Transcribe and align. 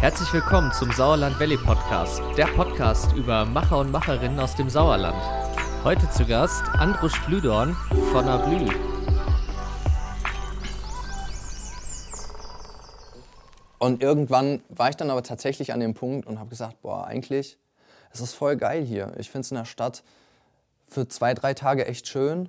Herzlich 0.00 0.32
willkommen 0.32 0.70
zum 0.70 0.92
Sauerland 0.92 1.40
Valley 1.40 1.56
Podcast, 1.56 2.22
der 2.36 2.46
Podcast 2.46 3.16
über 3.16 3.44
Macher 3.44 3.78
und 3.78 3.90
Macherinnen 3.90 4.38
aus 4.38 4.54
dem 4.54 4.70
Sauerland. 4.70 5.20
Heute 5.82 6.08
zu 6.10 6.24
Gast 6.24 6.62
Andrusch 6.74 7.20
Blüdorn 7.26 7.74
von 8.12 8.28
Ablü. 8.28 8.70
Und 13.80 14.00
irgendwann 14.00 14.62
war 14.68 14.88
ich 14.88 14.96
dann 14.96 15.10
aber 15.10 15.24
tatsächlich 15.24 15.72
an 15.72 15.80
dem 15.80 15.94
Punkt 15.94 16.28
und 16.28 16.38
habe 16.38 16.48
gesagt, 16.48 16.80
boah, 16.80 17.04
eigentlich, 17.04 17.58
es 18.12 18.20
ist 18.20 18.34
voll 18.34 18.56
geil 18.56 18.84
hier. 18.84 19.12
Ich 19.18 19.32
finde 19.32 19.46
es 19.46 19.50
in 19.50 19.56
der 19.56 19.64
Stadt 19.64 20.04
für 20.86 21.08
zwei, 21.08 21.34
drei 21.34 21.54
Tage 21.54 21.88
echt 21.88 22.06
schön, 22.06 22.48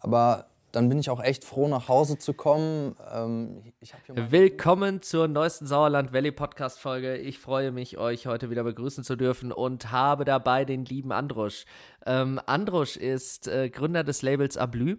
aber 0.00 0.47
dann 0.72 0.88
bin 0.88 0.98
ich 0.98 1.10
auch 1.10 1.22
echt 1.22 1.44
froh, 1.44 1.68
nach 1.68 1.88
Hause 1.88 2.18
zu 2.18 2.34
kommen. 2.34 2.96
Ähm, 3.12 3.62
Willkommen 4.08 5.02
zur 5.02 5.28
neuesten 5.28 5.66
Sauerland 5.66 6.12
Valley 6.12 6.32
Podcast 6.32 6.78
Folge. 6.78 7.16
Ich 7.16 7.38
freue 7.38 7.72
mich, 7.72 7.98
euch 7.98 8.26
heute 8.26 8.50
wieder 8.50 8.64
begrüßen 8.64 9.04
zu 9.04 9.16
dürfen 9.16 9.52
und 9.52 9.90
habe 9.90 10.24
dabei 10.24 10.64
den 10.64 10.84
lieben 10.84 11.12
Andrusch. 11.12 11.64
Ähm, 12.06 12.40
Andrusch 12.46 12.96
ist 12.96 13.48
äh, 13.48 13.70
Gründer 13.70 14.04
des 14.04 14.22
Labels 14.22 14.56
Ablü. 14.56 14.98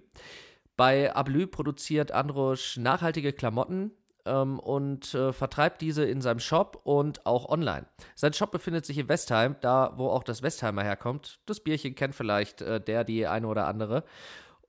Bei 0.75 1.13
Ablü 1.13 1.45
produziert 1.45 2.11
Andrusch 2.11 2.77
nachhaltige 2.77 3.33
Klamotten, 3.33 3.91
ähm, 4.25 4.59
und 4.59 5.13
äh, 5.13 5.33
vertreibt 5.33 5.81
diese 5.81 6.03
in 6.05 6.21
seinem 6.21 6.39
Shop 6.39 6.81
und 6.83 7.25
auch 7.25 7.49
online. 7.49 7.85
Sein 8.15 8.33
Shop 8.33 8.51
befindet 8.51 8.85
sich 8.85 8.97
in 8.97 9.09
Westheim, 9.09 9.55
da 9.61 9.93
wo 9.95 10.09
auch 10.09 10.23
das 10.23 10.43
Westheimer 10.43 10.83
herkommt. 10.83 11.39
Das 11.45 11.59
Bierchen 11.59 11.95
kennt 11.95 12.15
vielleicht 12.15 12.61
äh, 12.61 12.79
der, 12.79 13.03
die 13.03 13.27
eine 13.27 13.47
oder 13.47 13.67
andere. 13.67 14.03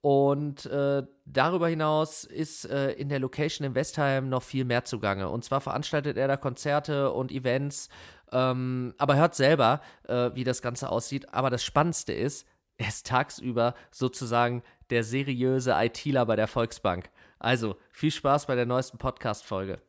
Und 0.02 0.64
äh, 0.66 1.02
darüber 1.26 1.68
hinaus 1.68 2.24
ist 2.24 2.64
äh, 2.64 2.92
in 2.92 3.10
der 3.10 3.18
Location 3.18 3.66
in 3.66 3.74
Westheim 3.74 4.28
noch 4.30 4.42
viel 4.42 4.64
mehr 4.64 4.84
zugange. 4.84 5.28
Und 5.28 5.44
zwar 5.44 5.60
veranstaltet 5.60 6.16
er 6.16 6.26
da 6.26 6.36
Konzerte 6.36 7.12
und 7.12 7.30
Events, 7.30 7.90
ähm, 8.32 8.94
aber 8.96 9.16
hört 9.16 9.34
selber, 9.34 9.82
äh, 10.08 10.30
wie 10.34 10.44
das 10.44 10.62
Ganze 10.62 10.90
aussieht. 10.90 11.34
Aber 11.34 11.50
das 11.50 11.62
Spannendste 11.62 12.14
ist, 12.14 12.46
er 12.78 12.88
ist 12.88 13.06
tagsüber 13.06 13.74
sozusagen 13.90 14.62
der 14.88 15.04
seriöse 15.04 15.74
ITler 15.76 16.24
bei 16.24 16.36
der 16.36 16.48
Volksbank. 16.48 17.10
Also, 17.38 17.76
viel 17.90 18.10
Spaß 18.10 18.46
bei 18.46 18.54
der 18.54 18.66
neuesten 18.66 18.96
Podcast-Folge. 18.96 19.80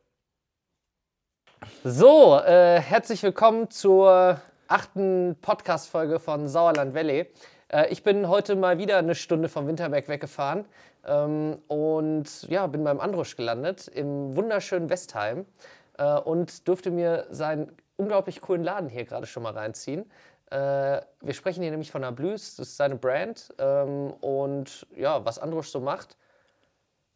So, 1.84 2.38
äh, 2.38 2.80
herzlich 2.80 3.22
willkommen 3.22 3.70
zur 3.70 4.40
achten 4.68 5.36
Podcast-Folge 5.40 6.18
von 6.18 6.48
Sauerland 6.48 6.94
Valley. 6.94 7.30
Äh, 7.72 7.88
ich 7.88 8.02
bin 8.02 8.28
heute 8.28 8.54
mal 8.54 8.78
wieder 8.78 8.98
eine 8.98 9.14
Stunde 9.14 9.48
vom 9.48 9.66
Winterberg 9.66 10.08
weggefahren 10.08 10.64
ähm, 11.04 11.58
und 11.66 12.42
ja, 12.48 12.66
bin 12.66 12.84
beim 12.84 13.00
Andrusch 13.00 13.36
gelandet 13.36 13.88
im 13.88 14.36
wunderschönen 14.36 14.88
Westheim 14.90 15.46
äh, 15.98 16.18
und 16.20 16.68
durfte 16.68 16.90
mir 16.90 17.26
seinen 17.30 17.72
unglaublich 17.96 18.40
coolen 18.40 18.62
Laden 18.62 18.88
hier 18.88 19.04
gerade 19.04 19.26
schon 19.26 19.42
mal 19.42 19.52
reinziehen. 19.52 20.10
Äh, 20.50 21.00
wir 21.20 21.34
sprechen 21.34 21.62
hier 21.62 21.70
nämlich 21.70 21.90
von 21.90 22.04
Ablus, 22.04 22.56
das 22.56 22.68
ist 22.68 22.76
seine 22.76 22.96
Brand 22.96 23.54
ähm, 23.58 24.12
und 24.20 24.86
ja, 24.94 25.24
was 25.24 25.38
Andrusch 25.38 25.68
so 25.68 25.80
macht 25.80 26.16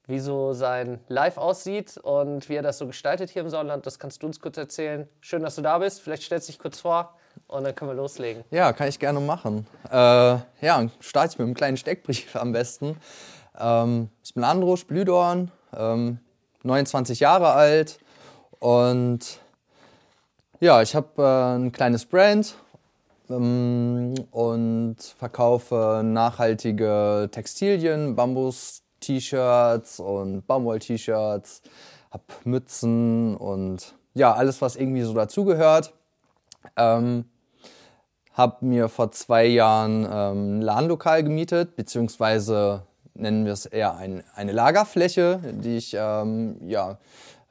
wie 0.09 0.21
so 0.21 0.53
sein 0.53 1.01
Live 1.09 1.37
aussieht 1.37 1.97
und 1.97 2.49
wie 2.49 2.55
er 2.55 2.62
das 2.62 2.79
so 2.79 2.87
gestaltet 2.87 3.29
hier 3.29 3.43
im 3.43 3.49
Sauerland. 3.49 3.87
Das 3.87 3.99
kannst 3.99 4.23
du 4.23 4.29
uns 4.29 4.39
kurz 4.39 4.57
erzählen. 4.57 5.09
Schön, 5.21 5.43
dass 5.43 5.57
du 5.57 5.62
da 5.62 5.79
bist. 5.79 6.01
Vielleicht 6.01 6.23
stellst 6.23 6.47
du 6.47 6.53
dich 6.53 6.61
kurz 6.61 6.79
vor 6.79 7.17
und 7.48 7.64
dann 7.64 7.75
können 7.75 7.91
wir 7.91 7.97
loslegen. 7.97 8.44
Ja, 8.50 8.72
kann 8.72 8.89
ich 8.89 8.98
gerne 8.98 9.20
machen. 9.20 9.66
Äh, 9.91 9.94
ja, 9.94 10.89
starte 11.00 11.33
ich 11.33 11.39
mit 11.39 11.47
einem 11.47 11.55
kleinen 11.55 11.77
Steckbrief 11.77 12.34
am 12.36 12.53
besten. 12.53 12.97
Ähm, 13.58 14.11
ich 14.22 14.34
bin 14.34 14.44
Androsch 14.44 14.86
Blüdorn, 14.86 15.50
ähm, 15.77 16.19
29 16.62 17.20
Jahre 17.20 17.53
alt 17.53 17.98
und 18.58 19.41
ja, 20.61 20.83
ich 20.83 20.94
habe 20.94 21.22
äh, 21.22 21.56
ein 21.56 21.72
kleines 21.72 22.06
Brand 22.06 22.56
ähm, 23.30 24.14
und 24.31 24.97
verkaufe 25.19 26.03
nachhaltige 26.04 27.28
Textilien, 27.31 28.16
Bambus, 28.16 28.82
T-Shirts 29.00 30.00
und 30.00 30.47
Baumwoll-T-Shirts, 30.47 31.62
habe 32.10 32.25
Mützen 32.44 33.37
und 33.37 33.94
ja, 34.15 34.32
alles, 34.32 34.62
was 34.62 34.76
irgendwie 34.76 35.03
so 35.03 35.12
dazugehört. 35.12 35.92
Ähm, 36.76 37.26
habe 38.36 38.66
mir 38.66 38.91
vor 38.91 39.10
zwei 39.12 39.47
Jahren 39.47 40.04
ähm, 40.04 40.58
ein 40.58 40.62
Ladenlokal 40.62 41.24
gemietet, 41.24 41.74
beziehungsweise 41.74 42.82
nennen 43.14 43.47
wir 43.47 43.54
es 43.54 43.64
eher 43.64 43.97
ein, 43.97 44.22
eine 44.34 44.52
Lagerfläche, 44.52 45.41
die 45.62 45.78
ich 45.78 45.97
ähm, 45.98 46.56
ja, 46.69 46.98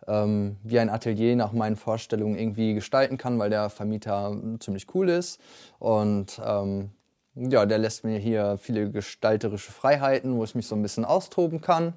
ähm, 0.07 0.57
wie 0.63 0.77
ein 0.77 0.91
Atelier 0.91 1.35
nach 1.35 1.53
meinen 1.53 1.75
Vorstellungen 1.75 2.37
irgendwie 2.37 2.75
gestalten 2.75 3.17
kann, 3.17 3.39
weil 3.39 3.49
der 3.49 3.71
Vermieter 3.71 4.37
ziemlich 4.59 4.85
cool 4.93 5.09
ist. 5.09 5.41
Und 5.79 6.39
ähm, 6.45 6.91
ja, 7.33 7.65
der 7.65 7.79
lässt 7.79 8.03
mir 8.03 8.19
hier 8.19 8.59
viele 8.61 8.91
gestalterische 8.91 9.71
Freiheiten, 9.71 10.37
wo 10.37 10.43
ich 10.43 10.53
mich 10.53 10.67
so 10.67 10.75
ein 10.75 10.83
bisschen 10.83 11.03
austoben 11.03 11.61
kann. 11.61 11.93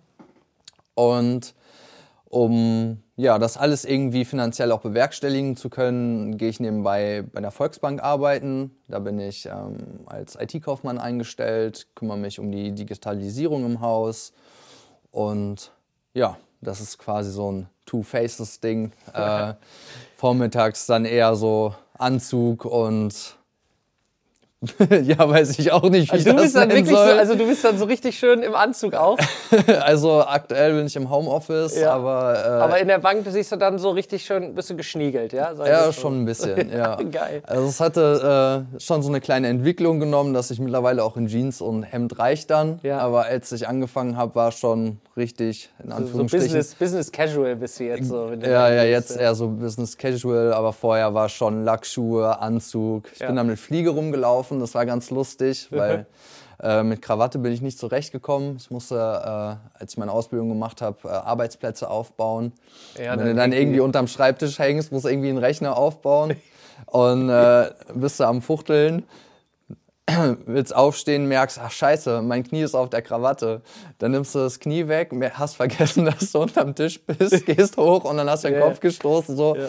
Und 0.95 1.55
um 2.29 3.03
ja, 3.17 3.39
das 3.39 3.57
alles 3.57 3.85
irgendwie 3.85 4.25
finanziell 4.25 4.71
auch 4.71 4.81
bewerkstelligen 4.81 5.57
zu 5.57 5.71
können, 5.71 6.37
gehe 6.37 6.51
ich 6.51 6.61
nebenbei 6.61 7.25
bei 7.33 7.41
der 7.41 7.51
Volksbank 7.51 8.03
arbeiten. 8.03 8.71
Da 8.87 8.99
bin 8.99 9.19
ich 9.19 9.47
ähm, 9.47 10.01
als 10.07 10.37
IT-Kaufmann 10.37 10.99
eingestellt, 10.99 11.89
kümmere 11.95 12.19
mich 12.19 12.39
um 12.39 12.53
die 12.53 12.73
Digitalisierung 12.73 13.65
im 13.65 13.81
Haus. 13.81 14.33
Und 15.11 15.73
ja, 16.13 16.37
das 16.61 16.81
ist 16.81 16.99
quasi 16.99 17.31
so 17.31 17.51
ein 17.51 17.69
Two-Faces-Ding. 17.87 18.93
Äh, 19.15 19.55
vormittags 20.17 20.87
dann 20.87 21.05
eher 21.05 21.35
so 21.35 21.75
Anzug 21.95 22.65
und 22.67 23.38
ja, 25.05 25.17
weiß 25.19 25.57
ich 25.61 25.71
auch 25.71 25.89
nicht, 25.89 26.09
wie 26.09 26.17
also 26.17 26.31
ich 26.31 26.35
das 26.35 26.43
bist 26.43 26.57
dann 26.57 26.71
wirklich. 26.71 26.89
So, 26.89 26.97
also 26.97 27.37
du 27.37 27.47
bist 27.47 27.65
dann 27.65 27.79
so 27.79 27.85
richtig 27.85 28.19
schön 28.19 28.43
im 28.43 28.57
Anzug 28.57 28.95
auch. 28.95 29.17
also 29.83 30.25
aktuell 30.27 30.75
bin 30.75 30.87
ich 30.87 30.97
im 30.97 31.09
Homeoffice, 31.09 31.79
ja. 31.79 31.93
aber... 31.93 32.35
Äh, 32.35 32.49
aber 32.49 32.79
in 32.81 32.89
der 32.89 32.99
Bank 32.99 33.25
siehst 33.29 33.53
du 33.53 33.57
dann 33.57 33.79
so 33.79 33.91
richtig 33.91 34.25
schön, 34.25 34.57
bist 34.57 34.69
du 34.69 34.77
geschniegelt, 34.77 35.33
ja? 35.33 35.55
Sag 35.55 35.69
ja, 35.69 35.93
schon 35.93 36.23
ein 36.23 36.25
bisschen, 36.25 36.73
ja. 36.77 36.97
Geil. 36.97 37.41
Also 37.47 37.67
es 37.67 37.79
hatte 37.79 38.67
äh, 38.77 38.81
schon 38.81 39.03
so 39.03 39.09
eine 39.09 39.21
kleine 39.21 39.47
Entwicklung 39.47 40.01
genommen, 40.01 40.35
dass 40.35 40.51
ich 40.51 40.59
mittlerweile 40.59 41.05
auch 41.05 41.17
in 41.17 41.29
Jeans 41.29 41.61
und 41.61 41.85
Hemd 41.85 42.19
reicht 42.19 42.51
dann. 42.51 42.81
Ja. 42.83 42.99
Aber 42.99 43.27
als 43.27 43.53
ich 43.53 43.69
angefangen 43.69 44.17
habe, 44.17 44.35
war 44.35 44.51
schon 44.51 44.99
richtig, 45.17 45.71
in 45.85 45.93
Anführungsstrichen... 45.93 46.49
So, 46.49 46.55
so 46.55 46.59
Business, 46.59 46.75
Business 46.75 47.13
Casual 47.13 47.55
bist 47.55 47.79
du 47.79 47.85
jetzt 47.85 48.09
so. 48.09 48.33
Ja, 48.43 48.73
ja, 48.73 48.83
jetzt 48.83 49.17
eher 49.17 49.37
so 49.37 49.47
Business 49.47 49.97
Casual, 49.97 50.53
aber 50.53 50.73
vorher 50.73 51.15
war 51.15 51.29
schon 51.29 51.63
Lackschuhe, 51.63 52.41
Anzug. 52.41 53.05
Ich 53.13 53.21
bin 53.21 53.37
dann 53.37 53.47
mit 53.47 53.61
Fliege 53.61 53.91
rumgelaufen, 53.91 54.48
das 54.61 54.75
war 54.75 54.87
ganz 54.87 55.11
lustig, 55.11 55.69
weil 55.71 56.07
äh, 56.63 56.83
mit 56.83 57.03
Krawatte 57.03 57.39
bin 57.39 57.53
ich 57.53 57.61
nicht 57.63 57.79
zurechtgekommen. 57.79 58.57
Ich 58.57 58.71
musste, 58.71 58.97
äh, 58.97 59.79
als 59.81 59.93
ich 59.93 59.97
meine 59.99 60.13
Ausbildung 60.13 60.49
gemacht 60.49 60.83
habe, 60.83 60.97
äh, 61.05 61.09
Arbeitsplätze 61.09 61.89
aufbauen. 61.89 62.53
Ja, 62.97 63.13
Wenn 63.13 63.19
dann 63.19 63.27
du 63.29 63.35
dann 63.35 63.53
irgendwie- 63.53 63.81
unterm 63.81 64.09
Schreibtisch 64.09 64.59
hängst, 64.59 64.91
musst 64.93 65.05
du 65.05 65.09
irgendwie 65.09 65.29
einen 65.29 65.39
Rechner 65.39 65.77
aufbauen 65.77 66.35
und 66.87 67.29
äh, 67.31 67.71
bist 67.95 68.19
du 68.21 68.25
am 68.25 68.43
Fuchteln. 68.43 69.05
Willst 70.47 70.75
aufstehen, 70.75 71.27
merkst, 71.29 71.61
ach 71.63 71.71
scheiße, 71.71 72.23
mein 72.23 72.43
Knie 72.43 72.63
ist 72.63 72.75
auf 72.75 72.89
der 72.89 73.03
Krawatte. 73.03 73.61
Dann 73.99 74.13
nimmst 74.13 74.35
du 74.35 74.39
das 74.39 74.59
Knie 74.59 74.89
weg, 74.89 75.13
hast 75.35 75.57
vergessen, 75.57 76.05
dass 76.07 76.33
du 76.33 76.39
unterm 76.41 76.75
Tisch 76.75 76.99
bist, 77.05 77.45
gehst 77.45 77.77
hoch 77.77 78.05
und 78.05 78.17
dann 78.17 78.29
hast 78.31 78.45
du 78.45 78.49
den 78.49 78.59
Ja. 78.59 78.67
Kopf 78.67 78.81
gestoßen. 78.81 79.37
So. 79.37 79.55
Ja. 79.55 79.67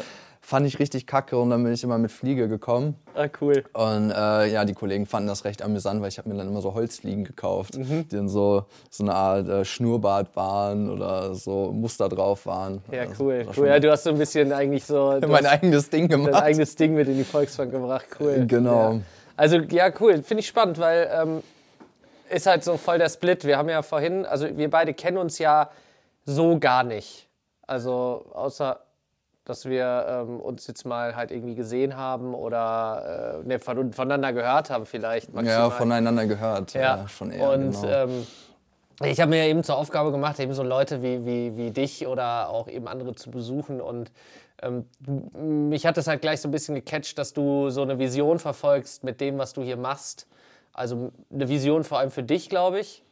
Fand 0.50 0.66
ich 0.66 0.80
richtig 0.80 1.06
kacke 1.06 1.38
und 1.38 1.52
dann 1.52 1.64
bin 1.64 1.72
ich 1.74 1.84
immer 1.84 2.00
mit 2.00 2.12
Fliege 2.12 2.48
gekommen. 2.48 2.96
Ah, 3.14 3.28
cool. 3.40 3.64
Und 3.74 4.10
äh, 4.10 4.48
ja, 4.52 4.66
die 4.66 4.74
Kollegen 4.74 5.06
fanden 5.06 5.28
das 5.28 5.46
recht 5.46 5.62
amüsant, 5.62 6.02
weil 6.02 6.08
ich 6.10 6.18
habe 6.18 6.28
mir 6.28 6.34
dann 6.36 6.48
immer 6.48 6.62
so 6.62 6.74
Holzfliegen 6.74 7.24
gekauft, 7.24 7.78
Mhm. 7.78 8.08
die 8.10 8.16
dann 8.16 8.30
so, 8.30 8.66
so 8.90 9.04
eine 9.04 9.14
Art 9.14 9.48
äh, 9.48 9.64
Schnurrbart 9.64 10.36
waren 10.36 10.90
oder 10.90 11.36
so 11.36 11.72
Muster 11.72 12.10
drauf 12.10 12.48
waren. 12.48 12.82
Ja, 12.92 13.02
Also, 13.02 13.24
cool. 13.26 13.46
cool. 13.56 13.68
Ja, 13.68 13.80
du 13.80 13.92
hast 13.92 14.06
so 14.06 14.10
ein 14.10 14.18
bisschen 14.18 14.52
eigentlich 14.52 14.86
so 14.86 15.20
mein 15.28 15.46
eigenes 15.46 15.92
Ding 15.92 16.08
dein 16.10 16.24
gemacht. 16.26 16.42
eigenes 16.42 16.76
Ding 16.76 16.96
mit 16.96 17.08
in 17.08 17.18
die 17.18 17.24
Volksbank 17.26 17.70
gebracht. 17.72 18.08
Cool. 18.20 18.46
Genau. 18.48 18.94
Ja. 18.94 19.00
Also, 19.38 19.58
ja, 19.58 19.92
cool. 20.00 20.24
Finde 20.24 20.40
ich 20.42 20.48
spannend, 20.48 20.80
weil 20.80 21.12
ähm, 21.14 21.44
ist 22.32 22.48
halt 22.48 22.64
so 22.64 22.78
voll 22.78 22.98
der 22.98 23.10
Split. 23.10 23.46
Wir 23.46 23.60
haben 23.60 23.70
ja 23.70 23.84
vorhin, 23.84 24.26
also 24.26 24.48
wir 24.58 24.72
beide 24.72 24.96
kennen 24.96 25.18
uns 25.18 25.38
ja 25.38 25.70
so 26.26 26.58
gar 26.58 26.84
nicht. 26.84 27.28
Also, 27.68 28.26
außer 28.34 28.80
dass 29.46 29.66
wir 29.66 30.06
ähm, 30.08 30.40
uns 30.40 30.68
jetzt 30.68 30.86
mal 30.86 31.16
halt 31.16 31.32
irgendwie 31.32 31.56
gesehen 31.56 31.98
haben 31.98 32.34
oder 32.34 33.42
äh, 33.44 33.48
ne, 33.48 33.60
von, 33.60 33.94
voneinander 33.94 34.34
gehört 34.34 34.70
haben 34.70 34.86
vielleicht 34.86 35.34
maximal. 35.34 35.60
Ja, 35.60 35.70
voneinander 35.70 36.26
gehört. 36.26 36.74
Ja, 36.74 36.82
Ja, 36.82 37.08
schon 37.08 37.32
eher. 37.32 37.50
und 37.50 37.72
genau. 37.72 37.88
ähm, 37.88 38.28
ich 39.02 39.22
habe 39.22 39.30
mir 39.30 39.46
eben 39.46 39.64
zur 39.64 39.78
Aufgabe 39.78 40.12
gemacht, 40.12 40.40
eben 40.40 40.54
so 40.54 40.62
Leute 40.62 41.02
wie, 41.02 41.26
wie, 41.26 41.56
wie 41.56 41.72
dich 41.72 42.06
oder 42.06 42.50
auch 42.50 42.68
eben 42.68 42.88
andere 42.88 43.16
zu 43.16 43.32
besuchen. 43.32 43.80
Und 43.80 44.12
ähm, 44.62 44.86
mich 45.70 45.86
hat 45.86 45.96
das 45.96 46.08
halt 46.08 46.22
gleich 46.22 46.42
so 46.42 46.50
ein 46.50 46.52
bisschen 46.52 46.76
gecatcht, 46.76 47.18
dass 47.18 47.34
du 47.34 47.70
so 47.70 47.82
eine 47.82 47.98
Vision 47.98 48.40
verfolgst 48.40 49.06
mit 49.06 49.22
dem, 49.22 49.38
was 49.38 49.54
du 49.54 49.62
hier 49.62 49.78
machst. 49.78 50.28
Also 50.74 51.12
eine 51.34 51.48
Vision 51.48 51.86
vor 51.86 52.00
allem 52.00 52.12
für 52.12 52.24
dich, 52.24 52.50
glaube 52.50 52.82
ich. 52.82 53.04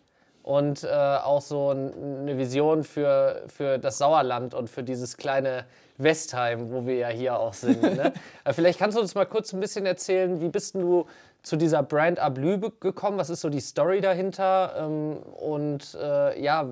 Und 0.47 0.85
äh, 0.85 0.87
auch 0.87 1.41
so 1.41 1.71
eine 1.71 2.37
Vision 2.37 2.85
für, 2.85 3.43
für 3.47 3.77
das 3.79 3.97
Sauerland 3.97 4.53
und 4.53 4.69
für 4.69 4.81
dieses 4.81 5.17
kleine 5.17 5.65
Westheim, 5.97 6.71
wo 6.71 6.85
wir 6.85 6.95
ja 6.95 7.09
hier 7.09 7.37
auch 7.37 7.53
sind. 7.53 7.81
Ne? 7.81 8.13
vielleicht 8.53 8.79
kannst 8.79 8.95
du 8.95 9.01
uns 9.01 9.13
mal 9.13 9.25
kurz 9.25 9.51
ein 9.51 9.59
bisschen 9.59 9.85
erzählen, 9.85 10.39
wie 10.39 10.47
bist 10.47 10.75
du 10.75 11.05
zu 11.43 11.57
dieser 11.57 11.83
Brand 11.83 12.19
Ablü 12.19 12.59
gekommen? 12.79 13.17
Was 13.17 13.29
ist 13.29 13.41
so 13.41 13.49
die 13.49 13.59
Story 13.59 13.99
dahinter? 13.99 14.73
Ähm, 14.77 15.17
und 15.17 15.97
äh, 16.01 16.41
ja, 16.41 16.65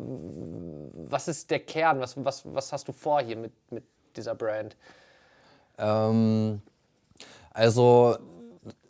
was 1.10 1.28
ist 1.28 1.52
der 1.52 1.60
Kern? 1.60 2.00
Was, 2.00 2.16
was, 2.24 2.44
was 2.46 2.72
hast 2.72 2.88
du 2.88 2.94
vor 2.94 3.20
hier 3.20 3.36
mit, 3.36 3.52
mit 3.72 3.84
dieser 4.16 4.36
Brand? 4.36 4.78
Ähm, 5.78 6.62
also 7.52 8.16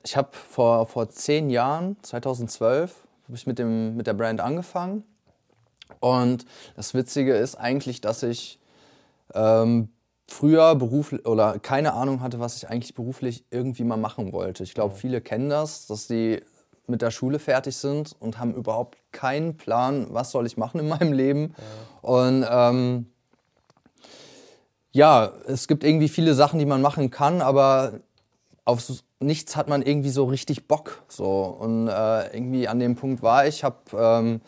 ich 0.04 0.16
habe 0.16 0.30
vor, 0.32 0.86
vor 0.86 1.10
zehn 1.10 1.50
Jahren, 1.50 1.98
2012, 2.04 3.05
habe 3.26 3.36
ich 3.36 3.48
mit, 3.48 3.60
dem, 3.60 3.96
mit 3.96 4.08
der 4.08 4.14
Brand 4.14 4.42
angefangen. 4.42 5.04
Und 6.00 6.46
das 6.76 6.94
Witzige 6.94 7.36
ist 7.36 7.56
eigentlich, 7.56 8.02
dass 8.02 8.24
ich 8.24 8.60
ähm, 9.34 9.90
früher 10.28 10.76
beruflich 10.76 11.26
oder 11.26 11.60
keine 11.60 11.94
Ahnung 11.94 12.22
hatte, 12.22 12.40
was 12.40 12.58
ich 12.58 12.70
eigentlich 12.70 12.96
beruflich 12.96 13.46
irgendwie 13.52 13.84
mal 13.84 13.98
machen 13.98 14.32
wollte. 14.32 14.64
Ich 14.64 14.74
glaube, 14.74 14.96
viele 14.96 15.22
kennen 15.22 15.50
das, 15.50 15.88
dass 15.88 16.08
sie 16.08 16.42
mit 16.88 17.02
der 17.02 17.12
Schule 17.12 17.40
fertig 17.40 17.76
sind 17.76 18.16
und 18.20 18.38
haben 18.38 18.54
überhaupt 18.54 18.98
keinen 19.12 19.58
Plan, 19.58 20.08
was 20.10 20.32
soll 20.32 20.46
ich 20.46 20.58
machen 20.58 20.80
in 20.80 20.88
meinem 20.88 21.14
Leben. 21.14 21.56
Ja. 21.58 22.10
Und 22.10 22.46
ähm, 22.50 23.06
ja, 24.92 25.32
es 25.48 25.68
gibt 25.68 25.84
irgendwie 25.84 26.10
viele 26.10 26.36
Sachen, 26.36 26.60
die 26.60 26.66
man 26.66 26.82
machen 26.82 27.12
kann, 27.12 27.42
aber 27.42 28.00
auf 28.66 28.82
nichts 29.20 29.56
hat 29.56 29.68
man 29.68 29.82
irgendwie 29.82 30.10
so 30.10 30.26
richtig 30.26 30.68
Bock. 30.68 31.04
So. 31.08 31.58
Und 31.60 31.88
äh, 31.88 32.36
irgendwie 32.36 32.68
an 32.68 32.80
dem 32.80 32.96
Punkt 32.96 33.22
war 33.22 33.48
ich, 33.48 33.64
habe 33.64 33.78
ähm, 33.98 34.42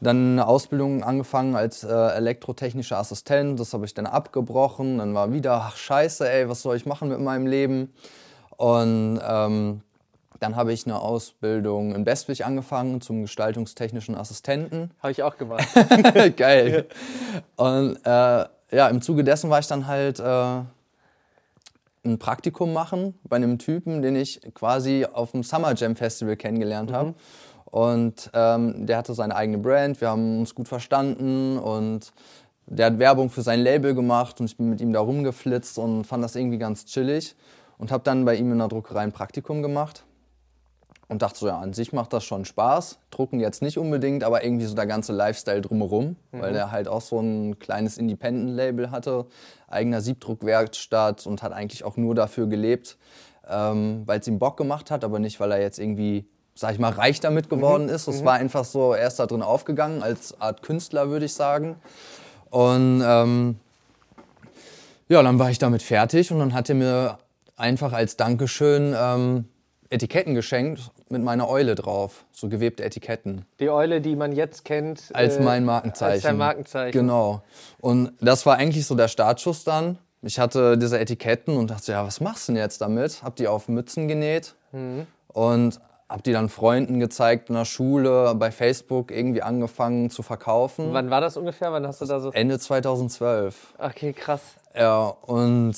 dann 0.00 0.32
eine 0.32 0.46
Ausbildung 0.46 1.02
angefangen 1.02 1.56
als 1.56 1.84
äh, 1.84 1.92
elektrotechnischer 1.92 2.98
Assistent. 2.98 3.58
Das 3.58 3.72
habe 3.72 3.84
ich 3.86 3.94
dann 3.94 4.06
abgebrochen. 4.06 4.98
Dann 4.98 5.14
war 5.14 5.32
wieder, 5.32 5.54
ach 5.54 5.76
scheiße, 5.76 6.30
ey, 6.30 6.48
was 6.48 6.62
soll 6.62 6.76
ich 6.76 6.86
machen 6.86 7.08
mit 7.08 7.20
meinem 7.20 7.46
Leben? 7.46 7.92
Und 8.56 9.20
ähm, 9.26 9.82
dann 10.40 10.56
habe 10.56 10.72
ich 10.72 10.86
eine 10.86 11.00
Ausbildung 11.00 11.94
in 11.94 12.04
Bestwig 12.04 12.44
angefangen 12.44 13.00
zum 13.00 13.22
gestaltungstechnischen 13.22 14.14
Assistenten. 14.14 14.90
Habe 15.02 15.12
ich 15.12 15.22
auch 15.22 15.36
gemacht. 15.38 15.66
Geil. 16.36 16.86
Und 17.56 17.96
äh, 18.04 18.44
ja, 18.70 18.88
im 18.88 19.00
Zuge 19.00 19.24
dessen 19.24 19.48
war 19.48 19.60
ich 19.60 19.66
dann 19.66 19.86
halt 19.86 20.20
äh, 20.20 20.60
ein 22.06 22.18
Praktikum 22.18 22.72
machen 22.72 23.18
bei 23.24 23.36
einem 23.36 23.58
Typen, 23.58 24.02
den 24.02 24.16
ich 24.16 24.40
quasi 24.54 25.06
auf 25.10 25.32
dem 25.32 25.42
Summer 25.42 25.74
Jam 25.74 25.96
Festival 25.96 26.36
kennengelernt 26.36 26.92
habe. 26.92 27.10
Mhm. 27.10 27.14
Und 27.66 28.30
ähm, 28.32 28.86
der 28.86 28.98
hatte 28.98 29.14
seine 29.14 29.34
eigene 29.34 29.58
Brand, 29.58 30.00
wir 30.00 30.08
haben 30.08 30.38
uns 30.38 30.54
gut 30.54 30.68
verstanden 30.68 31.58
und 31.58 32.12
der 32.66 32.86
hat 32.86 32.98
Werbung 32.98 33.28
für 33.28 33.42
sein 33.42 33.60
Label 33.60 33.94
gemacht 33.94 34.40
und 34.40 34.46
ich 34.46 34.56
bin 34.56 34.70
mit 34.70 34.80
ihm 34.80 34.92
da 34.92 35.00
rumgeflitzt 35.00 35.78
und 35.78 36.04
fand 36.04 36.24
das 36.24 36.36
irgendwie 36.36 36.58
ganz 36.58 36.86
chillig 36.86 37.36
und 37.78 37.92
habe 37.92 38.02
dann 38.04 38.24
bei 38.24 38.36
ihm 38.36 38.52
in 38.52 38.58
der 38.58 38.68
Druckerei 38.68 39.00
ein 39.00 39.12
Praktikum 39.12 39.62
gemacht 39.62 40.04
und 41.08 41.22
dachte 41.22 41.38
so, 41.38 41.46
ja, 41.46 41.58
an 41.58 41.72
sich 41.72 41.92
macht 41.92 42.12
das 42.12 42.24
schon 42.24 42.44
Spaß. 42.44 42.98
Drucken 43.10 43.38
jetzt 43.38 43.62
nicht 43.62 43.78
unbedingt, 43.78 44.24
aber 44.24 44.44
irgendwie 44.44 44.66
so 44.66 44.74
der 44.74 44.86
ganze 44.86 45.12
Lifestyle 45.12 45.60
drumherum, 45.60 46.16
mhm. 46.32 46.40
weil 46.40 46.52
der 46.52 46.72
halt 46.72 46.88
auch 46.88 47.00
so 47.00 47.20
ein 47.20 47.58
kleines 47.58 47.96
Independent-Label 47.96 48.90
hatte, 48.90 49.26
eigener 49.68 50.00
Siebdruckwerkstatt 50.00 51.26
und 51.26 51.42
hat 51.42 51.52
eigentlich 51.52 51.84
auch 51.84 51.96
nur 51.96 52.14
dafür 52.14 52.48
gelebt, 52.48 52.98
ähm, 53.48 54.02
weil 54.06 54.20
es 54.20 54.26
ihm 54.26 54.38
Bock 54.38 54.56
gemacht 54.56 54.90
hat, 54.90 55.04
aber 55.04 55.20
nicht, 55.20 55.38
weil 55.38 55.52
er 55.52 55.60
jetzt 55.60 55.78
irgendwie, 55.78 56.26
sag 56.54 56.72
ich 56.72 56.80
mal, 56.80 56.90
reich 56.90 57.20
damit 57.20 57.48
geworden 57.48 57.84
mhm. 57.84 57.90
ist. 57.90 58.08
Es 58.08 58.22
mhm. 58.22 58.24
war 58.24 58.34
einfach 58.34 58.64
so, 58.64 58.92
er 58.92 59.06
ist 59.06 59.20
da 59.20 59.26
drin 59.26 59.42
aufgegangen, 59.42 60.02
als 60.02 60.40
Art 60.40 60.62
Künstler, 60.62 61.08
würde 61.08 61.26
ich 61.26 61.34
sagen. 61.34 61.76
Und 62.50 63.02
ähm, 63.04 63.56
ja, 65.08 65.22
dann 65.22 65.38
war 65.38 65.50
ich 65.50 65.58
damit 65.58 65.82
fertig 65.82 66.32
und 66.32 66.40
dann 66.40 66.52
hat 66.52 66.68
er 66.68 66.74
mir 66.74 67.18
einfach 67.56 67.92
als 67.92 68.16
Dankeschön 68.16 68.94
ähm, 68.98 69.44
Etiketten 69.90 70.34
geschenkt 70.34 70.90
mit 71.08 71.22
meiner 71.22 71.48
Eule 71.48 71.74
drauf, 71.74 72.24
so 72.32 72.48
gewebte 72.48 72.84
Etiketten. 72.84 73.44
Die 73.60 73.70
Eule, 73.70 74.00
die 74.00 74.16
man 74.16 74.32
jetzt 74.32 74.64
kennt. 74.64 75.10
Als 75.12 75.36
äh, 75.36 75.42
mein 75.42 75.64
Markenzeichen. 75.64 76.12
Als 76.12 76.22
dein 76.22 76.36
Markenzeichen. 76.36 76.92
Genau. 76.98 77.42
Und 77.80 78.12
das 78.20 78.46
war 78.46 78.56
eigentlich 78.56 78.86
so 78.86 78.94
der 78.94 79.08
Startschuss 79.08 79.64
dann. 79.64 79.98
Ich 80.22 80.38
hatte 80.38 80.76
diese 80.76 80.98
Etiketten 80.98 81.56
und 81.56 81.70
dachte, 81.70 81.92
ja, 81.92 82.04
was 82.04 82.20
machst 82.20 82.48
du 82.48 82.52
denn 82.52 82.60
jetzt 82.60 82.80
damit? 82.80 83.22
Hab 83.22 83.36
die 83.36 83.46
auf 83.48 83.68
Mützen 83.68 84.08
genäht 84.08 84.54
mhm. 84.72 85.06
und 85.28 85.80
hab 86.08 86.22
die 86.22 86.32
dann 86.32 86.48
Freunden 86.48 87.00
gezeigt 87.00 87.48
in 87.48 87.56
der 87.56 87.64
Schule, 87.64 88.34
bei 88.36 88.50
Facebook 88.50 89.10
irgendwie 89.10 89.42
angefangen 89.42 90.10
zu 90.10 90.22
verkaufen. 90.22 90.92
Wann 90.92 91.10
war 91.10 91.20
das 91.20 91.36
ungefähr? 91.36 91.72
Wann 91.72 91.86
hast 91.86 92.00
du 92.00 92.06
da 92.06 92.20
so? 92.20 92.30
Ende 92.30 92.58
2012. 92.58 93.74
Okay, 93.78 94.12
krass. 94.12 94.40
Ja, 94.74 95.06
und 95.06 95.74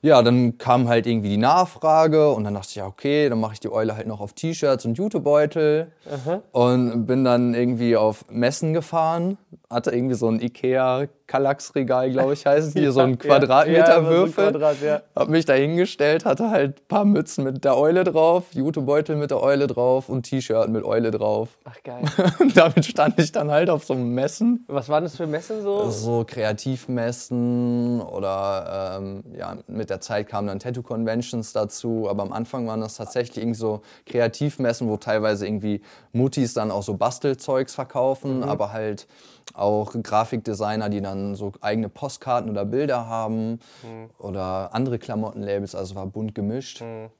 ja, 0.00 0.22
dann 0.22 0.58
kam 0.58 0.88
halt 0.88 1.06
irgendwie 1.06 1.30
die 1.30 1.36
Nachfrage 1.38 2.30
und 2.30 2.44
dann 2.44 2.54
dachte 2.54 2.68
ich, 2.70 2.74
ja, 2.76 2.86
okay, 2.86 3.28
dann 3.28 3.40
mache 3.40 3.54
ich 3.54 3.60
die 3.60 3.70
Eule 3.70 3.96
halt 3.96 4.06
noch 4.06 4.20
auf 4.20 4.32
T-Shirts 4.32 4.84
und 4.84 4.96
Jutebeutel 4.96 5.90
Aha. 6.08 6.42
und 6.52 7.06
bin 7.06 7.24
dann 7.24 7.54
irgendwie 7.54 7.96
auf 7.96 8.24
Messen 8.30 8.74
gefahren, 8.74 9.38
hatte 9.68 9.90
irgendwie 9.90 10.14
so 10.14 10.28
ein 10.28 10.40
Ikea 10.40 11.08
Kallax-Regal, 11.28 12.10
glaube 12.10 12.32
ich, 12.32 12.46
heißt 12.46 12.72
hier, 12.72 12.90
so 12.90 13.00
ein 13.00 13.18
Quadratmeterwürfel. 13.18 14.44
Ja, 14.48 14.50
Quadrat, 14.50 14.76
ja. 14.82 15.02
Hab 15.14 15.28
mich 15.28 15.44
da 15.44 15.52
hingestellt, 15.52 16.24
hatte 16.24 16.50
halt 16.50 16.80
ein 16.80 16.88
paar 16.88 17.04
Mützen 17.04 17.44
mit 17.44 17.64
der 17.64 17.76
Eule 17.76 18.02
drauf, 18.02 18.44
Jutebeutel 18.52 19.14
mit 19.16 19.30
der 19.30 19.42
Eule 19.42 19.66
drauf 19.66 20.08
und 20.08 20.22
T-Shirt 20.22 20.68
mit 20.70 20.84
Eule 20.84 21.10
drauf. 21.10 21.50
Ach 21.64 21.76
geil. 21.84 22.02
und 22.40 22.56
damit 22.56 22.86
stand 22.86 23.18
ich 23.18 23.30
dann 23.30 23.50
halt 23.50 23.68
auf 23.68 23.84
so 23.84 23.92
einem 23.92 24.14
Messen. 24.14 24.64
Was 24.68 24.88
waren 24.88 25.04
das 25.04 25.16
für 25.16 25.26
Messen 25.26 25.62
so? 25.62 25.90
So 25.90 26.24
Kreativmessen 26.26 28.00
oder 28.00 28.98
ähm, 28.98 29.24
ja, 29.36 29.56
mit 29.66 29.90
der 29.90 30.00
Zeit 30.00 30.28
kamen 30.28 30.48
dann 30.48 30.60
Tattoo-Conventions 30.60 31.52
dazu, 31.52 32.08
aber 32.08 32.22
am 32.22 32.32
Anfang 32.32 32.66
waren 32.66 32.80
das 32.80 32.96
tatsächlich 32.96 33.38
irgendwie 33.38 33.58
so 33.58 33.82
Kreativmessen, 34.06 34.88
wo 34.88 34.96
teilweise 34.96 35.46
irgendwie 35.46 35.82
Mutis 36.12 36.54
dann 36.54 36.70
auch 36.70 36.82
so 36.82 36.94
Bastelzeugs 36.94 37.74
verkaufen, 37.74 38.38
mhm. 38.38 38.44
aber 38.44 38.72
halt 38.72 39.06
auch 39.54 39.92
Grafikdesigner, 40.02 40.88
die 40.88 41.00
dann 41.00 41.34
so 41.34 41.52
eigene 41.60 41.88
Postkarten 41.88 42.50
oder 42.50 42.64
Bilder 42.64 43.06
haben 43.06 43.60
mhm. 43.82 44.10
oder 44.18 44.74
andere 44.74 44.98
Klamottenlabels, 44.98 45.74
also 45.74 45.94
war 45.94 46.06
bunt 46.06 46.34
gemischt. 46.34 46.80
Mhm. 46.80 47.10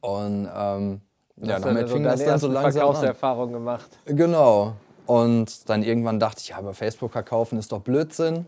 Und 0.00 0.48
ähm, 0.54 1.00
ja, 1.36 1.58
damit 1.58 1.90
fing 1.90 2.02
das 2.04 2.24
dann 2.24 2.38
so 2.38 2.48
langsam 2.48 2.82
Verkaufserfahrung 2.82 3.48
an. 3.48 3.52
gemacht. 3.52 3.98
Genau. 4.06 4.74
Und 5.06 5.68
dann 5.68 5.82
irgendwann 5.82 6.20
dachte 6.20 6.40
ich, 6.40 6.48
ja, 6.48 6.60
über 6.60 6.74
Facebook 6.74 7.12
verkaufen 7.12 7.58
ist 7.58 7.72
doch 7.72 7.80
Blödsinn. 7.80 8.46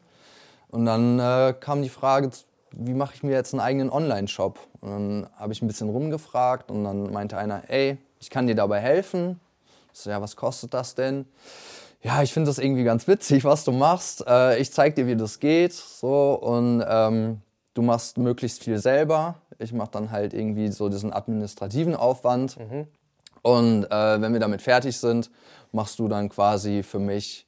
Und 0.68 0.86
dann 0.86 1.18
äh, 1.18 1.54
kam 1.58 1.82
die 1.82 1.88
Frage, 1.88 2.30
wie 2.72 2.94
mache 2.94 3.14
ich 3.14 3.22
mir 3.22 3.32
jetzt 3.32 3.54
einen 3.54 3.60
eigenen 3.60 3.90
Online-Shop? 3.90 4.58
Und 4.80 4.90
dann 4.90 5.26
habe 5.36 5.52
ich 5.52 5.62
ein 5.62 5.66
bisschen 5.66 5.88
rumgefragt 5.88 6.70
und 6.70 6.84
dann 6.84 7.12
meinte 7.12 7.36
einer, 7.36 7.62
ey, 7.68 7.98
ich 8.20 8.30
kann 8.30 8.46
dir 8.46 8.54
dabei 8.54 8.80
helfen. 8.80 9.40
Ich 9.92 10.00
so, 10.00 10.10
ja, 10.10 10.20
was 10.20 10.36
kostet 10.36 10.74
das 10.74 10.94
denn? 10.94 11.26
Ja, 12.04 12.22
ich 12.22 12.34
finde 12.34 12.50
das 12.50 12.58
irgendwie 12.58 12.84
ganz 12.84 13.08
witzig, 13.08 13.44
was 13.44 13.64
du 13.64 13.72
machst. 13.72 14.24
Äh, 14.26 14.58
ich 14.60 14.70
zeig 14.70 14.94
dir, 14.94 15.06
wie 15.06 15.16
das 15.16 15.40
geht. 15.40 15.72
So, 15.72 16.34
und 16.34 16.84
ähm, 16.86 17.40
du 17.72 17.80
machst 17.80 18.18
möglichst 18.18 18.62
viel 18.62 18.78
selber. 18.78 19.36
Ich 19.58 19.72
mache 19.72 19.90
dann 19.92 20.10
halt 20.10 20.34
irgendwie 20.34 20.70
so 20.70 20.90
diesen 20.90 21.14
administrativen 21.14 21.96
Aufwand. 21.96 22.58
Mhm. 22.58 22.86
Und 23.40 23.84
äh, 23.84 24.20
wenn 24.20 24.34
wir 24.34 24.40
damit 24.40 24.60
fertig 24.60 24.98
sind, 24.98 25.30
machst 25.72 25.98
du 25.98 26.06
dann 26.06 26.28
quasi 26.28 26.82
für 26.82 26.98
mich, 26.98 27.46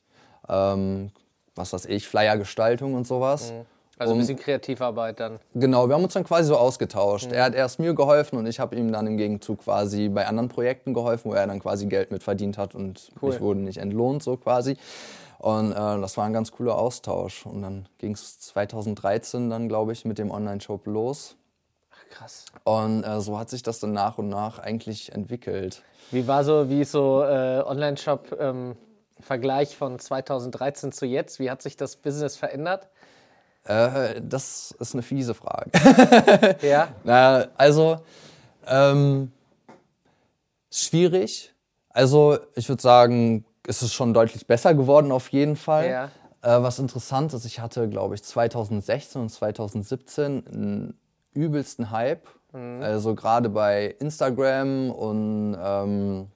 ähm, 0.48 1.10
was 1.54 1.74
weiß 1.74 1.84
ich, 1.86 2.08
Flyergestaltung 2.08 2.94
und 2.94 3.06
sowas. 3.06 3.52
Mhm. 3.52 3.66
Also 3.98 4.12
ein 4.12 4.18
bisschen 4.18 4.36
Kreativarbeit 4.36 5.20
dann. 5.20 5.38
Genau, 5.54 5.88
wir 5.88 5.94
haben 5.94 6.04
uns 6.04 6.12
dann 6.12 6.24
quasi 6.24 6.48
so 6.48 6.56
ausgetauscht. 6.56 7.28
Mhm. 7.28 7.34
Er 7.34 7.44
hat 7.44 7.54
erst 7.54 7.78
mir 7.78 7.94
geholfen 7.94 8.38
und 8.38 8.46
ich 8.46 8.60
habe 8.60 8.76
ihm 8.76 8.92
dann 8.92 9.06
im 9.06 9.16
Gegenzug 9.16 9.60
quasi 9.60 10.08
bei 10.08 10.26
anderen 10.26 10.50
Projekten 10.50 10.92
geholfen, 10.92 11.30
wo 11.30 11.34
er 11.34 11.46
dann 11.46 11.60
quasi 11.60 11.86
Geld 11.86 12.10
mit 12.10 12.22
verdient 12.22 12.58
hat 12.58 12.74
und 12.74 13.10
cool. 13.22 13.32
ich 13.32 13.40
wurde 13.40 13.60
nicht 13.60 13.78
entlohnt 13.78 14.22
so 14.22 14.36
quasi. 14.36 14.76
Und 15.38 15.72
äh, 15.72 15.74
das 15.74 16.16
war 16.16 16.26
ein 16.26 16.32
ganz 16.32 16.52
cooler 16.52 16.76
Austausch. 16.76 17.46
Und 17.46 17.62
dann 17.62 17.88
ging 17.98 18.12
es 18.12 18.40
2013 18.40 19.48
dann, 19.48 19.68
glaube 19.68 19.92
ich, 19.92 20.04
mit 20.04 20.18
dem 20.18 20.30
Online-Shop 20.30 20.86
los. 20.86 21.36
Ach, 21.90 22.08
krass. 22.10 22.46
Und 22.64 23.04
äh, 23.04 23.20
so 23.20 23.38
hat 23.38 23.48
sich 23.48 23.62
das 23.62 23.80
dann 23.80 23.92
nach 23.92 24.18
und 24.18 24.28
nach 24.28 24.58
eigentlich 24.58 25.12
entwickelt. 25.12 25.82
Wie 26.10 26.26
war 26.26 26.44
so, 26.44 26.68
wie 26.68 26.84
so 26.84 27.22
äh, 27.22 27.62
Online-Shop 27.64 28.36
ähm, 28.38 28.76
Vergleich 29.20 29.76
von 29.76 29.98
2013 29.98 30.92
zu 30.92 31.06
jetzt? 31.06 31.38
Wie 31.38 31.50
hat 31.50 31.62
sich 31.62 31.76
das 31.76 31.96
Business 31.96 32.36
verändert? 32.36 32.88
Äh, 33.66 34.20
das 34.22 34.74
ist 34.78 34.94
eine 34.94 35.02
fiese 35.02 35.34
Frage. 35.34 35.70
ja. 36.62 36.88
Na, 37.04 37.46
also, 37.56 37.98
ähm, 38.66 39.32
schwierig. 40.70 41.54
Also, 41.90 42.38
ich 42.54 42.68
würde 42.68 42.82
sagen, 42.82 43.44
es 43.66 43.82
ist 43.82 43.94
schon 43.94 44.14
deutlich 44.14 44.46
besser 44.46 44.74
geworden 44.74 45.10
auf 45.12 45.28
jeden 45.28 45.56
Fall. 45.56 45.88
Ja. 45.88 46.04
Äh, 46.42 46.62
was 46.62 46.78
interessant 46.78 47.34
ist, 47.34 47.44
ich 47.44 47.60
hatte, 47.60 47.88
glaube 47.88 48.14
ich, 48.14 48.22
2016 48.22 49.20
und 49.20 49.28
2017 49.30 50.46
einen 50.46 51.00
übelsten 51.32 51.90
Hype. 51.90 52.26
Mhm. 52.52 52.82
Also 52.82 53.14
gerade 53.14 53.48
bei 53.48 53.96
Instagram 53.98 54.90
und 54.90 55.56
ähm, 55.60 56.28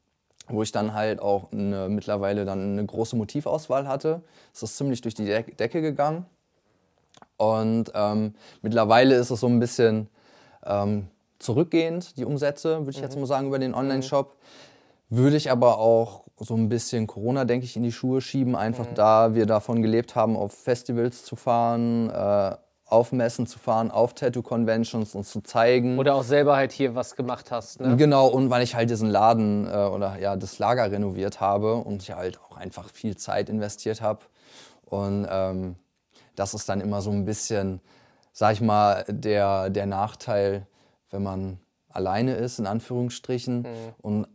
wo 0.48 0.62
ich 0.62 0.72
dann 0.72 0.94
halt 0.94 1.20
auch 1.20 1.52
eine, 1.52 1.88
mittlerweile 1.88 2.44
dann 2.44 2.72
eine 2.72 2.84
große 2.84 3.14
Motivauswahl 3.14 3.86
hatte. 3.86 4.22
Es 4.52 4.62
ist 4.62 4.76
ziemlich 4.76 5.00
durch 5.00 5.14
die 5.14 5.24
Decke 5.24 5.80
gegangen. 5.80 6.26
Und 7.40 7.90
ähm, 7.94 8.34
mittlerweile 8.60 9.14
ist 9.14 9.30
es 9.30 9.40
so 9.40 9.46
ein 9.46 9.60
bisschen 9.60 10.08
ähm, 10.66 11.06
zurückgehend, 11.38 12.18
die 12.18 12.26
Umsätze, 12.26 12.80
würde 12.80 12.90
ich 12.90 12.98
mhm. 12.98 13.04
jetzt 13.04 13.18
mal 13.18 13.24
sagen, 13.24 13.46
über 13.46 13.58
den 13.58 13.72
Online-Shop. 13.72 14.36
Würde 15.08 15.38
ich 15.38 15.50
aber 15.50 15.78
auch 15.78 16.24
so 16.38 16.54
ein 16.54 16.68
bisschen 16.68 17.06
Corona, 17.06 17.46
denke 17.46 17.64
ich, 17.64 17.76
in 17.76 17.82
die 17.82 17.92
Schuhe 17.92 18.20
schieben, 18.20 18.54
einfach 18.54 18.90
mhm. 18.90 18.94
da 18.94 19.34
wir 19.34 19.46
davon 19.46 19.80
gelebt 19.80 20.14
haben, 20.16 20.36
auf 20.36 20.52
Festivals 20.52 21.24
zu 21.24 21.34
fahren, 21.34 22.10
äh, 22.10 22.56
auf 22.84 23.10
Messen 23.10 23.46
zu 23.46 23.58
fahren, 23.58 23.90
auf 23.90 24.12
Tattoo-Conventions 24.12 25.14
und 25.14 25.24
zu 25.24 25.40
zeigen. 25.40 25.98
Oder 25.98 26.16
auch 26.16 26.24
selber 26.24 26.56
halt 26.56 26.72
hier 26.72 26.94
was 26.94 27.16
gemacht 27.16 27.50
hast. 27.50 27.80
Ne? 27.80 27.96
Genau, 27.96 28.26
und 28.26 28.50
weil 28.50 28.62
ich 28.62 28.74
halt 28.74 28.90
diesen 28.90 29.08
Laden 29.08 29.66
äh, 29.66 29.70
oder 29.70 30.18
ja, 30.18 30.36
das 30.36 30.58
Lager 30.58 30.92
renoviert 30.92 31.40
habe 31.40 31.76
und 31.76 32.02
ich 32.02 32.12
halt 32.14 32.38
auch 32.38 32.58
einfach 32.58 32.90
viel 32.90 33.16
Zeit 33.16 33.48
investiert 33.48 34.02
habe. 34.02 34.20
Und 34.84 35.26
ähm, 35.30 35.76
das 36.40 36.54
ist 36.54 36.68
dann 36.70 36.80
immer 36.80 37.02
so 37.02 37.10
ein 37.10 37.26
bisschen, 37.26 37.80
sag 38.32 38.54
ich 38.54 38.62
mal, 38.62 39.04
der, 39.08 39.68
der 39.68 39.84
Nachteil, 39.84 40.66
wenn 41.10 41.22
man 41.22 41.58
alleine 41.90 42.34
ist, 42.34 42.58
in 42.58 42.66
Anführungsstrichen, 42.66 43.58
mhm. 43.58 43.66
und 44.00 44.26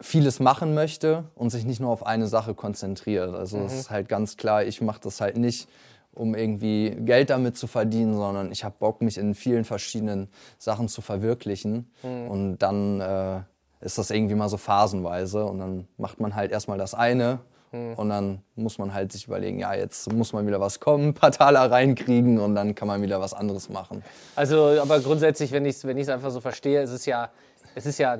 vieles 0.00 0.40
machen 0.40 0.74
möchte 0.74 1.30
und 1.36 1.50
sich 1.50 1.64
nicht 1.64 1.78
nur 1.78 1.90
auf 1.90 2.04
eine 2.04 2.26
Sache 2.26 2.54
konzentriert. 2.54 3.32
Also 3.36 3.58
es 3.58 3.72
mhm. 3.72 3.78
ist 3.78 3.90
halt 3.90 4.08
ganz 4.08 4.36
klar, 4.36 4.64
ich 4.64 4.80
mache 4.80 5.00
das 5.02 5.20
halt 5.20 5.36
nicht, 5.36 5.68
um 6.12 6.34
irgendwie 6.34 6.96
Geld 6.98 7.30
damit 7.30 7.56
zu 7.56 7.68
verdienen, 7.68 8.16
sondern 8.16 8.50
ich 8.50 8.64
habe 8.64 8.74
Bock, 8.80 9.00
mich 9.00 9.16
in 9.16 9.36
vielen 9.36 9.64
verschiedenen 9.64 10.28
Sachen 10.58 10.88
zu 10.88 11.00
verwirklichen. 11.00 11.92
Mhm. 12.02 12.28
Und 12.28 12.58
dann 12.58 13.00
äh, 13.00 13.40
ist 13.80 13.98
das 13.98 14.10
irgendwie 14.10 14.34
mal 14.34 14.48
so 14.48 14.56
phasenweise 14.56 15.46
und 15.46 15.60
dann 15.60 15.86
macht 15.96 16.18
man 16.18 16.34
halt 16.34 16.50
erstmal 16.50 16.78
das 16.78 16.92
eine 16.94 17.38
hm. 17.72 17.94
Und 17.94 18.10
dann 18.10 18.42
muss 18.54 18.78
man 18.78 18.92
halt 18.92 19.12
sich 19.12 19.26
überlegen, 19.26 19.58
ja, 19.58 19.74
jetzt 19.74 20.12
muss 20.12 20.34
man 20.34 20.46
wieder 20.46 20.60
was 20.60 20.78
kommen, 20.78 21.08
ein 21.08 21.14
paar 21.14 21.32
Taler 21.32 21.70
reinkriegen 21.70 22.38
und 22.38 22.54
dann 22.54 22.74
kann 22.74 22.86
man 22.86 23.00
wieder 23.00 23.20
was 23.20 23.32
anderes 23.32 23.70
machen. 23.70 24.04
Also, 24.36 24.78
aber 24.80 25.00
grundsätzlich, 25.00 25.52
wenn 25.52 25.64
ich 25.64 25.76
es 25.76 25.86
wenn 25.86 25.98
einfach 26.10 26.30
so 26.30 26.40
verstehe, 26.40 26.82
ist 26.82 26.90
es 26.90 27.06
ja, 27.06 27.30
es 27.74 27.86
ist 27.86 27.98
ja, 27.98 28.18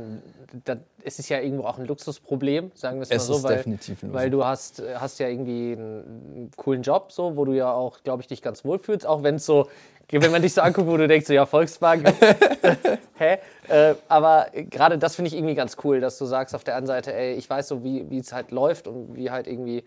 es 1.05 1.19
ist 1.19 1.29
ja 1.29 1.39
irgendwo 1.39 1.65
auch 1.65 1.79
ein 1.79 1.85
Luxusproblem, 1.85 2.71
sagen 2.75 2.97
wir 2.97 3.03
es 3.03 3.11
mal 3.11 3.19
so, 3.19 3.37
ist 3.37 3.43
weil, 3.43 3.57
definitiv 3.57 4.03
ein 4.03 4.13
weil 4.15 4.31
du 4.31 4.43
hast, 4.43 4.83
hast 4.95 5.19
ja 5.19 5.29
irgendwie 5.29 5.73
einen 5.73 6.51
coolen 6.57 6.81
Job, 6.81 7.13
so, 7.13 7.37
wo 7.37 7.45
du 7.45 7.53
ja 7.53 7.71
auch, 7.71 8.03
glaube 8.03 8.23
ich, 8.23 8.29
dich 8.29 8.41
ganz 8.41 8.65
wohl 8.65 8.79
fühlst, 8.79 9.07
auch 9.07 9.23
wenn 9.23 9.35
es 9.35 9.45
so 9.45 9.69
wenn 10.11 10.31
man 10.31 10.43
dich 10.43 10.55
so 10.55 10.61
anguckt, 10.61 10.87
wo 10.87 10.97
du 10.97 11.09
denkst, 11.09 11.27
so, 11.27 11.33
ja, 11.33 11.47
Volkswagen, 11.47 12.05
hä? 13.19 13.39
Äh, 13.69 13.95
aber 14.09 14.49
gerade 14.53 14.99
das 14.99 15.17
finde 15.17 15.29
ich 15.29 15.37
irgendwie 15.37 15.55
ganz 15.55 15.77
cool, 15.85 16.01
dass 16.01 16.19
du 16.19 16.27
sagst 16.27 16.55
auf 16.55 16.65
der 16.65 16.77
einen 16.77 16.87
Seite, 16.87 17.15
ey, 17.15 17.35
ich 17.35 17.49
weiß 17.49 17.69
so, 17.69 17.83
wie 17.85 18.19
es 18.19 18.33
halt 18.33 18.51
läuft 18.51 18.87
und 18.87 19.17
wie 19.17 19.31
halt 19.31 19.47
irgendwie, 19.47 19.85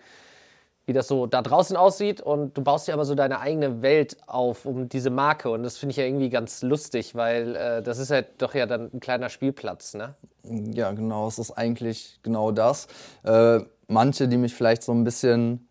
wie 0.86 0.94
das 0.94 1.08
so 1.08 1.26
da 1.26 1.42
draußen 1.42 1.76
aussieht 1.76 2.22
und 2.22 2.58
du 2.58 2.62
baust 2.62 2.88
dir 2.88 2.94
aber 2.94 3.06
so 3.06 3.16
deine 3.16 3.40
eigene 3.40 3.82
Welt 3.82 4.18
auf 4.28 4.66
um 4.66 4.88
diese 4.88 5.10
Marke 5.10 5.50
und 5.50 5.64
das 5.64 5.78
finde 5.78 5.92
ich 5.92 5.98
ja 5.98 6.06
irgendwie 6.06 6.30
ganz 6.30 6.62
lustig, 6.62 7.16
weil 7.16 7.56
äh, 7.56 7.82
das 7.82 7.98
ist 7.98 8.12
halt 8.12 8.28
doch 8.40 8.54
ja 8.54 8.66
dann 8.66 8.92
ein 8.94 9.00
kleiner 9.00 9.30
Spielplatz, 9.30 9.94
ne? 9.96 10.16
Ja, 10.44 10.92
genau, 10.92 11.28
es 11.28 11.40
ist 11.40 11.52
eigentlich 11.52 12.20
genau 12.24 12.52
das. 12.52 12.88
Äh, 13.24 13.60
manche, 13.88 14.28
die 14.28 14.38
mich 14.38 14.54
vielleicht 14.54 14.84
so 14.84 14.92
ein 14.92 15.04
bisschen 15.04 15.65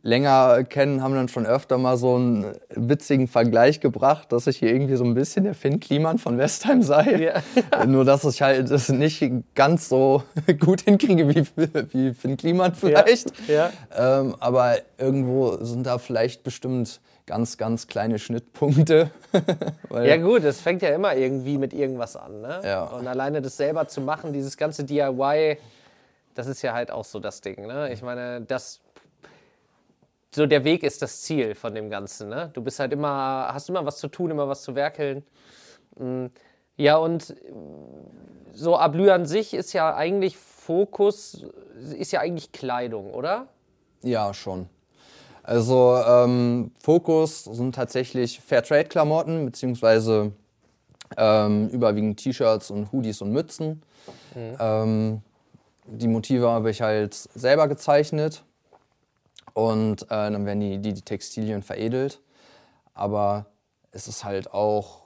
länger 0.00 0.64
kennen, 0.64 1.02
haben 1.02 1.14
dann 1.14 1.28
schon 1.28 1.44
öfter 1.44 1.76
mal 1.76 1.96
so 1.96 2.14
einen 2.14 2.54
witzigen 2.70 3.28
Vergleich 3.28 3.80
gebracht, 3.80 4.32
dass 4.32 4.46
ich 4.46 4.56
hier 4.58 4.72
irgendwie 4.72 4.96
so 4.96 5.04
ein 5.04 5.14
bisschen 5.14 5.44
der 5.44 5.54
Finn 5.54 5.80
Kliman 5.80 6.18
von 6.18 6.38
Westheim 6.38 6.82
sei. 6.82 7.32
Ja. 7.70 7.84
Nur, 7.86 8.04
dass 8.04 8.24
ich 8.24 8.40
halt 8.40 8.70
das 8.70 8.88
nicht 8.88 9.22
ganz 9.54 9.88
so 9.88 10.22
gut 10.60 10.82
hinkriege 10.82 11.28
wie, 11.28 11.46
wie 11.92 12.14
Finn 12.14 12.36
Kliman 12.36 12.74
vielleicht. 12.74 13.32
Ja. 13.48 13.70
Ja. 13.96 14.20
Ähm, 14.20 14.34
aber 14.40 14.76
irgendwo 14.98 15.62
sind 15.62 15.86
da 15.86 15.98
vielleicht 15.98 16.42
bestimmt 16.42 17.00
ganz, 17.26 17.56
ganz 17.56 17.86
kleine 17.86 18.18
Schnittpunkte. 18.18 19.10
ja 19.90 20.16
gut, 20.16 20.42
es 20.44 20.60
fängt 20.60 20.82
ja 20.82 20.90
immer 20.90 21.14
irgendwie 21.14 21.58
mit 21.58 21.72
irgendwas 21.72 22.16
an. 22.16 22.40
Ne? 22.40 22.60
Ja. 22.64 22.84
Und 22.84 23.06
alleine 23.06 23.42
das 23.42 23.56
selber 23.56 23.88
zu 23.88 24.00
machen, 24.00 24.32
dieses 24.32 24.56
ganze 24.56 24.84
DIY, 24.84 25.58
das 26.34 26.46
ist 26.46 26.62
ja 26.62 26.72
halt 26.72 26.90
auch 26.90 27.04
so 27.04 27.20
das 27.20 27.40
Ding. 27.40 27.66
Ne? 27.66 27.92
Ich 27.92 28.02
meine, 28.02 28.40
das 28.40 28.81
so 30.34 30.46
der 30.46 30.64
Weg 30.64 30.82
ist 30.82 31.02
das 31.02 31.22
Ziel 31.22 31.54
von 31.54 31.74
dem 31.74 31.90
Ganzen. 31.90 32.28
Ne? 32.28 32.50
Du 32.52 32.62
bist 32.62 32.78
halt 32.80 32.92
immer, 32.92 33.48
hast 33.52 33.68
immer 33.68 33.84
was 33.84 33.98
zu 33.98 34.08
tun, 34.08 34.30
immer 34.30 34.48
was 34.48 34.62
zu 34.62 34.74
werkeln. 34.74 35.22
Mm, 35.98 36.26
ja, 36.76 36.96
und 36.96 37.34
so 38.52 38.76
Ablü 38.76 39.10
an 39.10 39.26
sich 39.26 39.54
ist 39.54 39.72
ja 39.72 39.94
eigentlich 39.94 40.36
Fokus, 40.36 41.44
ist 41.98 42.12
ja 42.12 42.20
eigentlich 42.20 42.52
Kleidung, 42.52 43.12
oder? 43.12 43.48
Ja, 44.02 44.32
schon. 44.32 44.68
Also 45.42 45.96
ähm, 46.06 46.70
Fokus 46.82 47.44
sind 47.44 47.74
tatsächlich 47.74 48.40
Fairtrade-Klamotten, 48.40 49.44
beziehungsweise 49.44 50.32
ähm, 51.16 51.68
überwiegend 51.68 52.20
T-Shirts 52.20 52.70
und 52.70 52.92
Hoodies 52.92 53.20
und 53.22 53.32
Mützen. 53.32 53.82
Mhm. 54.34 54.56
Ähm, 54.58 55.22
die 55.84 56.08
Motive 56.08 56.48
habe 56.48 56.70
ich 56.70 56.80
halt 56.80 57.14
selber 57.14 57.68
gezeichnet 57.68 58.44
und 59.54 60.02
äh, 60.04 60.06
dann 60.08 60.46
werden 60.46 60.60
die, 60.60 60.78
die, 60.78 60.94
die 60.94 61.02
Textilien 61.02 61.62
veredelt. 61.62 62.20
Aber 62.94 63.46
es 63.90 64.08
ist 64.08 64.24
halt 64.24 64.52
auch, 64.52 65.02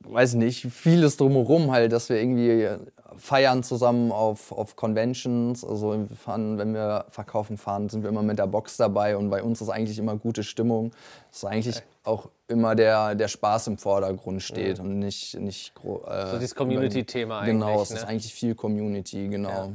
weiß 0.00 0.34
nicht, 0.34 0.66
vieles 0.72 1.16
drumherum 1.16 1.70
halt, 1.70 1.92
dass 1.92 2.08
wir 2.08 2.20
irgendwie 2.20 2.68
feiern 3.16 3.62
zusammen 3.62 4.10
auf, 4.12 4.52
auf 4.52 4.76
Conventions. 4.76 5.64
Also 5.64 6.08
wir 6.08 6.16
fahren, 6.16 6.58
wenn 6.58 6.74
wir 6.74 7.06
verkaufen 7.10 7.56
fahren, 7.56 7.88
sind 7.88 8.02
wir 8.02 8.10
immer 8.10 8.22
mit 8.22 8.38
der 8.38 8.46
Box 8.46 8.76
dabei 8.76 9.16
und 9.16 9.30
bei 9.30 9.42
uns 9.42 9.60
ist 9.60 9.68
eigentlich 9.68 9.98
immer 9.98 10.16
gute 10.16 10.42
Stimmung. 10.42 10.92
Es 11.30 11.38
ist 11.38 11.44
eigentlich 11.44 11.76
okay. 11.76 11.86
auch 12.04 12.30
immer 12.48 12.74
der, 12.74 13.14
der 13.14 13.28
Spaß 13.28 13.68
im 13.68 13.78
Vordergrund 13.78 14.42
steht 14.42 14.78
mhm. 14.78 14.84
und 14.84 14.98
nicht, 14.98 15.38
nicht 15.38 15.72
äh, 15.84 16.30
so 16.30 16.38
dieses 16.38 16.54
Community-Thema 16.54 17.40
eigentlich. 17.40 17.54
Genau, 17.54 17.82
es 17.82 17.90
ne? 17.90 17.96
ist 17.96 18.04
eigentlich 18.04 18.34
viel 18.34 18.54
Community, 18.54 19.28
genau. 19.28 19.48
Ja. 19.48 19.68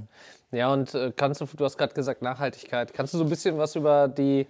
Ja, 0.52 0.72
und 0.72 0.94
äh, 0.94 1.12
kannst 1.16 1.42
du, 1.42 1.46
du 1.46 1.66
hast 1.66 1.78
gerade 1.78 1.94
gesagt 1.94 2.22
Nachhaltigkeit. 2.22 2.94
Kannst 2.94 3.14
du 3.14 3.18
so 3.18 3.24
ein 3.24 3.30
bisschen 3.30 3.58
was 3.58 3.76
über 3.76 4.08
die 4.08 4.48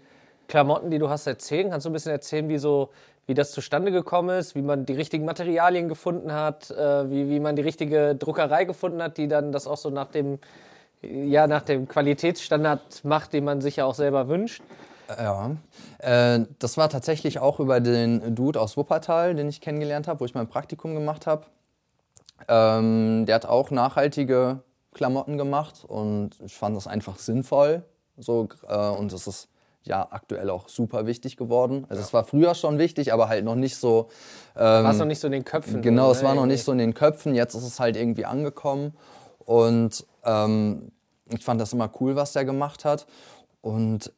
Klamotten, 0.48 0.92
die 0.92 1.00
du 1.00 1.10
hast, 1.10 1.28
erzählen? 1.28 1.70
Kannst 1.72 1.86
du 1.86 1.90
ein 1.90 1.94
bisschen 1.94 2.12
erzählen, 2.12 2.48
wie 2.50 2.58
so 2.58 2.90
wie 3.28 3.34
das 3.34 3.52
zustande 3.52 3.92
gekommen 3.92 4.40
ist, 4.40 4.56
wie 4.56 4.62
man 4.62 4.86
die 4.86 4.94
richtigen 4.94 5.26
Materialien 5.26 5.90
gefunden 5.90 6.32
hat, 6.32 6.72
äh, 6.72 7.10
wie, 7.12 7.30
wie 7.30 7.40
man 7.42 7.58
die 7.58 7.62
richtige 7.62 8.16
Druckerei 8.16 8.64
gefunden 8.64 9.04
hat, 9.04 9.18
die 9.18 9.28
dann 9.28 9.52
das 9.52 9.68
auch 9.68 9.78
so 9.78 9.90
nach 9.90 10.08
dem, 10.08 10.40
ja, 11.02 11.46
nach 11.46 11.62
dem 11.62 11.90
Qualitätsstandard 11.90 13.04
macht, 13.04 13.34
den 13.34 13.44
man 13.44 13.60
sich 13.60 13.76
ja 13.76 13.86
auch 13.86 13.96
selber 13.96 14.30
wünscht. 14.30 14.64
Ja, 15.10 15.52
äh, 16.00 16.46
das 16.60 16.78
war 16.78 16.90
tatsächlich 16.90 17.40
auch 17.40 17.60
über 17.60 17.82
den 17.82 18.34
Dude 18.34 18.62
aus 18.62 18.78
Wuppertal, 18.78 19.36
den 19.36 19.50
ich 19.50 19.60
kennengelernt 19.60 20.08
habe, 20.08 20.22
wo 20.22 20.26
ich 20.26 20.34
mein 20.34 20.48
Praktikum 20.48 20.96
gemacht 20.96 21.28
habe. 21.28 21.46
Ähm, 22.48 23.26
der 23.26 23.36
hat 23.36 23.46
auch 23.46 23.72
nachhaltige 23.72 24.62
Klamotten 24.98 25.38
gemacht 25.38 25.86
und 25.88 26.32
ich 26.44 26.58
fand 26.58 26.76
das 26.76 26.88
einfach 26.88 27.18
sinnvoll. 27.18 27.84
So, 28.18 28.50
äh, 28.68 28.90
und 28.90 29.14
es 29.14 29.28
ist 29.28 29.50
ja 29.84 30.08
aktuell 30.10 30.50
auch 30.50 30.68
super 30.68 31.06
wichtig 31.06 31.38
geworden. 31.38 31.86
Also 31.88 32.02
ja. 32.02 32.08
es 32.08 32.14
war 32.14 32.24
früher 32.26 32.56
schon 32.56 32.78
wichtig, 32.78 33.14
aber 33.14 33.30
halt 33.30 33.46
noch 33.46 33.56
nicht 33.56 33.78
so. 33.78 34.10
Ähm, 34.56 34.84
war 34.84 34.92
es 34.92 34.98
noch 34.98 35.06
nicht 35.06 35.20
so 35.20 35.28
in 35.28 35.34
den 35.34 35.46
Köpfen. 35.46 35.82
Genau, 35.82 36.12
es 36.12 36.24
war 36.24 36.36
noch 36.36 36.46
nicht 36.46 36.64
so 36.64 36.72
in 36.72 36.80
den 36.80 36.94
Köpfen. 36.94 37.36
Jetzt 37.36 37.54
ist 37.54 37.64
es 37.64 37.80
halt 37.80 37.96
irgendwie 37.96 38.26
angekommen. 38.26 38.94
Und 39.40 40.06
ähm, 40.26 40.92
ich 41.30 41.44
fand 41.44 41.62
das 41.62 41.74
immer 41.74 41.90
cool, 42.02 42.16
was 42.16 42.34
der 42.34 42.44
gemacht 42.44 42.84
hat. 42.84 43.06
Und 43.62 44.12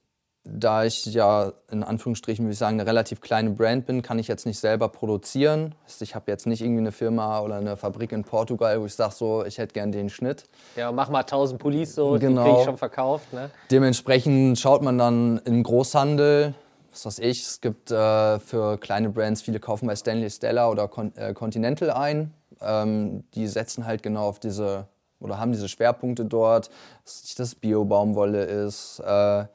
da 0.44 0.86
ich 0.86 1.06
ja 1.06 1.52
in 1.70 1.84
Anführungsstrichen, 1.84 2.46
würde 2.46 2.54
ich 2.54 2.60
sagen, 2.60 2.80
eine 2.80 2.90
relativ 2.90 3.22
kleine 3.22 3.52
Brand 3.52 3.86
bin, 3.86 4.02
kann 4.02 4.20
ich 4.20 4.28
jetzt 4.28 4.46
nicht 4.46 4.60
selber 4.60 4.90
produzieren. 4.90 5.76
Ich 6.00 6.16
habe 6.16 6.32
jetzt 6.32 6.48
nicht 6.48 6.62
irgendwie 6.62 6.80
eine 6.80 6.92
Firma 6.92 7.42
oder 7.42 7.56
eine 7.56 7.78
Fabrik 7.78 8.12
in 8.12 8.24
Portugal, 8.24 8.80
wo 8.82 8.86
ich 8.86 8.96
sage, 8.96 9.14
so, 9.14 9.46
ich 9.46 9.58
hätte 9.58 9.74
gern 9.74 9.92
den 9.92 10.10
Schnitt. 10.10 10.46
Ja, 10.76 10.92
mach 10.92 11.10
mal 11.10 11.22
1000 11.22 11.60
Pullis 11.60 11.94
so, 11.94 12.18
genau. 12.20 12.44
die 12.44 12.50
kriege 12.50 12.60
ich 12.60 12.66
schon 12.66 12.78
verkauft. 12.78 13.32
Ne? 13.34 13.50
Dementsprechend 13.70 14.58
schaut 14.58 14.82
man 14.82 14.98
dann 14.98 15.40
im 15.46 15.62
Großhandel, 15.64 16.54
was 16.92 17.06
weiß 17.06 17.20
ich, 17.20 17.44
es 17.44 17.62
gibt 17.62 17.92
äh, 17.92 18.40
für 18.40 18.78
kleine 18.78 19.10
Brands, 19.10 19.42
viele 19.42 19.60
kaufen 19.60 19.88
bei 19.88 19.96
Stanley 19.96 20.30
Stella 20.30 20.70
oder 20.70 20.88
Con 20.88 21.16
äh, 21.16 21.34
Continental 21.34 21.92
ein. 21.92 22.34
Ähm, 22.62 23.24
die 23.36 23.48
setzen 23.48 23.86
halt 23.86 24.04
genau 24.04 24.28
auf 24.28 24.40
diese, 24.40 24.88
oder 25.20 25.38
haben 25.38 25.52
diese 25.52 25.70
Schwerpunkte 25.70 26.26
dort, 26.26 26.70
dass 27.04 27.36
das 27.36 27.56
Bio-Baumwolle 27.56 28.44
ist, 28.44 29.00
äh, 29.00 29.46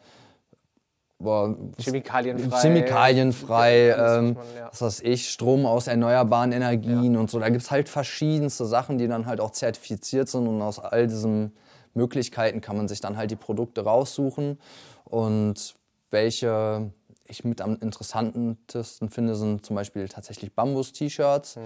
boah, 1.24 1.56
chemikalienfrei. 1.78 2.60
Chemikalienfrei, 2.60 3.88
ähm, 3.90 4.34
man, 4.34 4.44
ja. 4.56 4.68
was 4.70 4.82
weiß 4.82 5.00
ich, 5.00 5.28
Strom 5.30 5.66
aus 5.66 5.88
erneuerbaren 5.88 6.52
Energien 6.52 7.14
ja. 7.14 7.20
und 7.20 7.30
so. 7.30 7.40
Da 7.40 7.48
gibt 7.48 7.62
es 7.62 7.70
halt 7.70 7.88
verschiedenste 7.88 8.66
Sachen, 8.66 8.98
die 8.98 9.08
dann 9.08 9.26
halt 9.26 9.40
auch 9.40 9.50
zertifiziert 9.50 10.28
sind 10.28 10.46
und 10.46 10.62
aus 10.62 10.78
all 10.78 11.06
diesen 11.06 11.52
Möglichkeiten 11.94 12.60
kann 12.60 12.76
man 12.76 12.88
sich 12.88 13.00
dann 13.00 13.16
halt 13.16 13.30
die 13.30 13.36
Produkte 13.36 13.82
raussuchen 13.84 14.58
und 15.04 15.74
welche, 16.10 16.90
ich 17.26 17.44
mit 17.44 17.60
am 17.60 17.76
interessantesten 17.76 19.10
finde, 19.10 19.34
sind 19.34 19.66
zum 19.66 19.76
Beispiel 19.76 20.08
tatsächlich 20.08 20.54
Bambus-T-Shirts, 20.54 21.56
mhm. 21.56 21.60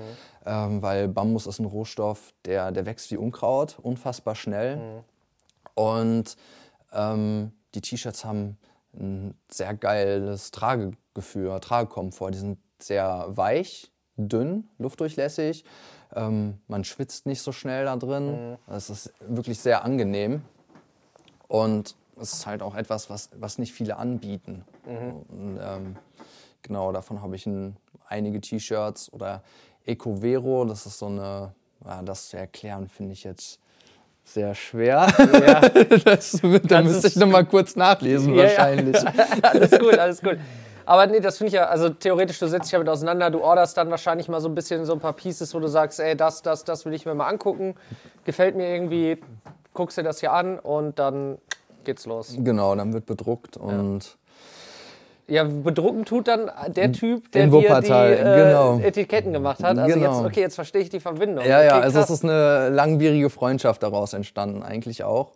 ähm, 0.47 0.83
weil 0.83 1.09
Bambus 1.09 1.47
ist 1.47 1.59
ein 1.59 1.67
Rohstoff, 1.67 2.33
der, 2.45 2.73
der 2.73 2.87
wächst 2.87 3.11
wie 3.11 3.17
Unkraut, 3.17 3.79
unfassbar 3.81 4.35
schnell. 4.35 4.77
Mhm. 4.77 5.05
Und 5.75 6.37
ähm, 6.93 7.53
die 7.75 7.81
T-Shirts 7.81 8.25
haben 8.25 8.59
ein 8.99 9.35
sehr 9.51 9.75
geiles 9.75 10.51
Tragegefühl, 10.51 11.59
Tragekomfort. 11.61 12.33
Die 12.33 12.39
sind 12.39 12.59
sehr 12.79 13.27
weich, 13.29 13.93
dünn, 14.17 14.69
luftdurchlässig. 14.79 15.65
Ähm, 16.15 16.59
man 16.69 16.85
schwitzt 16.85 17.27
nicht 17.27 17.43
so 17.43 17.53
schnell 17.53 17.85
da 17.85 17.97
drin. 17.97 18.51
Mhm. 18.51 18.57
Es 18.67 18.91
ist 18.91 19.13
wirklich 19.21 19.59
sehr 19.59 19.85
angenehm. 19.85 20.43
Und 21.49 21.97
es 22.21 22.33
ist 22.33 22.47
halt 22.47 22.63
auch 22.63 22.75
etwas, 22.75 23.11
was, 23.11 23.31
was 23.35 23.59
nicht 23.59 23.73
viele 23.73 23.97
anbieten. 23.97 24.65
Mhm. 24.87 25.13
Und, 25.29 25.59
ähm, 25.61 25.97
genau, 26.63 26.93
davon 26.93 27.23
habe 27.23 27.37
ich 27.37 27.47
ein, 27.47 27.77
einige 28.07 28.41
T-Shirts 28.41 29.13
oder 29.13 29.43
Ecovero, 29.87 30.65
das 30.65 30.87
ist 30.87 30.99
so 30.99 31.07
eine, 31.07 31.55
ja, 31.85 32.03
das 32.03 32.29
zu 32.29 32.37
erklären, 32.37 32.89
finde 32.89 33.13
ich 33.13 33.25
jetzt 33.25 33.61
sehr 34.33 34.55
schwer. 34.55 35.07
Ja. 35.19 35.61
das, 36.05 36.41
da 36.65 36.83
müsste 36.83 37.09
ich 37.09 37.17
nochmal 37.17 37.45
kurz 37.45 37.77
nachlesen 37.77 38.35
ja, 38.35 38.45
wahrscheinlich. 38.45 39.03
Ja. 39.03 39.13
alles 39.43 39.71
gut, 39.79 39.99
alles 39.99 40.23
gut. 40.23 40.39
Aber 40.85 41.07
nee, 41.07 41.21
das 41.21 41.37
finde 41.37 41.49
ich 41.49 41.55
ja, 41.55 41.67
also 41.67 41.91
theoretisch, 41.91 42.39
du 42.39 42.47
setzt 42.47 42.67
dich 42.67 42.73
damit 42.73 42.89
auseinander, 42.89 43.31
du 43.31 43.41
orderst 43.41 43.77
dann 43.77 43.91
wahrscheinlich 43.91 44.29
mal 44.29 44.41
so 44.41 44.49
ein 44.49 44.55
bisschen 44.55 44.87
so 44.87 44.95
ein 44.95 45.01
paar 45.01 45.13
Pieces, 45.13 45.55
wo 45.55 45.61
du 45.61 45.69
sagst, 45.69 46.01
ey, 46.01 46.17
das, 46.17 46.41
das, 46.43 46.65
das 46.65 46.87
will 46.87 46.95
ich 46.95 47.05
mir 47.05 47.15
mal 47.15 47.29
angucken. 47.29 47.75
Gefällt 48.25 48.57
mir 48.57 48.73
irgendwie, 48.73 49.19
guckst 49.75 49.99
dir 49.99 50.03
das 50.03 50.21
hier 50.21 50.33
an 50.33 50.59
und 50.59 50.99
dann 50.99 51.39
geht's 51.85 52.07
los. 52.07 52.35
Genau, 52.39 52.75
dann 52.75 52.93
wird 52.93 53.07
bedruckt 53.07 53.57
und. 53.57 54.17
Ja, 55.29 55.45
bedrucken 55.45 56.07
tut 56.07 56.27
dann 56.27 56.51
der 56.75 56.91
Typ, 56.93 57.31
der 57.33 57.49
dir 57.49 57.81
die 57.83 57.87
äh, 57.87 58.17
genau. 58.17 58.79
Etiketten 58.79 59.33
gemacht 59.33 59.63
hat. 59.63 59.77
Also 59.77 59.95
genau. 59.95 60.17
jetzt, 60.17 60.27
okay, 60.27 60.41
jetzt 60.41 60.55
verstehe 60.55 60.81
ich 60.81 60.89
die 60.89 61.01
Verbindung. 61.01 61.45
Ja, 61.45 61.59
okay, 61.59 61.67
ja, 61.67 61.81
also 61.81 62.01
es 62.01 62.09
ist 62.09 62.25
eine 62.25 62.71
langwierige 62.71 63.29
Freundschaft 63.29 63.83
daraus 63.83 64.15
entstanden, 64.15 64.63
eigentlich 64.63 65.05
auch. 65.05 65.33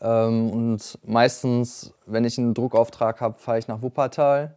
Ähm, 0.00 0.50
und 0.50 0.98
meistens, 1.04 1.92
wenn 2.06 2.24
ich 2.24 2.38
einen 2.38 2.54
Druckauftrag 2.54 3.20
habe, 3.20 3.38
fahre 3.38 3.58
ich 3.58 3.68
nach 3.68 3.82
Wuppertal 3.82 4.54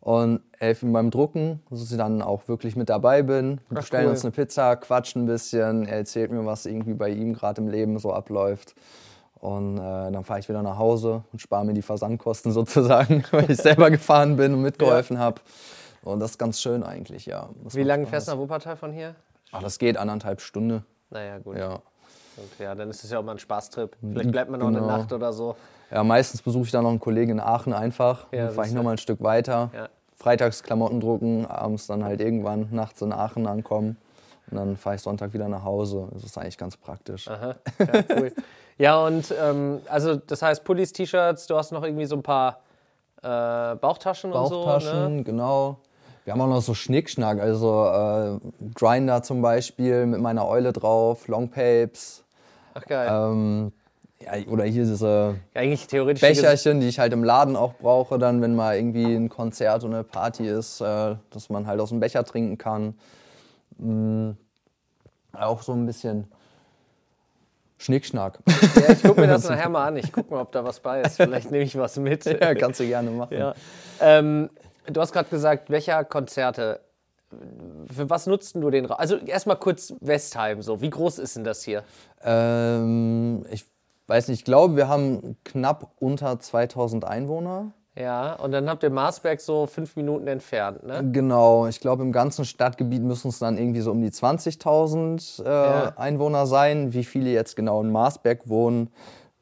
und 0.00 0.40
helfe 0.58 0.86
ihm 0.86 0.92
beim 0.92 1.10
Drucken, 1.10 1.62
dass 1.70 1.90
ich 1.90 1.96
dann 1.96 2.22
auch 2.22 2.48
wirklich 2.48 2.76
mit 2.76 2.88
dabei 2.88 3.22
bin. 3.22 3.60
Wir 3.68 3.76
bestellen 3.76 4.06
cool. 4.06 4.10
uns 4.10 4.24
eine 4.24 4.32
Pizza, 4.32 4.76
quatschen 4.76 5.22
ein 5.22 5.26
bisschen, 5.26 5.86
er 5.86 5.98
erzählt 5.98 6.30
mir, 6.30 6.44
was 6.44 6.66
irgendwie 6.66 6.94
bei 6.94 7.10
ihm 7.10 7.34
gerade 7.34 7.60
im 7.60 7.68
Leben 7.68 7.98
so 7.98 8.12
abläuft. 8.12 8.74
Und 9.40 9.78
äh, 9.78 9.80
dann 9.80 10.22
fahre 10.22 10.40
ich 10.40 10.48
wieder 10.48 10.62
nach 10.62 10.76
Hause 10.76 11.24
und 11.32 11.40
spare 11.40 11.64
mir 11.64 11.72
die 11.72 11.82
Versandkosten 11.82 12.52
sozusagen, 12.52 13.24
weil 13.30 13.50
ich 13.50 13.58
selber 13.58 13.90
gefahren 13.90 14.36
bin 14.36 14.54
und 14.54 14.62
mitgeholfen 14.62 15.16
ja. 15.16 15.22
habe. 15.22 15.40
Und 16.02 16.20
das 16.20 16.32
ist 16.32 16.38
ganz 16.38 16.60
schön 16.60 16.82
eigentlich, 16.82 17.26
ja. 17.26 17.48
Das 17.64 17.74
Wie 17.74 17.82
lange 17.82 18.06
fährst 18.06 18.28
du 18.28 18.32
nach 18.32 18.38
Wuppertal 18.38 18.76
von 18.76 18.92
hier? 18.92 19.14
Ach, 19.52 19.62
das 19.62 19.78
geht 19.78 19.96
anderthalb 19.96 20.40
Stunden. 20.40 20.84
Naja, 21.10 21.38
gut. 21.38 21.58
Ja. 21.58 21.74
Und 22.36 22.58
ja, 22.58 22.74
dann 22.74 22.88
ist 22.88 23.04
es 23.04 23.10
ja 23.10 23.18
auch 23.18 23.24
mal 23.24 23.32
ein 23.32 23.38
Spaßtrip. 23.38 23.96
Vielleicht 24.00 24.30
bleibt 24.30 24.50
man 24.50 24.60
noch 24.60 24.68
genau. 24.68 24.86
eine 24.86 24.86
Nacht 24.86 25.12
oder 25.12 25.32
so. 25.32 25.56
Ja, 25.90 26.04
meistens 26.04 26.40
besuche 26.40 26.64
ich 26.64 26.70
dann 26.70 26.84
noch 26.84 26.90
einen 26.90 27.00
Kollegen 27.00 27.32
in 27.32 27.40
Aachen 27.40 27.72
einfach. 27.72 28.26
Ja, 28.32 28.46
dann 28.46 28.54
fahre 28.54 28.68
ich 28.68 28.72
noch 28.72 28.82
mal 28.82 28.92
ein 28.92 28.98
Stück 28.98 29.20
weiter. 29.22 29.70
Ja. 29.74 29.88
Freitags 30.14 30.62
Klamotten 30.62 31.00
drucken, 31.00 31.46
abends 31.46 31.86
dann 31.86 32.04
halt 32.04 32.20
irgendwann 32.20 32.68
nachts 32.70 33.02
in 33.02 33.12
Aachen 33.12 33.46
ankommen. 33.46 33.96
Und 34.50 34.58
dann 34.58 34.76
fahre 34.76 34.96
ich 34.96 35.02
Sonntag 35.02 35.32
wieder 35.32 35.48
nach 35.48 35.64
Hause. 35.64 36.08
Das 36.12 36.24
ist 36.24 36.36
eigentlich 36.38 36.58
ganz 36.58 36.76
praktisch. 36.76 37.28
Aha, 37.28 37.54
ja, 37.78 38.04
cool. 38.16 38.32
ja, 38.78 39.06
und 39.06 39.34
ähm, 39.40 39.80
also 39.88 40.16
das 40.16 40.42
heißt 40.42 40.64
Pullis, 40.64 40.92
T-Shirts, 40.92 41.46
du 41.46 41.56
hast 41.56 41.72
noch 41.72 41.82
irgendwie 41.82 42.06
so 42.06 42.16
ein 42.16 42.22
paar 42.22 42.60
äh, 43.22 43.76
Bauchtaschen, 43.76 43.78
Bauchtaschen 43.80 44.32
und 44.32 44.48
so. 44.48 44.64
Bauchtaschen, 44.64 45.16
ne? 45.16 45.22
genau. 45.24 45.78
Wir 46.24 46.34
haben 46.34 46.40
auch 46.42 46.48
noch 46.48 46.62
so 46.62 46.74
Schnickschnack, 46.74 47.40
also 47.40 47.86
äh, 47.86 48.38
Grinder 48.74 49.22
zum 49.22 49.42
Beispiel 49.42 50.06
mit 50.06 50.20
meiner 50.20 50.46
Eule 50.46 50.72
drauf, 50.72 51.28
Longpapes. 51.28 52.24
Ach 52.74 52.84
geil. 52.84 53.08
Ähm, 53.10 53.72
ja, 54.22 54.32
oder 54.48 54.64
hier 54.64 54.84
diese 54.84 55.36
eigentlich 55.54 55.86
theoretisch 55.86 56.20
Becherchen, 56.20 56.80
die 56.80 56.88
ich 56.88 56.98
halt 56.98 57.14
im 57.14 57.24
Laden 57.24 57.56
auch 57.56 57.74
brauche, 57.74 58.18
dann, 58.18 58.42
wenn 58.42 58.54
mal 58.54 58.76
irgendwie 58.76 59.14
ein 59.14 59.30
Konzert 59.30 59.82
oder 59.82 59.94
eine 59.94 60.04
Party 60.04 60.46
ist, 60.46 60.80
äh, 60.80 61.16
dass 61.30 61.48
man 61.48 61.66
halt 61.66 61.80
aus 61.80 61.88
dem 61.88 62.00
Becher 62.00 62.24
trinken 62.24 62.58
kann. 62.58 62.94
Auch 65.32 65.62
so 65.62 65.72
ein 65.72 65.86
bisschen 65.86 66.30
Schnickschnack. 67.78 68.38
Ja, 68.76 68.92
ich 68.92 69.02
gucke 69.02 69.20
mir 69.20 69.26
das 69.26 69.48
nachher 69.48 69.68
mal 69.68 69.88
an. 69.88 69.96
Ich 69.96 70.12
gucke 70.12 70.32
mal, 70.32 70.42
ob 70.42 70.52
da 70.52 70.64
was 70.64 70.80
bei 70.80 71.00
ist. 71.00 71.16
Vielleicht 71.16 71.50
nehme 71.50 71.64
ich 71.64 71.76
was 71.76 71.96
mit. 71.96 72.24
Ja, 72.40 72.54
kannst 72.54 72.80
du 72.80 72.86
gerne 72.86 73.10
machen. 73.10 73.36
Ja. 73.36 73.54
Ähm, 74.00 74.50
du 74.86 75.00
hast 75.00 75.12
gerade 75.12 75.28
gesagt, 75.28 75.70
welcher 75.70 76.04
Konzerte 76.04 76.80
für 77.92 78.10
was 78.10 78.26
nutzt 78.26 78.56
du 78.56 78.70
den 78.70 78.86
Raum? 78.86 78.98
Also 78.98 79.16
erstmal 79.16 79.56
kurz 79.56 79.94
Westheim 80.00 80.62
so. 80.62 80.80
Wie 80.80 80.90
groß 80.90 81.18
ist 81.18 81.36
denn 81.36 81.44
das 81.44 81.62
hier? 81.62 81.84
Ähm, 82.22 83.44
ich 83.50 83.64
weiß 84.08 84.28
nicht, 84.28 84.40
ich 84.40 84.44
glaube, 84.44 84.76
wir 84.76 84.88
haben 84.88 85.36
knapp 85.44 85.92
unter 86.00 86.38
2000 86.40 87.04
Einwohner. 87.04 87.72
Ja, 87.96 88.34
und 88.34 88.52
dann 88.52 88.68
habt 88.70 88.82
ihr 88.84 88.90
Marsberg 88.90 89.40
so 89.40 89.66
fünf 89.66 89.96
Minuten 89.96 90.26
entfernt, 90.28 90.84
ne? 90.84 91.02
Genau, 91.12 91.66
ich 91.66 91.80
glaube, 91.80 92.02
im 92.02 92.12
ganzen 92.12 92.44
Stadtgebiet 92.44 93.02
müssen 93.02 93.28
es 93.28 93.40
dann 93.40 93.58
irgendwie 93.58 93.80
so 93.80 93.90
um 93.90 94.00
die 94.00 94.10
20.000 94.10 95.42
äh, 95.42 95.48
ja. 95.48 95.92
Einwohner 95.96 96.46
sein. 96.46 96.92
Wie 96.92 97.04
viele 97.04 97.30
jetzt 97.30 97.56
genau 97.56 97.80
in 97.82 97.90
Marsberg 97.90 98.48
wohnen, 98.48 98.90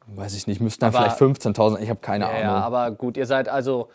weiß 0.06 0.34
ich 0.34 0.46
nicht, 0.46 0.60
müssten 0.60 0.80
dann 0.80 0.94
aber, 0.94 1.10
vielleicht 1.10 1.40
15.000, 1.40 1.80
ich 1.80 1.90
habe 1.90 2.00
keine 2.00 2.24
ja, 2.24 2.30
Ahnung. 2.30 2.42
Ja, 2.42 2.54
aber 2.60 2.90
gut, 2.92 3.18
ihr 3.18 3.26
seid 3.26 3.48
also, 3.48 3.88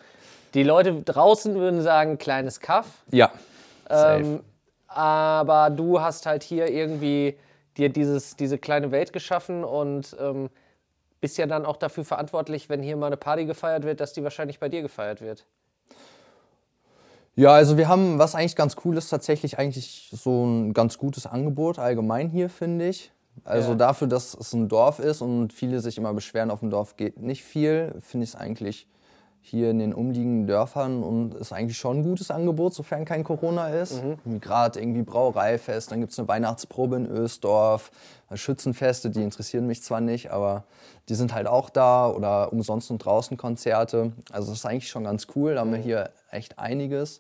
die 0.54 0.64
Leute 0.64 1.02
draußen 1.02 1.56
würden 1.56 1.82
sagen, 1.82 2.20
kleines 2.20 2.60
Kaff. 2.60 2.88
Ja. 3.12 3.32
Ähm, 3.90 4.42
aber 4.88 5.72
du 5.72 6.00
hast 6.00 6.28
halt 6.28 6.44
hier 6.44 6.70
irgendwie 6.70 7.38
dir 7.78 7.90
dieses, 7.90 8.36
diese 8.36 8.60
kleine 8.60 8.92
Welt 8.92 9.14
geschaffen 9.14 9.64
und 9.64 10.16
ähm, 10.20 10.50
bist 11.24 11.38
ja 11.38 11.48
dann 11.48 11.66
auch 11.66 11.78
dafür 11.78 12.04
verantwortlich, 12.04 12.68
wenn 12.68 12.84
hier 12.84 12.98
mal 12.98 13.08
eine 13.08 13.16
Party 13.16 13.46
gefeiert 13.46 13.86
wird, 13.86 14.02
dass 14.02 14.12
die 14.12 14.26
wahrscheinlich 14.26 14.60
bei 14.60 14.68
dir 14.68 14.82
gefeiert 14.82 15.22
wird. 15.22 15.46
Ja, 17.38 17.54
also 17.54 17.78
wir 17.78 17.88
haben, 17.88 18.20
was 18.20 18.36
eigentlich 18.36 18.58
ganz 18.58 18.76
cool 18.84 18.98
ist, 18.98 19.08
tatsächlich 19.08 19.58
eigentlich 19.58 20.10
so 20.12 20.46
ein 20.46 20.74
ganz 20.74 20.98
gutes 20.98 21.26
Angebot 21.26 21.80
allgemein 21.80 22.28
hier, 22.28 22.50
finde 22.50 22.90
ich. 22.90 23.14
Also 23.46 23.70
ja. 23.70 23.76
dafür, 23.76 24.08
dass 24.08 24.34
es 24.34 24.52
ein 24.52 24.68
Dorf 24.68 25.00
ist 25.00 25.22
und 25.22 25.54
viele 25.54 25.80
sich 25.80 25.98
immer 25.98 26.14
beschweren, 26.14 26.52
auf 26.52 26.60
dem 26.60 26.70
Dorf 26.70 26.98
geht 26.98 27.18
nicht 27.18 27.46
viel, 27.46 27.96
finde 28.02 28.26
ich 28.26 28.32
es 28.32 28.36
eigentlich 28.36 28.86
hier 29.46 29.72
in 29.72 29.80
den 29.80 29.94
umliegenden 29.94 30.48
Dörfern 30.48 31.04
und 31.04 31.34
ist 31.34 31.52
eigentlich 31.52 31.78
schon 31.78 31.98
ein 31.98 32.04
gutes 32.04 32.32
Angebot, 32.32 32.74
sofern 32.74 33.04
kein 33.04 33.26
Corona 33.26 33.68
ist. 33.68 34.02
Mhm. 34.02 34.40
Gerade 34.40 34.80
irgendwie 34.80 35.04
Brauereifest, 35.04 35.92
dann 35.92 36.00
gibt 36.00 36.14
es 36.14 36.18
eine 36.18 36.30
Weihnachtsprobe 36.30 36.96
in 36.96 37.06
Ösdorf, 37.06 37.92
Schützenfeste, 38.34 39.10
die 39.10 39.22
interessieren 39.22 39.68
mich 39.68 39.84
zwar 39.84 40.00
nicht, 40.00 40.32
aber 40.32 40.64
die 41.10 41.16
sind 41.16 41.34
halt 41.34 41.48
auch 41.48 41.70
da 41.70 42.10
oder 42.10 42.54
umsonst 42.54 42.90
und 42.90 43.00
draußen 43.00 43.36
Konzerte. 43.36 44.14
Also 44.32 44.52
das 44.52 44.60
ist 44.60 44.66
eigentlich 44.66 44.88
schon 44.88 45.04
ganz 45.04 45.28
cool, 45.36 45.56
da 45.56 45.60
haben 45.60 45.72
wir 45.72 45.80
mhm. 45.80 45.84
hier 45.84 46.10
echt 46.32 46.58
einiges. 46.58 47.20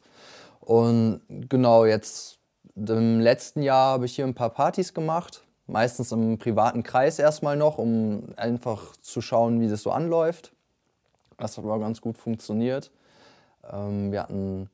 Und 0.61 1.19
genau, 1.27 1.83
jetzt 1.83 2.39
im 2.75 3.19
letzten 3.19 3.61
Jahr 3.61 3.91
habe 3.91 4.05
ich 4.05 4.15
hier 4.15 4.25
ein 4.25 4.33
paar 4.33 4.51
Partys 4.51 4.93
gemacht, 4.93 5.43
meistens 5.67 6.13
im 6.13 6.37
privaten 6.37 6.83
Kreis 6.83 7.19
erstmal 7.19 7.57
noch, 7.57 7.77
um 7.77 8.29
einfach 8.37 8.95
zu 9.01 9.19
schauen, 9.19 9.59
wie 9.59 9.67
das 9.67 9.83
so 9.83 9.91
anläuft. 9.91 10.53
Das 11.43 11.57
hat 11.57 11.65
aber 11.65 11.77
ganz 11.77 11.99
gut 11.99 12.17
funktioniert. 12.17 12.89
Ähm, 13.69 14.13
wir 14.13 14.21
hatten 14.21 14.69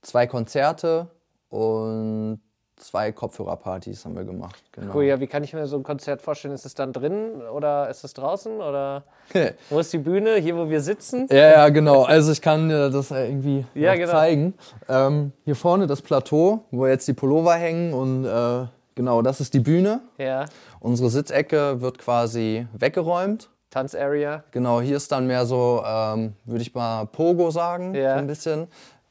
zwei 0.00 0.26
Konzerte 0.26 1.06
und 1.48 2.40
zwei 2.74 3.12
Kopfhörerpartys 3.12 4.04
haben 4.04 4.16
wir 4.16 4.24
gemacht. 4.24 4.60
Genau. 4.72 4.96
Cool, 4.96 5.04
ja, 5.04 5.20
wie 5.20 5.28
kann 5.28 5.44
ich 5.44 5.52
mir 5.52 5.64
so 5.68 5.76
ein 5.76 5.84
Konzert 5.84 6.20
vorstellen? 6.20 6.54
Ist 6.54 6.66
es 6.66 6.74
dann 6.74 6.92
drin 6.92 7.40
oder 7.54 7.88
ist 7.88 8.02
es 8.02 8.14
draußen? 8.14 8.60
Oder 8.60 9.04
wo 9.70 9.78
ist 9.78 9.92
die 9.92 9.98
Bühne? 9.98 10.38
Hier, 10.38 10.56
wo 10.56 10.68
wir 10.68 10.80
sitzen? 10.80 11.28
Ja, 11.30 11.36
ja, 11.36 11.68
genau. 11.68 12.02
Also 12.02 12.32
ich 12.32 12.42
kann 12.42 12.68
dir 12.68 12.90
das 12.90 13.12
irgendwie 13.12 13.64
ja, 13.76 13.94
genau. 13.94 14.10
zeigen. 14.10 14.54
Ähm, 14.88 15.30
hier 15.44 15.54
vorne 15.54 15.86
das 15.86 16.02
Plateau, 16.02 16.64
wo 16.72 16.84
jetzt 16.88 17.06
die 17.06 17.12
Pullover 17.12 17.54
hängen 17.54 17.94
und 17.94 18.24
äh, 18.24 18.66
genau, 18.96 19.22
das 19.22 19.40
ist 19.40 19.54
die 19.54 19.60
Bühne. 19.60 20.00
Ja. 20.18 20.46
Unsere 20.80 21.10
Sitzecke 21.10 21.80
wird 21.80 21.98
quasi 21.98 22.66
weggeräumt 22.72 23.51
Tanzarea. 23.72 24.44
Genau, 24.50 24.80
hier 24.80 24.98
ist 24.98 25.10
dann 25.10 25.26
mehr 25.26 25.46
so, 25.46 25.82
ähm, 25.84 26.34
würde 26.44 26.62
ich 26.62 26.74
mal 26.74 27.06
Pogo 27.06 27.50
sagen, 27.50 27.94
ja. 27.94 28.14
so 28.14 28.18
ein 28.18 28.26
bisschen. 28.26 28.68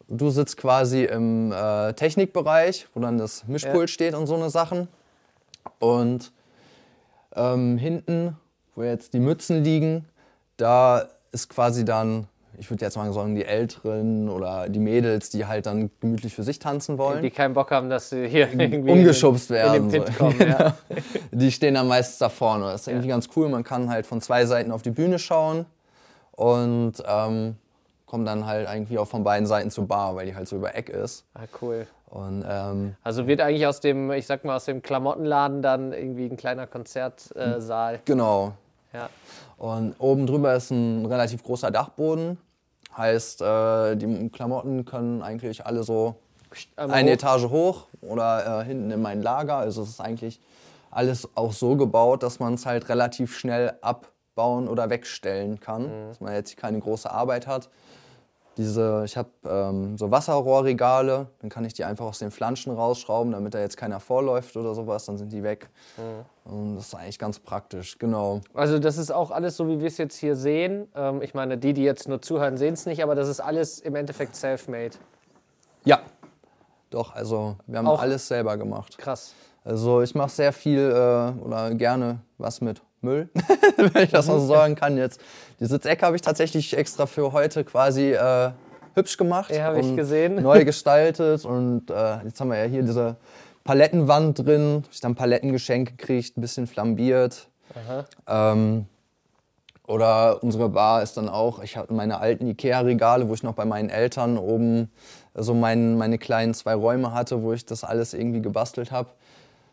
Du 0.08 0.30
sitzt 0.30 0.58
quasi 0.58 1.06
im 1.06 1.52
äh, 1.52 1.94
Technikbereich, 1.94 2.88
wo 2.94 3.00
dann 3.00 3.18
das 3.18 3.48
Mischpult 3.48 3.90
ja. 3.90 3.94
steht 3.94 4.14
und 4.14 4.28
so 4.28 4.36
eine 4.36 4.50
Sachen. 4.50 4.88
Und 5.80 6.32
ähm, 7.36 7.78
hinten, 7.78 8.38
wo 8.76 8.84
jetzt 8.84 9.14
die 9.14 9.20
Mützen 9.20 9.64
liegen, 9.64 10.06
da 10.58 11.08
ist 11.32 11.50
quasi 11.50 11.84
dann 11.84 12.28
ich 12.62 12.70
würde 12.70 12.86
jetzt 12.86 12.96
mal 12.96 13.12
sagen, 13.12 13.34
die 13.34 13.44
Älteren 13.44 14.30
oder 14.30 14.70
die 14.70 14.78
Mädels, 14.78 15.32
die 15.32 15.48
halt 15.48 15.66
dann 15.66 15.90
gemütlich 16.00 16.36
für 16.36 16.44
sich 16.44 16.60
tanzen 16.60 17.00
wollen. 17.00 17.24
Die 17.24 17.32
keinen 17.32 17.56
Bock 17.56 17.72
haben, 17.72 17.90
dass 17.90 18.12
sie 18.12 18.28
hier 18.28 18.54
irgendwie 18.58 18.92
umgeschubst 18.92 19.50
werden. 19.50 19.86
In 19.86 19.90
den 19.90 20.04
Pit 20.04 20.16
kommen, 20.16 20.40
ja. 20.40 20.76
Die 21.32 21.52
stehen 21.52 21.74
dann 21.74 21.88
meistens 21.88 22.20
da 22.20 22.30
vorne. 22.30 22.66
Das 22.66 22.82
ist 22.82 22.88
irgendwie 22.88 23.08
ja. 23.08 23.16
ganz 23.16 23.30
cool. 23.36 23.50
Man 23.50 23.64
kann 23.64 23.90
halt 23.90 24.06
von 24.06 24.22
zwei 24.22 24.46
Seiten 24.46 24.72
auf 24.72 24.84
die 24.84 24.92
Bühne 24.92 25.18
schauen 25.18 25.66
und 26.34 26.94
ähm, 27.04 27.56
kommt 28.06 28.28
dann 28.28 28.46
halt 28.46 28.70
irgendwie 28.72 29.00
auch 29.00 29.08
von 29.08 29.24
beiden 29.24 29.48
Seiten 29.48 29.72
zur 29.72 29.88
Bar, 29.88 30.16
weil 30.16 30.28
die 30.28 30.36
halt 30.36 30.48
so 30.48 30.56
über 30.58 30.76
Eck 30.76 30.90
ist. 30.90 31.26
Ah, 31.34 31.46
cool. 31.64 31.88
Und 32.12 32.46
ähm, 32.48 32.96
Also 33.04 33.26
wird 33.26 33.42
eigentlich 33.42 33.66
aus 33.66 33.80
dem, 33.80 34.12
ich 34.12 34.28
sag 34.28 34.46
mal, 34.46 34.58
aus 34.58 34.66
dem 34.66 34.84
Klamottenladen 34.84 35.64
dann 35.64 35.94
irgendwie 35.94 36.28
ein 36.28 36.38
kleiner 36.38 36.68
Konzertsaal. 36.68 38.02
genau. 38.06 38.54
ja. 38.94 39.10
Und 39.58 39.96
oben 39.98 40.28
drüber 40.28 40.54
ist 40.54 40.70
ein 40.70 41.08
relativ 41.08 41.44
großer 41.44 41.72
Dachboden. 41.72 42.38
Heißt, 42.98 43.42
äh, 43.42 43.96
die 43.96 44.30
Klamotten 44.30 44.86
können 44.86 45.22
eigentlich 45.22 45.66
alle 45.66 45.84
so 45.84 46.16
Einmal 46.76 46.98
eine 46.98 47.12
hoch. 47.12 47.16
Etage 47.16 47.44
hoch 47.46 47.88
oder 48.02 48.62
äh, 48.62 48.66
hinten 48.66 48.92
in 48.92 49.02
mein 49.02 49.22
Lager. 49.22 49.56
Also 49.56 49.84
es 49.84 49.90
ist 49.90 50.02
eigentlich 50.02 50.42
alles 50.90 51.30
auch 51.36 51.54
so 51.54 51.78
gebaut, 51.78 52.24
dass 52.24 52.40
man 52.40 52.56
es 52.56 52.66
halt 52.66 52.90
relativ 52.90 53.38
schnell 53.38 53.74
abbauen 53.82 54.68
oder 54.68 54.90
wegstellen 54.90 55.60
kann. 55.60 55.84
Mhm. 55.84 56.10
Dass 56.10 56.20
man 56.20 56.34
jetzt 56.34 56.58
keine 56.58 56.80
große 56.80 57.10
Arbeit 57.10 57.48
hat. 57.48 57.70
Diese, 58.58 59.04
ich 59.06 59.16
habe 59.16 59.30
ähm, 59.46 59.98
so 59.98 60.12
Wasserrohrregale, 60.12 61.28
dann 61.40 61.50
kann 61.50 61.64
ich 61.64 61.74
die 61.74 61.86
einfach 61.86 62.06
aus 62.06 62.20
den 62.20 62.32
Flanschen 62.32 62.74
rausschrauben, 62.74 63.32
damit 63.32 63.54
da 63.54 63.60
jetzt 63.60 63.78
keiner 63.78 64.02
vorläuft 64.02 64.58
oder 64.58 64.76
sowas, 64.76 65.06
dann 65.06 65.18
sind 65.18 65.32
die 65.32 65.42
weg. 65.42 65.70
Mhm. 65.98 66.52
Und 66.52 66.76
das 66.76 66.88
ist 66.88 66.96
eigentlich 66.96 67.18
ganz 67.18 67.40
praktisch, 67.40 67.98
genau. 67.98 68.42
Also 68.54 68.78
das 68.78 68.98
ist 68.98 69.10
auch 69.12 69.32
alles 69.32 69.56
so, 69.56 69.70
wie 69.70 69.80
wir 69.80 69.88
es 69.88 69.98
jetzt 69.98 70.18
hier 70.18 70.36
sehen. 70.36 70.90
Ähm, 70.96 71.22
ich 71.22 71.34
meine, 71.34 71.58
die, 71.58 71.74
die 71.74 71.84
jetzt 71.84 72.10
nur 72.10 72.22
zuhören, 72.22 72.58
sehen 72.58 72.74
es 72.74 72.86
nicht, 72.86 73.02
aber 73.02 73.16
das 73.16 73.30
ist 73.30 73.40
alles 73.40 73.80
im 73.80 73.96
Endeffekt 73.96 74.36
self-made. 74.36 74.98
Ja, 75.86 76.02
doch, 76.90 77.16
also 77.16 77.56
wir 77.68 77.80
haben 77.80 77.88
Auch- 77.88 78.02
alles 78.02 78.28
selber 78.28 78.58
gemacht. 78.58 78.98
Krass. 78.98 79.34
Also 79.64 80.02
ich 80.02 80.14
mache 80.14 80.30
sehr 80.32 80.52
viel 80.52 80.80
äh, 80.80 81.42
oder 81.42 81.74
gerne 81.76 82.20
was 82.38 82.60
mit 82.62 82.82
Müll, 83.02 83.30
wenn 83.78 84.04
ich 84.04 84.12
das 84.12 84.28
mal 84.28 84.40
so 84.40 84.46
sagen 84.48 84.76
kann 84.76 84.98
jetzt. 84.98 85.22
Die 85.62 85.68
Sitzecke 85.68 86.08
habe 86.08 86.16
ich 86.16 86.24
tatsächlich 86.24 86.76
extra 86.76 87.06
für 87.06 87.34
heute 87.34 87.64
quasi 87.64 88.14
äh, 88.14 88.50
hübsch 88.96 89.16
gemacht. 89.16 89.52
Ja, 89.52 89.66
habe 89.66 89.80
ich 89.80 89.96
gesehen. 89.96 90.42
Neu 90.42 90.66
gestaltet 90.66 91.46
und 91.46 91.92
äh, 91.92 92.18
jetzt 92.24 92.42
haben 92.42 92.50
wir 92.50 92.58
ja 92.58 92.66
hier 92.66 92.82
diese 92.82 93.16
Palettenwand 93.64 94.40
drin. 94.40 94.82
Hab 94.84 94.92
ich 94.92 95.02
dann 95.02 95.14
Palettengeschenk 95.14 96.00
gekriegt, 96.00 96.36
ein 96.36 96.42
bisschen 96.42 96.66
flambiert. 96.66 97.48
Ähm, 98.28 98.88
oder 99.86 100.42
unsere 100.42 100.70
Bar 100.70 101.04
ist 101.04 101.18
dann 101.18 101.30
auch, 101.30 101.62
ich 101.62 101.78
hatte 101.78 101.94
meine 101.94 102.20
alten 102.20 102.48
Ikea-Regale, 102.48 103.30
wo 103.30 103.36
ich 103.36 103.44
noch 103.44 103.54
bei 103.54 103.66
meinen 103.66 103.90
Eltern 103.90 104.40
oben 104.40 104.92
so 105.36 105.54
mein, 105.54 105.96
meine 105.96 106.18
kleinen 106.18 106.56
zwei 106.56 106.74
Räume 106.74 107.14
hatte, 107.14 107.44
wo 107.44 107.54
ich 107.54 107.68
das 107.68 107.84
alles 107.84 108.16
irgendwie 108.16 108.42
gebastelt 108.42 108.92
habe. 108.92 109.10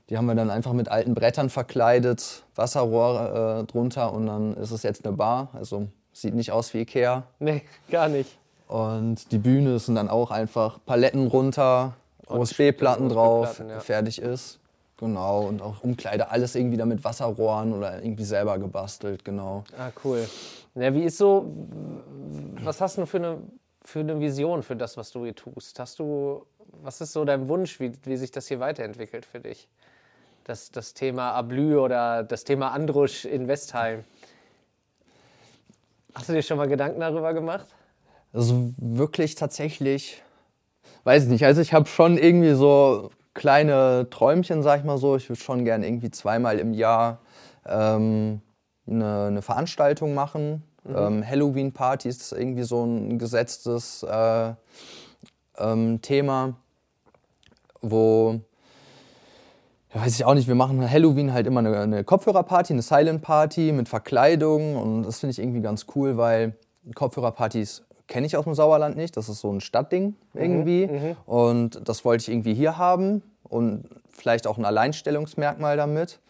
Die 0.08 0.16
haben 0.16 0.26
wir 0.26 0.34
dann 0.34 0.50
einfach 0.50 0.72
mit 0.72 0.88
alten 0.88 1.14
Brettern 1.14 1.50
verkleidet, 1.50 2.44
Wasserrohr 2.54 3.60
äh, 3.60 3.64
drunter 3.64 4.12
und 4.12 4.26
dann 4.26 4.54
ist 4.56 4.70
es 4.70 4.82
jetzt 4.82 5.04
eine 5.04 5.16
Bar. 5.16 5.48
Also 5.52 5.88
sieht 6.12 6.34
nicht 6.34 6.50
aus 6.50 6.72
wie 6.72 6.80
Ikea. 6.80 7.24
Nee, 7.38 7.62
gar 7.90 8.08
nicht. 8.08 8.38
Und 8.68 9.32
die 9.32 9.38
Bühne 9.38 9.78
sind 9.78 9.94
dann 9.94 10.08
auch 10.08 10.30
einfach 10.30 10.78
Paletten 10.84 11.26
runter, 11.26 11.94
USB-Platten 12.26 13.08
drauf, 13.08 13.62
ja. 13.66 13.80
fertig 13.80 14.20
ist. 14.20 14.60
Genau, 14.98 15.42
und 15.42 15.62
auch 15.62 15.84
Umkleide, 15.84 16.30
alles 16.30 16.56
irgendwie 16.56 16.76
da 16.76 16.84
mit 16.84 17.04
Wasserrohren 17.04 17.72
oder 17.72 18.02
irgendwie 18.02 18.24
selber 18.24 18.58
gebastelt, 18.58 19.24
genau. 19.24 19.62
Ah, 19.78 19.90
cool. 20.04 20.28
Ja, 20.74 20.92
wie 20.92 21.04
ist 21.04 21.18
so, 21.18 21.54
was 22.64 22.80
hast 22.80 22.98
du 22.98 23.06
für 23.06 23.18
eine, 23.18 23.38
für 23.84 24.00
eine 24.00 24.18
Vision 24.18 24.62
für 24.62 24.74
das, 24.74 24.96
was 24.96 25.12
du 25.12 25.24
hier 25.24 25.36
tust? 25.36 25.78
Hast 25.78 26.00
du, 26.00 26.44
was 26.82 27.00
ist 27.00 27.12
so 27.12 27.24
dein 27.24 27.48
Wunsch, 27.48 27.78
wie, 27.78 27.92
wie 28.02 28.16
sich 28.16 28.32
das 28.32 28.48
hier 28.48 28.58
weiterentwickelt 28.58 29.24
für 29.24 29.38
dich? 29.38 29.68
Das, 30.48 30.70
das 30.70 30.94
Thema 30.94 31.32
Ablü 31.32 31.76
oder 31.76 32.22
das 32.22 32.42
Thema 32.42 32.72
Andrusch 32.72 33.26
in 33.26 33.48
Westheim. 33.48 34.04
Hast 36.14 36.30
du 36.30 36.32
dir 36.32 36.42
schon 36.42 36.56
mal 36.56 36.68
Gedanken 36.68 37.00
darüber 37.00 37.34
gemacht? 37.34 37.66
Also 38.32 38.72
wirklich 38.78 39.34
tatsächlich, 39.34 40.22
weiß 41.04 41.24
ich 41.24 41.28
nicht, 41.28 41.44
also 41.44 41.60
ich 41.60 41.74
habe 41.74 41.84
schon 41.84 42.16
irgendwie 42.16 42.54
so 42.54 43.10
kleine 43.34 44.08
Träumchen, 44.08 44.62
sag 44.62 44.78
ich 44.78 44.86
mal 44.86 44.96
so. 44.96 45.16
Ich 45.16 45.28
würde 45.28 45.38
schon 45.38 45.66
gern 45.66 45.82
irgendwie 45.82 46.10
zweimal 46.10 46.58
im 46.58 46.72
Jahr 46.72 47.18
ähm, 47.66 48.40
eine, 48.86 49.24
eine 49.26 49.42
Veranstaltung 49.42 50.14
machen. 50.14 50.62
Ähm, 50.88 51.28
Halloween-Party 51.28 52.08
ist 52.08 52.32
irgendwie 52.32 52.62
so 52.62 52.86
ein 52.86 53.18
gesetztes 53.18 54.02
äh, 54.02 54.54
ähm, 55.58 56.00
Thema, 56.00 56.56
wo 57.82 58.40
ja, 59.94 60.00
weiß 60.02 60.14
ich 60.14 60.24
auch 60.24 60.34
nicht, 60.34 60.48
wir 60.48 60.54
machen 60.54 60.88
Halloween 60.88 61.32
halt 61.32 61.46
immer 61.46 61.60
eine, 61.60 61.78
eine 61.78 62.04
Kopfhörerparty, 62.04 62.72
eine 62.72 62.82
Silent-Party 62.82 63.72
mit 63.72 63.88
Verkleidung 63.88 64.76
und 64.76 65.02
das 65.04 65.20
finde 65.20 65.32
ich 65.32 65.38
irgendwie 65.38 65.60
ganz 65.60 65.86
cool, 65.94 66.16
weil 66.16 66.54
Kopfhörerpartys 66.94 67.84
kenne 68.06 68.26
ich 68.26 68.36
aus 68.36 68.44
dem 68.44 68.54
Sauerland 68.54 68.96
nicht. 68.96 69.16
Das 69.16 69.28
ist 69.28 69.40
so 69.40 69.52
ein 69.52 69.60
Stadtding 69.60 70.14
irgendwie 70.34 70.88
und 71.26 71.86
das 71.88 72.04
wollte 72.04 72.22
ich 72.22 72.28
irgendwie 72.28 72.54
hier 72.54 72.78
haben 72.78 73.22
und 73.42 73.84
vielleicht 74.10 74.46
auch 74.46 74.58
ein 74.58 74.64
Alleinstellungsmerkmal 74.64 75.76
damit. 75.76 76.20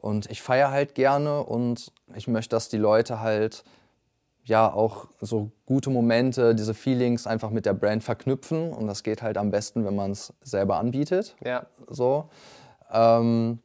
Und 0.00 0.30
ich 0.30 0.42
feiere 0.42 0.70
halt 0.70 0.94
gerne 0.94 1.42
und 1.42 1.92
ich 2.14 2.28
möchte, 2.28 2.54
dass 2.54 2.68
die 2.68 2.76
Leute 2.76 3.20
halt 3.20 3.64
ja 4.44 4.72
auch 4.72 5.08
so 5.20 5.50
gute 5.66 5.90
Momente, 5.90 6.54
diese 6.54 6.72
Feelings 6.72 7.26
einfach 7.26 7.50
mit 7.50 7.66
der 7.66 7.74
Brand 7.74 8.02
verknüpfen 8.02 8.72
und 8.72 8.86
das 8.86 9.02
geht 9.02 9.22
halt 9.22 9.36
am 9.36 9.50
besten, 9.50 9.84
wenn 9.84 9.94
man 9.94 10.12
es 10.12 10.32
selber 10.42 10.78
anbietet 10.78 11.36
Ja. 11.44 11.66
so. 11.88 12.30
Ähm, 12.90 13.58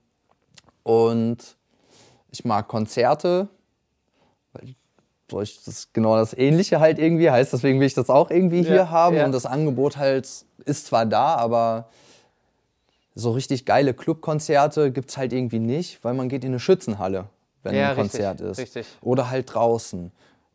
und 0.83 1.37
ich 2.31 2.43
mag 2.45 2.67
Konzerte, 2.67 3.47
weil 4.53 4.69
ich, 4.69 4.75
das 5.29 5.67
ist 5.67 5.93
genau 5.93 6.15
das 6.15 6.33
Ähnliche 6.33 6.79
halt 6.79 6.99
irgendwie 6.99 7.29
heißt, 7.31 7.53
deswegen 7.53 7.79
will 7.79 7.87
ich 7.87 7.93
das 7.93 8.09
auch 8.09 8.29
irgendwie 8.29 8.63
hier 8.63 8.75
Ja, 8.75 8.89
haben 8.89 9.15
ja. 9.17 9.25
und 9.25 9.31
das 9.31 9.45
Angebot 9.45 9.97
halt 9.97 10.27
ist 10.65 10.85
zwar 10.85 11.05
da, 11.05 11.35
aber 11.35 11.89
so 13.15 13.31
richtig 13.31 13.65
geile 13.65 13.93
Clubkonzerte 13.93 14.91
gibt 14.91 15.09
es 15.11 15.17
halt 15.17 15.33
irgendwie 15.33 15.59
nicht, 15.59 16.03
weil 16.03 16.13
man 16.13 16.29
geht 16.29 16.43
in 16.43 16.51
eine 16.51 16.59
Schützenhalle, 16.59 17.25
wenn 17.61 17.75
Ja, 17.75 17.89
ein 17.91 17.95
richtig, 17.95 18.11
Konzert 18.11 18.41
ist. 18.41 18.57
richtig. 18.57 18.87
Oder 19.01 19.29
halt 19.29 19.53
draußen. 19.53 20.11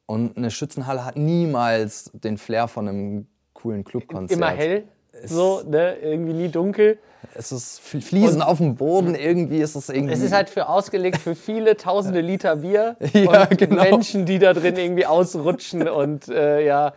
Und 0.06 0.36
eine 0.36 0.50
Schützenhalle 0.50 1.04
hat 1.04 1.16
niemals 1.16 2.10
den 2.14 2.36
Flair 2.38 2.66
von 2.66 2.88
einem 2.88 3.26
coolen 3.52 3.84
Clubkonzert. 3.84 4.36
Immer 4.38 4.50
hell, 4.50 4.88
so, 5.24 5.62
ne? 5.66 5.96
irgendwie 6.02 6.32
nie 6.32 6.48
dunkel. 6.48 6.98
Es 7.34 7.52
ist 7.52 7.80
Fl- 7.80 8.00
Fliesen 8.00 8.42
auf 8.42 8.58
dem 8.58 8.76
Boden, 8.76 9.14
irgendwie 9.14 9.58
ist 9.58 9.74
es 9.74 9.88
irgendwie. 9.88 10.14
Es 10.14 10.20
ist 10.20 10.32
halt 10.32 10.48
für 10.50 10.68
ausgelegt 10.68 11.18
für 11.18 11.34
viele 11.34 11.76
tausende 11.76 12.20
Liter 12.20 12.56
Bier 12.56 12.96
Ja, 13.12 13.44
und 13.48 13.58
genau. 13.58 13.82
Menschen, 13.82 14.24
die 14.24 14.38
da 14.38 14.52
drin 14.54 14.76
irgendwie 14.76 15.04
ausrutschen 15.06 15.88
und 15.88 16.28
äh, 16.28 16.64
ja, 16.64 16.94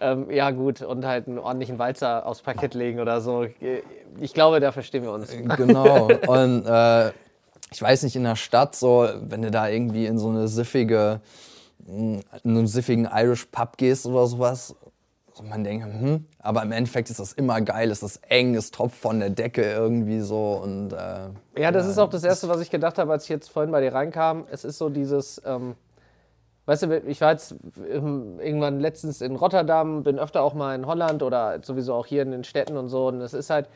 ähm, 0.00 0.30
ja 0.30 0.52
gut, 0.52 0.80
und 0.82 1.04
halt 1.04 1.26
einen 1.26 1.38
ordentlichen 1.38 1.78
Walzer 1.78 2.24
aufs 2.24 2.40
Parkett 2.42 2.74
legen 2.74 3.00
oder 3.00 3.20
so. 3.20 3.46
Ich 4.20 4.32
glaube, 4.32 4.60
da 4.60 4.70
verstehen 4.72 5.02
wir 5.02 5.12
uns. 5.12 5.30
Genau. 5.56 6.06
Und 6.28 6.64
äh, 6.66 7.08
ich 7.72 7.82
weiß 7.82 8.04
nicht, 8.04 8.14
in 8.16 8.22
der 8.24 8.36
Stadt, 8.36 8.76
so, 8.76 9.08
wenn 9.20 9.42
du 9.42 9.50
da 9.50 9.68
irgendwie 9.68 10.06
in 10.06 10.18
so 10.18 10.28
eine 10.28 10.46
siffige, 10.48 11.20
in 11.86 12.22
einen 12.44 12.66
siffigen 12.68 13.08
Irish 13.12 13.46
Pub 13.46 13.76
gehst 13.76 14.06
oder 14.06 14.26
sowas, 14.26 14.74
so 15.38 15.44
man 15.44 15.62
denkt, 15.64 15.84
hm, 15.86 16.24
aber 16.40 16.62
im 16.62 16.72
Endeffekt 16.72 17.10
ist 17.10 17.20
das 17.20 17.32
immer 17.32 17.60
geil, 17.60 17.90
es 17.90 18.02
ist 18.02 18.20
eng, 18.28 18.54
es 18.54 18.70
tropft 18.70 18.96
von 18.96 19.20
der 19.20 19.30
Decke 19.30 19.62
irgendwie 19.62 20.20
so 20.20 20.60
und 20.62 20.92
äh, 20.92 21.28
Ja, 21.60 21.70
das 21.70 21.86
ist 21.86 21.98
auch 21.98 22.10
das 22.10 22.24
Erste, 22.24 22.48
was 22.48 22.60
ich 22.60 22.70
gedacht 22.70 22.98
habe, 22.98 23.12
als 23.12 23.24
ich 23.24 23.30
jetzt 23.30 23.48
vorhin 23.48 23.70
bei 23.70 23.80
dir 23.80 23.94
reinkam. 23.94 24.46
Es 24.50 24.64
ist 24.64 24.78
so 24.78 24.88
dieses, 24.88 25.40
ähm, 25.46 25.76
weißt 26.66 26.82
du, 26.82 26.98
ich 27.06 27.20
war 27.20 27.32
jetzt 27.32 27.54
ähm, 27.88 28.40
irgendwann 28.40 28.80
letztens 28.80 29.20
in 29.20 29.36
Rotterdam, 29.36 30.02
bin 30.02 30.18
öfter 30.18 30.42
auch 30.42 30.54
mal 30.54 30.74
in 30.74 30.86
Holland 30.86 31.22
oder 31.22 31.60
sowieso 31.62 31.94
auch 31.94 32.06
hier 32.06 32.22
in 32.22 32.32
den 32.32 32.44
Städten 32.44 32.76
und 32.76 32.88
so. 32.88 33.06
Und 33.06 33.20
es 33.20 33.32
ist 33.32 33.50
halt 33.50 33.68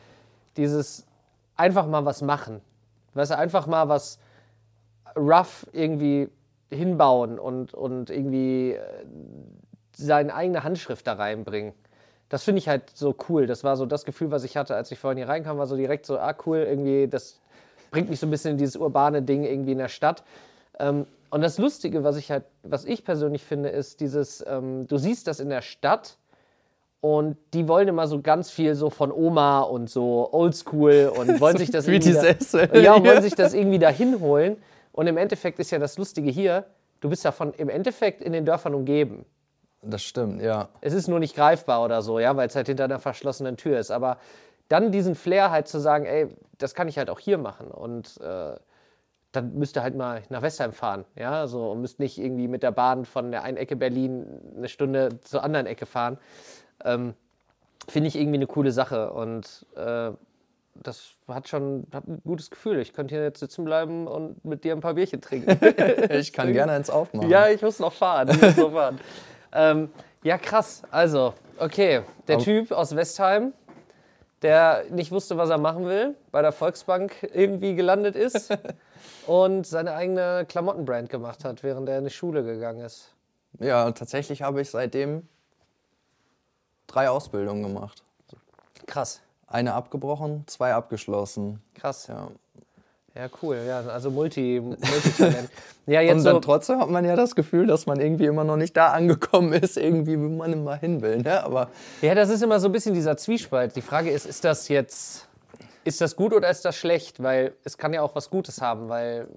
dieses 0.57 1.05
einfach 1.55 1.87
mal 1.87 2.03
was 2.03 2.21
machen. 2.21 2.61
Weißt 3.13 3.31
du, 3.31 3.37
einfach 3.37 3.67
mal 3.67 3.87
was 3.87 4.19
rough 5.15 5.65
irgendwie 5.71 6.29
hinbauen 6.69 7.39
und, 7.39 7.73
und 7.73 8.09
irgendwie 8.09 8.71
äh, 8.71 8.79
seine 9.95 10.33
eigene 10.33 10.63
Handschrift 10.63 11.05
da 11.07 11.13
reinbringen. 11.13 11.73
Das 12.29 12.43
finde 12.43 12.59
ich 12.59 12.67
halt 12.67 12.89
so 12.95 13.15
cool. 13.29 13.45
Das 13.45 13.63
war 13.63 13.77
so 13.77 13.85
das 13.85 14.05
Gefühl, 14.05 14.31
was 14.31 14.43
ich 14.43 14.57
hatte, 14.57 14.75
als 14.75 14.91
ich 14.91 14.99
vorhin 14.99 15.17
hier 15.17 15.27
reinkam, 15.29 15.57
war 15.57 15.67
so 15.67 15.75
direkt 15.75 16.05
so, 16.05 16.17
ah 16.17 16.33
cool, 16.45 16.57
irgendwie, 16.57 17.07
das 17.07 17.39
bringt 17.91 18.09
mich 18.09 18.19
so 18.19 18.25
ein 18.25 18.31
bisschen 18.31 18.51
in 18.51 18.57
dieses 18.57 18.75
urbane 18.75 19.21
Ding 19.21 19.43
irgendwie 19.43 19.73
in 19.73 19.77
der 19.77 19.87
Stadt. 19.89 20.23
Ähm, 20.79 21.05
und 21.29 21.41
das 21.41 21.57
Lustige, 21.57 22.03
was 22.03 22.15
ich 22.17 22.31
halt, 22.31 22.43
was 22.63 22.85
ich 22.85 23.03
persönlich 23.03 23.43
finde, 23.43 23.69
ist 23.69 23.99
dieses, 23.99 24.43
ähm, 24.47 24.87
du 24.87 24.97
siehst 24.97 25.27
das 25.27 25.39
in 25.39 25.49
der 25.49 25.61
Stadt 25.61 26.17
und 27.01 27.37
die 27.53 27.67
wollen 27.67 27.87
immer 27.87 28.07
so 28.07 28.21
ganz 28.21 28.49
viel 28.49 28.75
so 28.75 28.89
von 28.89 29.11
Oma 29.11 29.61
und 29.61 29.89
so 29.89 30.29
oldschool 30.31 31.11
und 31.17 31.39
wollen 31.41 31.57
sich 31.57 31.69
das 31.71 31.87
irgendwie 31.87 32.13
da- 32.13 32.21
ja, 32.81 32.93
wollen 33.03 33.21
sich 33.21 33.35
das 33.35 33.53
irgendwie 33.53 33.79
dahin 33.79 34.19
holen. 34.21 34.57
Und 34.91 35.07
im 35.07 35.17
Endeffekt 35.17 35.59
ist 35.59 35.71
ja 35.71 35.79
das 35.79 35.97
Lustige 35.97 36.29
hier, 36.31 36.65
du 37.01 37.09
bist 37.09 37.23
ja 37.25 37.31
von 37.31 37.53
im 37.53 37.67
Endeffekt 37.69 38.21
in 38.21 38.31
den 38.31 38.45
Dörfern 38.45 38.73
umgeben. 38.73 39.25
Das 39.83 40.03
stimmt, 40.03 40.41
ja. 40.41 40.69
Es 40.81 40.93
ist 40.93 41.07
nur 41.07 41.19
nicht 41.19 41.35
greifbar 41.35 41.83
oder 41.83 42.01
so, 42.01 42.19
ja, 42.19 42.35
weil 42.35 42.47
es 42.47 42.55
halt 42.55 42.67
hinter 42.67 42.85
einer 42.85 42.99
verschlossenen 42.99 43.57
Tür 43.57 43.79
ist. 43.79 43.91
Aber 43.91 44.17
dann 44.69 44.91
diesen 44.91 45.15
Flair 45.15 45.51
halt 45.51 45.67
zu 45.67 45.79
sagen, 45.79 46.05
ey, 46.05 46.27
das 46.57 46.73
kann 46.73 46.87
ich 46.87 46.97
halt 46.97 47.09
auch 47.09 47.19
hier 47.19 47.37
machen. 47.37 47.67
Und 47.67 48.19
äh, 48.21 48.55
dann 49.33 49.55
müsst 49.55 49.75
ihr 49.77 49.83
halt 49.83 49.95
mal 49.95 50.21
nach 50.29 50.41
Westheim 50.41 50.73
fahren, 50.73 51.05
ja, 51.15 51.47
so 51.47 51.71
und 51.71 51.81
müsst 51.81 51.99
nicht 51.99 52.19
irgendwie 52.19 52.47
mit 52.47 52.63
der 52.63 52.71
Bahn 52.71 53.03
von 53.03 53.31
der 53.31 53.43
einen 53.43 53.57
Ecke 53.57 53.75
Berlin 53.75 54.25
eine 54.55 54.69
Stunde 54.69 55.19
zur 55.21 55.43
anderen 55.43 55.65
Ecke 55.65 55.85
fahren. 55.85 56.17
Ähm, 56.85 57.13
Finde 57.89 58.07
ich 58.07 58.15
irgendwie 58.15 58.37
eine 58.37 58.47
coole 58.47 58.71
Sache 58.71 59.11
und 59.11 59.65
äh, 59.75 60.11
das 60.75 61.15
hat 61.27 61.47
schon 61.49 61.85
hat 61.93 62.07
ein 62.07 62.21
gutes 62.23 62.49
Gefühl. 62.49 62.79
Ich 62.79 62.93
könnte 62.93 63.15
hier 63.15 63.23
jetzt 63.23 63.39
sitzen 63.39 63.65
bleiben 63.65 64.07
und 64.07 64.43
mit 64.45 64.63
dir 64.63 64.73
ein 64.73 64.81
paar 64.81 64.93
Bierchen 64.93 65.19
trinken. 65.19 65.59
ich 66.09 66.31
kann 66.31 66.53
gerne 66.53 66.71
eins 66.71 66.89
aufmachen. 66.89 67.29
Ja, 67.29 67.49
ich 67.49 67.61
muss 67.61 67.79
noch 67.79 67.93
fahren. 67.93 68.29
Muss 68.39 68.57
noch 68.57 68.71
fahren. 68.71 68.99
ähm, 69.53 69.89
ja, 70.23 70.37
krass. 70.37 70.83
Also, 70.91 71.33
okay, 71.59 72.01
der 72.27 72.35
Aber 72.35 72.43
Typ 72.43 72.71
aus 72.71 72.95
Westheim, 72.95 73.53
der 74.41 74.85
nicht 74.89 75.11
wusste, 75.11 75.37
was 75.37 75.49
er 75.49 75.57
machen 75.57 75.85
will, 75.85 76.15
bei 76.31 76.41
der 76.41 76.51
Volksbank 76.51 77.29
irgendwie 77.33 77.75
gelandet 77.75 78.15
ist 78.15 78.57
und 79.27 79.65
seine 79.65 79.93
eigene 79.93 80.45
Klamottenbrand 80.47 81.09
gemacht 81.09 81.45
hat, 81.45 81.63
während 81.63 81.87
er 81.89 81.99
in 81.99 82.05
die 82.05 82.09
Schule 82.09 82.43
gegangen 82.43 82.81
ist. 82.81 83.13
Ja, 83.59 83.91
tatsächlich 83.91 84.41
habe 84.41 84.61
ich 84.61 84.69
seitdem 84.69 85.27
drei 86.87 87.09
Ausbildungen 87.09 87.63
gemacht. 87.63 88.03
Krass. 88.87 89.21
Eine 89.47 89.73
abgebrochen, 89.73 90.45
zwei 90.47 90.73
abgeschlossen. 90.73 91.61
Krass. 91.75 92.07
Ja. 92.07 92.29
Ja, 93.15 93.29
cool. 93.43 93.61
Ja, 93.67 93.81
also 93.81 94.09
Multi, 94.09 94.59
Multitalent. 94.59 95.49
ja, 95.85 96.01
jetzt 96.01 96.17
Und 96.17 96.23
dann 96.25 96.35
so 96.35 96.39
trotzdem 96.39 96.79
hat 96.79 96.89
man 96.89 97.05
ja 97.05 97.15
das 97.15 97.35
Gefühl, 97.35 97.67
dass 97.67 97.85
man 97.85 97.99
irgendwie 97.99 98.25
immer 98.25 98.43
noch 98.43 98.57
nicht 98.57 98.75
da 98.75 98.91
angekommen 98.91 99.53
ist, 99.61 99.77
irgendwie, 99.77 100.19
wo 100.19 100.29
man 100.29 100.51
immer 100.51 100.75
hin 100.75 101.01
will. 101.01 101.17
Ne? 101.17 101.43
Aber 101.43 101.69
ja, 102.01 102.15
das 102.15 102.29
ist 102.29 102.41
immer 102.41 102.59
so 102.59 102.69
ein 102.69 102.71
bisschen 102.71 102.95
dieser 102.95 103.15
Zwiespalt. 103.15 103.75
Die 103.75 103.81
Frage 103.81 104.09
ist, 104.09 104.25
ist 104.25 104.43
das 104.43 104.67
jetzt 104.67 105.27
ist 105.85 106.01
das 106.01 106.15
gut 106.15 106.33
oder 106.33 106.49
ist 106.49 106.65
das 106.65 106.75
schlecht? 106.75 107.21
Weil 107.21 107.53
es 107.63 107.77
kann 107.77 107.93
ja 107.93 108.01
auch 108.01 108.15
was 108.15 108.29
Gutes 108.29 108.61
haben, 108.61 108.89
weil 108.89 109.27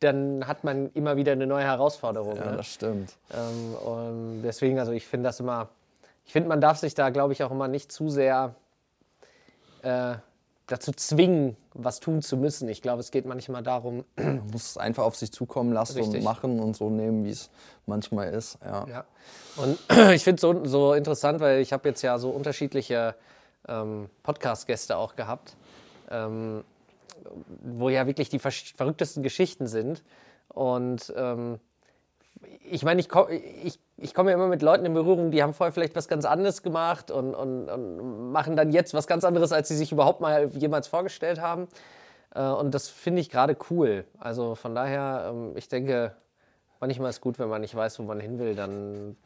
dann 0.00 0.46
hat 0.46 0.64
man 0.64 0.90
immer 0.92 1.16
wieder 1.16 1.32
eine 1.32 1.46
neue 1.46 1.64
Herausforderung. 1.64 2.36
Ja, 2.36 2.52
ne? 2.52 2.56
das 2.56 2.68
stimmt. 2.68 3.14
Ähm, 3.32 3.74
und 3.74 4.42
deswegen, 4.42 4.78
also 4.78 4.92
ich 4.92 5.06
finde 5.06 5.28
das 5.28 5.40
immer, 5.40 5.68
ich 6.24 6.32
finde, 6.32 6.48
man 6.48 6.60
darf 6.60 6.78
sich 6.78 6.94
da, 6.94 7.10
glaube 7.10 7.32
ich, 7.32 7.42
auch 7.42 7.50
immer 7.50 7.68
nicht 7.68 7.90
zu 7.90 8.08
sehr 8.08 8.54
äh, 9.82 10.14
dazu 10.68 10.92
zwingen, 10.92 11.56
was 11.74 11.98
tun 11.98 12.22
zu 12.22 12.36
müssen. 12.36 12.68
Ich 12.68 12.82
glaube, 12.82 13.00
es 13.00 13.10
geht 13.10 13.26
manchmal 13.26 13.62
darum. 13.62 14.04
Man 14.16 14.46
muss 14.52 14.70
es 14.70 14.76
einfach 14.76 15.04
auf 15.04 15.16
sich 15.16 15.32
zukommen 15.32 15.72
lassen 15.72 15.98
Richtig. 15.98 16.18
und 16.18 16.24
machen 16.24 16.60
und 16.60 16.76
so 16.76 16.90
nehmen, 16.90 17.24
wie 17.24 17.30
es 17.30 17.50
manchmal 17.86 18.32
ist. 18.32 18.58
Ja. 18.64 18.86
ja. 18.86 19.04
Und 19.56 19.78
ich 20.12 20.22
finde 20.22 20.36
es 20.36 20.40
so, 20.42 20.64
so 20.64 20.94
interessant, 20.94 21.40
weil 21.40 21.60
ich 21.60 21.72
habe 21.72 21.88
jetzt 21.88 22.02
ja 22.02 22.18
so 22.18 22.30
unterschiedliche 22.30 23.16
ähm, 23.66 24.08
Podcast-Gäste 24.22 24.96
auch 24.96 25.16
gehabt, 25.16 25.56
ähm, 26.10 26.64
wo 27.62 27.88
ja 27.88 28.06
wirklich 28.06 28.28
die 28.28 28.38
verrücktesten 28.38 29.22
Geschichten 29.22 29.66
sind. 29.66 30.04
Und 30.48 31.12
ähm, 31.16 31.60
ich 32.70 32.84
meine, 32.84 33.00
ich, 33.00 33.08
ich, 33.64 33.78
ich 33.96 34.14
komme 34.14 34.30
ja 34.30 34.36
immer 34.36 34.48
mit 34.48 34.62
Leuten 34.62 34.84
in 34.84 34.94
Berührung, 34.94 35.30
die 35.30 35.42
haben 35.42 35.54
vorher 35.54 35.72
vielleicht 35.72 35.96
was 35.96 36.08
ganz 36.08 36.24
anderes 36.24 36.62
gemacht 36.62 37.10
und, 37.10 37.34
und, 37.34 37.68
und 37.68 38.32
machen 38.32 38.56
dann 38.56 38.70
jetzt 38.72 38.94
was 38.94 39.06
ganz 39.06 39.24
anderes, 39.24 39.52
als 39.52 39.68
sie 39.68 39.76
sich 39.76 39.92
überhaupt 39.92 40.20
mal 40.20 40.48
jemals 40.48 40.88
vorgestellt 40.88 41.40
haben. 41.40 41.68
Äh, 42.34 42.42
und 42.42 42.74
das 42.74 42.88
finde 42.88 43.20
ich 43.20 43.30
gerade 43.30 43.56
cool. 43.70 44.04
Also 44.18 44.54
von 44.54 44.74
daher, 44.74 45.30
ähm, 45.30 45.52
ich 45.56 45.68
denke, 45.68 46.14
manchmal 46.80 47.10
ist 47.10 47.16
es 47.16 47.20
gut, 47.20 47.38
wenn 47.38 47.48
man 47.48 47.60
nicht 47.60 47.74
weiß, 47.74 47.98
wo 47.98 48.02
man 48.02 48.20
hin 48.20 48.38
will, 48.38 48.54
dann 48.54 49.16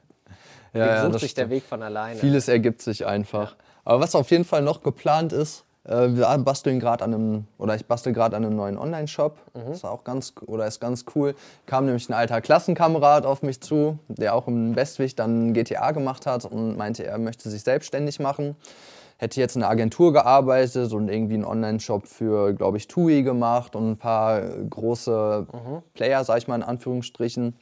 ja, 0.73 1.03
sucht 1.03 1.13
ja, 1.13 1.19
sich 1.19 1.31
stimmt. 1.31 1.39
der 1.39 1.51
Weg 1.57 1.65
von 1.65 1.83
alleine. 1.83 2.19
Vieles 2.19 2.49
ergibt 2.49 2.83
sich 2.83 3.07
einfach. 3.07 3.53
Ja. 3.53 3.59
Aber 3.85 4.01
was 4.01 4.15
auf 4.15 4.31
jeden 4.31 4.45
Fall 4.45 4.63
noch 4.63 4.83
geplant 4.83 5.33
ist, 5.33 5.65
äh, 5.85 6.09
wir 6.11 6.39
basteln 6.39 6.79
gerade 6.79 7.05
an 7.05 7.15
einem, 7.15 7.47
oder 7.59 7.75
ich 7.75 7.87
bastel 7.87 8.13
gerade 8.13 8.37
an 8.37 8.45
einem 8.45 8.57
neuen 8.57 8.79
Online-Shop. 8.79 9.37
Mhm. 9.55 9.61
Das 9.67 9.79
ist 9.79 9.85
auch 9.85 10.05
ganz, 10.05 10.35
oder 10.47 10.67
ist 10.67 10.81
ganz 10.81 11.05
cool. 11.15 11.35
Kam 11.67 11.87
nämlich 11.87 12.09
ein 12.09 12.15
alter 12.15 12.41
Klassenkamerad 12.41 13.27
auf 13.27 13.43
mich 13.43 13.61
zu, 13.61 13.99
der 14.09 14.35
auch 14.35 14.47
im 14.47 14.77
Westwig 14.77 15.17
dann 15.17 15.53
GTA 15.55 15.91
gemacht 15.91 16.27
hat 16.27 16.45
und 16.45 16.77
meinte, 16.77 17.05
er 17.05 17.19
möchte 17.19 17.51
sich 17.51 17.63
selbstständig 17.63 18.21
machen. 18.21 18.57
Hätte 19.19 19.41
jetzt 19.41 19.55
in 19.55 19.63
einer 19.63 19.71
Agentur 19.71 20.13
gearbeitet 20.13 20.93
und 20.93 21.09
irgendwie 21.09 21.35
einen 21.35 21.45
Online-Shop 21.45 22.07
für, 22.07 22.55
glaube 22.55 22.77
ich, 22.77 22.89
TUI 22.89 23.23
gemacht 23.23 23.77
und 23.77 23.93
ein 23.93 23.97
paar 23.97 24.41
große 24.41 25.47
mhm. 25.53 25.83
Player, 25.95 26.25
sag 26.25 26.39
ich 26.39 26.49
mal 26.49 26.57
in 26.57 26.63
Anführungsstrichen. 26.63 27.57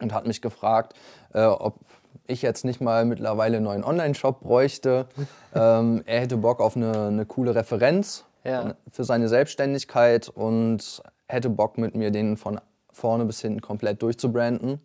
Und 0.00 0.12
hat 0.12 0.26
mich 0.26 0.42
gefragt, 0.42 0.94
äh, 1.32 1.44
ob 1.44 1.78
ich 2.26 2.42
jetzt 2.42 2.64
nicht 2.64 2.80
mal 2.80 3.04
mittlerweile 3.04 3.56
einen 3.56 3.64
neuen 3.64 3.84
Online-Shop 3.84 4.40
bräuchte. 4.40 5.06
ähm, 5.54 6.02
er 6.06 6.20
hätte 6.20 6.36
Bock 6.36 6.60
auf 6.60 6.76
eine, 6.76 7.08
eine 7.08 7.26
coole 7.26 7.54
Referenz 7.54 8.24
ja. 8.44 8.74
für 8.90 9.04
seine 9.04 9.28
Selbstständigkeit 9.28 10.28
und 10.28 11.02
hätte 11.28 11.50
Bock 11.50 11.78
mit 11.78 11.94
mir 11.94 12.10
den 12.10 12.36
von 12.36 12.60
vorne 12.92 13.24
bis 13.24 13.40
hinten 13.40 13.60
komplett 13.60 14.02
durchzubranden. 14.02 14.80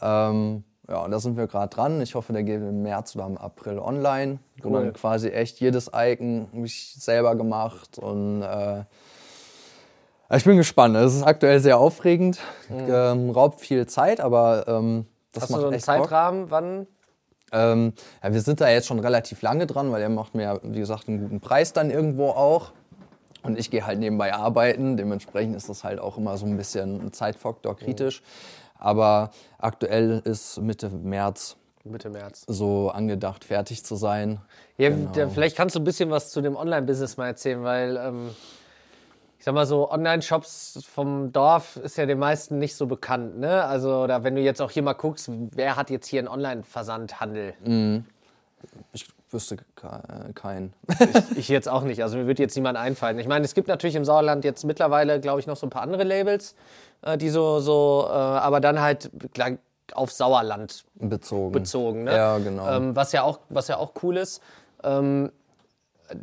Ähm, 0.00 0.64
ja, 0.88 1.04
und 1.04 1.12
da 1.12 1.20
sind 1.20 1.36
wir 1.36 1.46
gerade 1.46 1.72
dran. 1.72 2.00
Ich 2.00 2.16
hoffe, 2.16 2.32
der 2.32 2.42
geht 2.42 2.60
im 2.60 2.82
März 2.82 3.14
oder 3.14 3.26
im 3.26 3.38
April 3.38 3.78
online. 3.78 4.40
Cool. 4.58 4.66
Und 4.66 4.72
dann 4.72 4.92
quasi 4.92 5.28
echt 5.28 5.60
jedes 5.60 5.90
Icon 5.94 6.48
habe 6.52 6.66
ich 6.66 6.94
selber 6.98 7.36
gemacht 7.36 7.98
und 7.98 8.42
äh, 8.42 8.84
ich 10.32 10.44
bin 10.44 10.56
gespannt. 10.56 10.96
Es 10.96 11.14
ist 11.14 11.22
aktuell 11.22 11.60
sehr 11.60 11.78
aufregend, 11.78 12.38
mhm. 12.68 12.86
ähm, 12.88 13.30
raubt 13.30 13.60
viel 13.60 13.86
Zeit, 13.86 14.20
aber 14.20 14.64
ähm, 14.66 15.06
das 15.32 15.44
Hast 15.44 15.50
macht 15.50 15.58
du 15.58 15.62
so 15.66 15.70
einen 15.70 15.80
Zeitrahmen, 15.80 16.42
Bock. 16.42 16.50
wann? 16.50 16.86
Ähm, 17.52 17.92
ja, 18.22 18.32
wir 18.32 18.40
sind 18.40 18.60
da 18.60 18.68
jetzt 18.68 18.86
schon 18.86 19.00
relativ 19.00 19.42
lange 19.42 19.66
dran, 19.66 19.90
weil 19.90 20.02
er 20.02 20.08
macht 20.08 20.34
mir, 20.34 20.42
ja, 20.42 20.58
wie 20.62 20.78
gesagt, 20.78 21.08
einen 21.08 21.20
guten 21.20 21.40
Preis 21.40 21.72
dann 21.72 21.90
irgendwo 21.90 22.28
auch. 22.30 22.72
Und 23.42 23.58
ich 23.58 23.70
gehe 23.70 23.86
halt 23.86 23.98
nebenbei 23.98 24.34
arbeiten. 24.34 24.96
Dementsprechend 24.96 25.56
ist 25.56 25.68
das 25.68 25.82
halt 25.82 25.98
auch 25.98 26.18
immer 26.18 26.36
so 26.36 26.46
ein 26.46 26.56
bisschen 26.56 27.06
ein 27.06 27.12
Zeitfaktor 27.12 27.76
kritisch. 27.76 28.20
Mhm. 28.20 28.26
Aber 28.78 29.30
aktuell 29.58 30.20
ist 30.24 30.60
Mitte 30.60 30.90
März 30.90 31.56
Mitte 31.84 32.10
März. 32.10 32.44
So 32.46 32.90
angedacht, 32.90 33.44
fertig 33.44 33.84
zu 33.84 33.96
sein. 33.96 34.40
Ja, 34.76 34.90
genau. 34.90 35.30
vielleicht 35.30 35.56
kannst 35.56 35.74
du 35.76 35.80
ein 35.80 35.84
bisschen 35.84 36.10
was 36.10 36.30
zu 36.30 36.42
dem 36.42 36.56
Online-Business 36.56 37.16
mal 37.16 37.28
erzählen, 37.28 37.62
weil 37.62 37.96
ähm, 37.96 38.30
ich 39.40 39.44
sag 39.44 39.54
mal 39.54 39.64
so, 39.64 39.90
Online-Shops 39.90 40.84
vom 40.86 41.32
Dorf 41.32 41.76
ist 41.76 41.96
ja 41.96 42.04
den 42.04 42.18
meisten 42.18 42.58
nicht 42.58 42.76
so 42.76 42.86
bekannt, 42.86 43.38
ne? 43.38 43.64
Also, 43.64 44.02
oder 44.02 44.22
wenn 44.22 44.34
du 44.34 44.42
jetzt 44.42 44.60
auch 44.60 44.70
hier 44.70 44.82
mal 44.82 44.92
guckst, 44.92 45.30
wer 45.30 45.76
hat 45.76 45.88
jetzt 45.88 46.08
hier 46.08 46.18
einen 46.18 46.28
Online-Versandhandel? 46.28 47.54
Mhm. 47.64 48.04
Ich 48.92 49.08
wüsste 49.30 49.56
keinen. 50.34 50.74
ich, 51.30 51.38
ich, 51.38 51.48
jetzt 51.48 51.70
auch 51.70 51.84
nicht. 51.84 52.02
Also 52.02 52.18
mir 52.18 52.26
wird 52.26 52.38
jetzt 52.38 52.54
niemand 52.54 52.76
einfallen. 52.76 53.18
Ich 53.18 53.26
meine, 53.26 53.46
es 53.46 53.54
gibt 53.54 53.68
natürlich 53.68 53.96
im 53.96 54.04
Sauerland 54.04 54.44
jetzt 54.44 54.62
mittlerweile, 54.64 55.20
glaube 55.20 55.40
ich, 55.40 55.46
noch 55.46 55.56
so 55.56 55.66
ein 55.66 55.70
paar 55.70 55.80
andere 55.80 56.04
Labels, 56.04 56.54
äh, 57.00 57.16
die 57.16 57.30
so, 57.30 57.60
so, 57.60 58.08
äh, 58.08 58.12
aber 58.12 58.60
dann 58.60 58.82
halt 58.82 59.10
auf 59.94 60.12
Sauerland 60.12 60.84
bezogen. 60.96 61.52
bezogen 61.52 62.04
ne? 62.04 62.14
Ja, 62.14 62.36
genau. 62.36 62.68
Ähm, 62.70 62.94
was, 62.94 63.12
ja 63.12 63.22
auch, 63.22 63.38
was 63.48 63.68
ja 63.68 63.78
auch 63.78 63.92
cool 64.02 64.18
ist. 64.18 64.42
Ähm, 64.84 65.32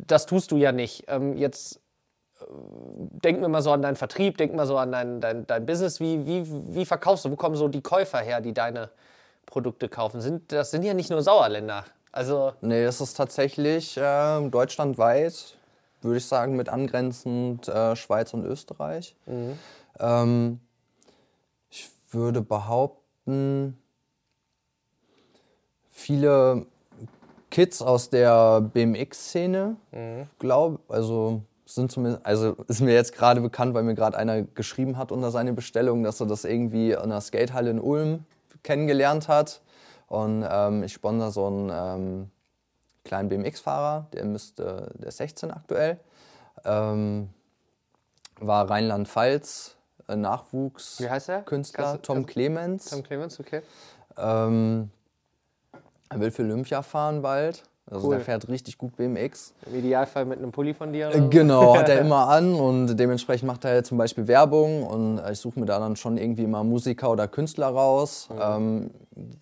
das 0.06 0.26
tust 0.26 0.52
du 0.52 0.56
ja 0.56 0.70
nicht. 0.70 1.06
Ähm, 1.08 1.36
jetzt 1.36 1.80
denk 2.50 3.40
mir 3.40 3.48
mal 3.48 3.62
so 3.62 3.72
an 3.72 3.82
deinen 3.82 3.96
Vertrieb, 3.96 4.38
denk 4.38 4.54
mal 4.54 4.66
so 4.66 4.76
an 4.78 4.92
dein, 4.92 5.20
dein, 5.20 5.46
dein 5.46 5.66
Business. 5.66 6.00
Wie, 6.00 6.26
wie, 6.26 6.46
wie 6.74 6.84
verkaufst 6.84 7.24
du? 7.24 7.30
Wo 7.30 7.36
kommen 7.36 7.56
so 7.56 7.68
die 7.68 7.82
Käufer 7.82 8.18
her, 8.18 8.40
die 8.40 8.54
deine 8.54 8.90
Produkte 9.46 9.88
kaufen? 9.88 10.20
Sind, 10.20 10.52
das 10.52 10.70
sind 10.70 10.82
ja 10.82 10.94
nicht 10.94 11.10
nur 11.10 11.22
Sauerländer. 11.22 11.84
Also 12.12 12.52
nee, 12.60 12.82
es 12.82 13.00
ist 13.00 13.14
tatsächlich 13.14 13.96
äh, 13.96 14.48
deutschlandweit, 14.48 15.56
würde 16.00 16.18
ich 16.18 16.26
sagen, 16.26 16.56
mit 16.56 16.68
angrenzend 16.68 17.68
äh, 17.68 17.96
Schweiz 17.96 18.32
und 18.32 18.44
Österreich. 18.44 19.14
Mhm. 19.26 19.58
Ähm, 20.00 20.60
ich 21.70 21.90
würde 22.10 22.40
behaupten, 22.40 23.76
viele 25.90 26.66
Kids 27.50 27.82
aus 27.82 28.08
der 28.10 28.60
BMX-Szene, 28.60 29.76
mhm. 29.90 30.28
glaube 30.38 30.78
also 30.88 31.42
sind 31.74 31.92
zumindest, 31.92 32.24
also 32.24 32.54
ist 32.66 32.80
mir 32.80 32.94
jetzt 32.94 33.14
gerade 33.14 33.40
bekannt, 33.40 33.74
weil 33.74 33.82
mir 33.82 33.94
gerade 33.94 34.16
einer 34.16 34.42
geschrieben 34.42 34.96
hat 34.96 35.12
unter 35.12 35.30
seine 35.30 35.52
Bestellung, 35.52 36.02
dass 36.02 36.20
er 36.20 36.26
das 36.26 36.44
irgendwie 36.44 36.92
in 36.92 36.98
einer 36.98 37.20
Skatehalle 37.20 37.70
in 37.70 37.80
Ulm 37.80 38.24
kennengelernt 38.62 39.28
hat. 39.28 39.60
Und 40.06 40.46
ähm, 40.48 40.82
ich 40.82 40.94
sponsor 40.94 41.30
so 41.30 41.46
einen 41.46 41.70
ähm, 41.72 42.30
kleinen 43.04 43.28
BMX-Fahrer, 43.28 44.06
der 44.12 44.24
müsste, 44.24 44.90
der 44.94 45.08
ist 45.08 45.18
16 45.18 45.50
aktuell. 45.50 46.00
Ähm, 46.64 47.28
war 48.40 48.70
Rheinland-Pfalz, 48.70 49.76
äh, 50.08 50.16
Nachwuchs. 50.16 51.00
Wie 51.00 51.10
heißt 51.10 51.28
er? 51.28 51.42
Künstler, 51.42 52.00
Tom 52.00 52.24
Clemens. 52.24 52.86
Tom 52.86 53.02
Clemens, 53.02 53.38
okay. 53.38 53.62
Ähm, 54.16 54.90
er 56.08 56.20
will 56.20 56.30
für 56.30 56.42
Olympia 56.42 56.82
fahren 56.82 57.20
bald. 57.20 57.64
Also 57.90 58.08
cool. 58.08 58.16
der 58.16 58.24
fährt 58.24 58.48
richtig 58.48 58.76
gut 58.76 58.96
BMX. 58.96 59.54
Im 59.66 59.78
Idealfall 59.78 60.24
mit 60.24 60.38
einem 60.38 60.52
Pulli 60.52 60.74
von 60.74 60.92
dir? 60.92 61.08
Oder? 61.08 61.16
Äh, 61.16 61.28
genau, 61.28 61.76
hat 61.76 61.88
er 61.88 62.00
immer 62.00 62.28
an 62.28 62.54
und 62.54 62.96
dementsprechend 62.96 63.46
macht 63.46 63.64
er 63.64 63.82
zum 63.82 63.96
Beispiel 63.96 64.28
Werbung 64.28 64.84
und 64.84 65.22
ich 65.30 65.38
suche 65.38 65.58
mir 65.58 65.66
da 65.66 65.78
dann 65.78 65.96
schon 65.96 66.18
irgendwie 66.18 66.46
mal 66.46 66.64
Musiker 66.64 67.10
oder 67.10 67.28
Künstler 67.28 67.68
raus, 67.68 68.28
mhm. 68.30 68.40
ähm, 68.42 68.90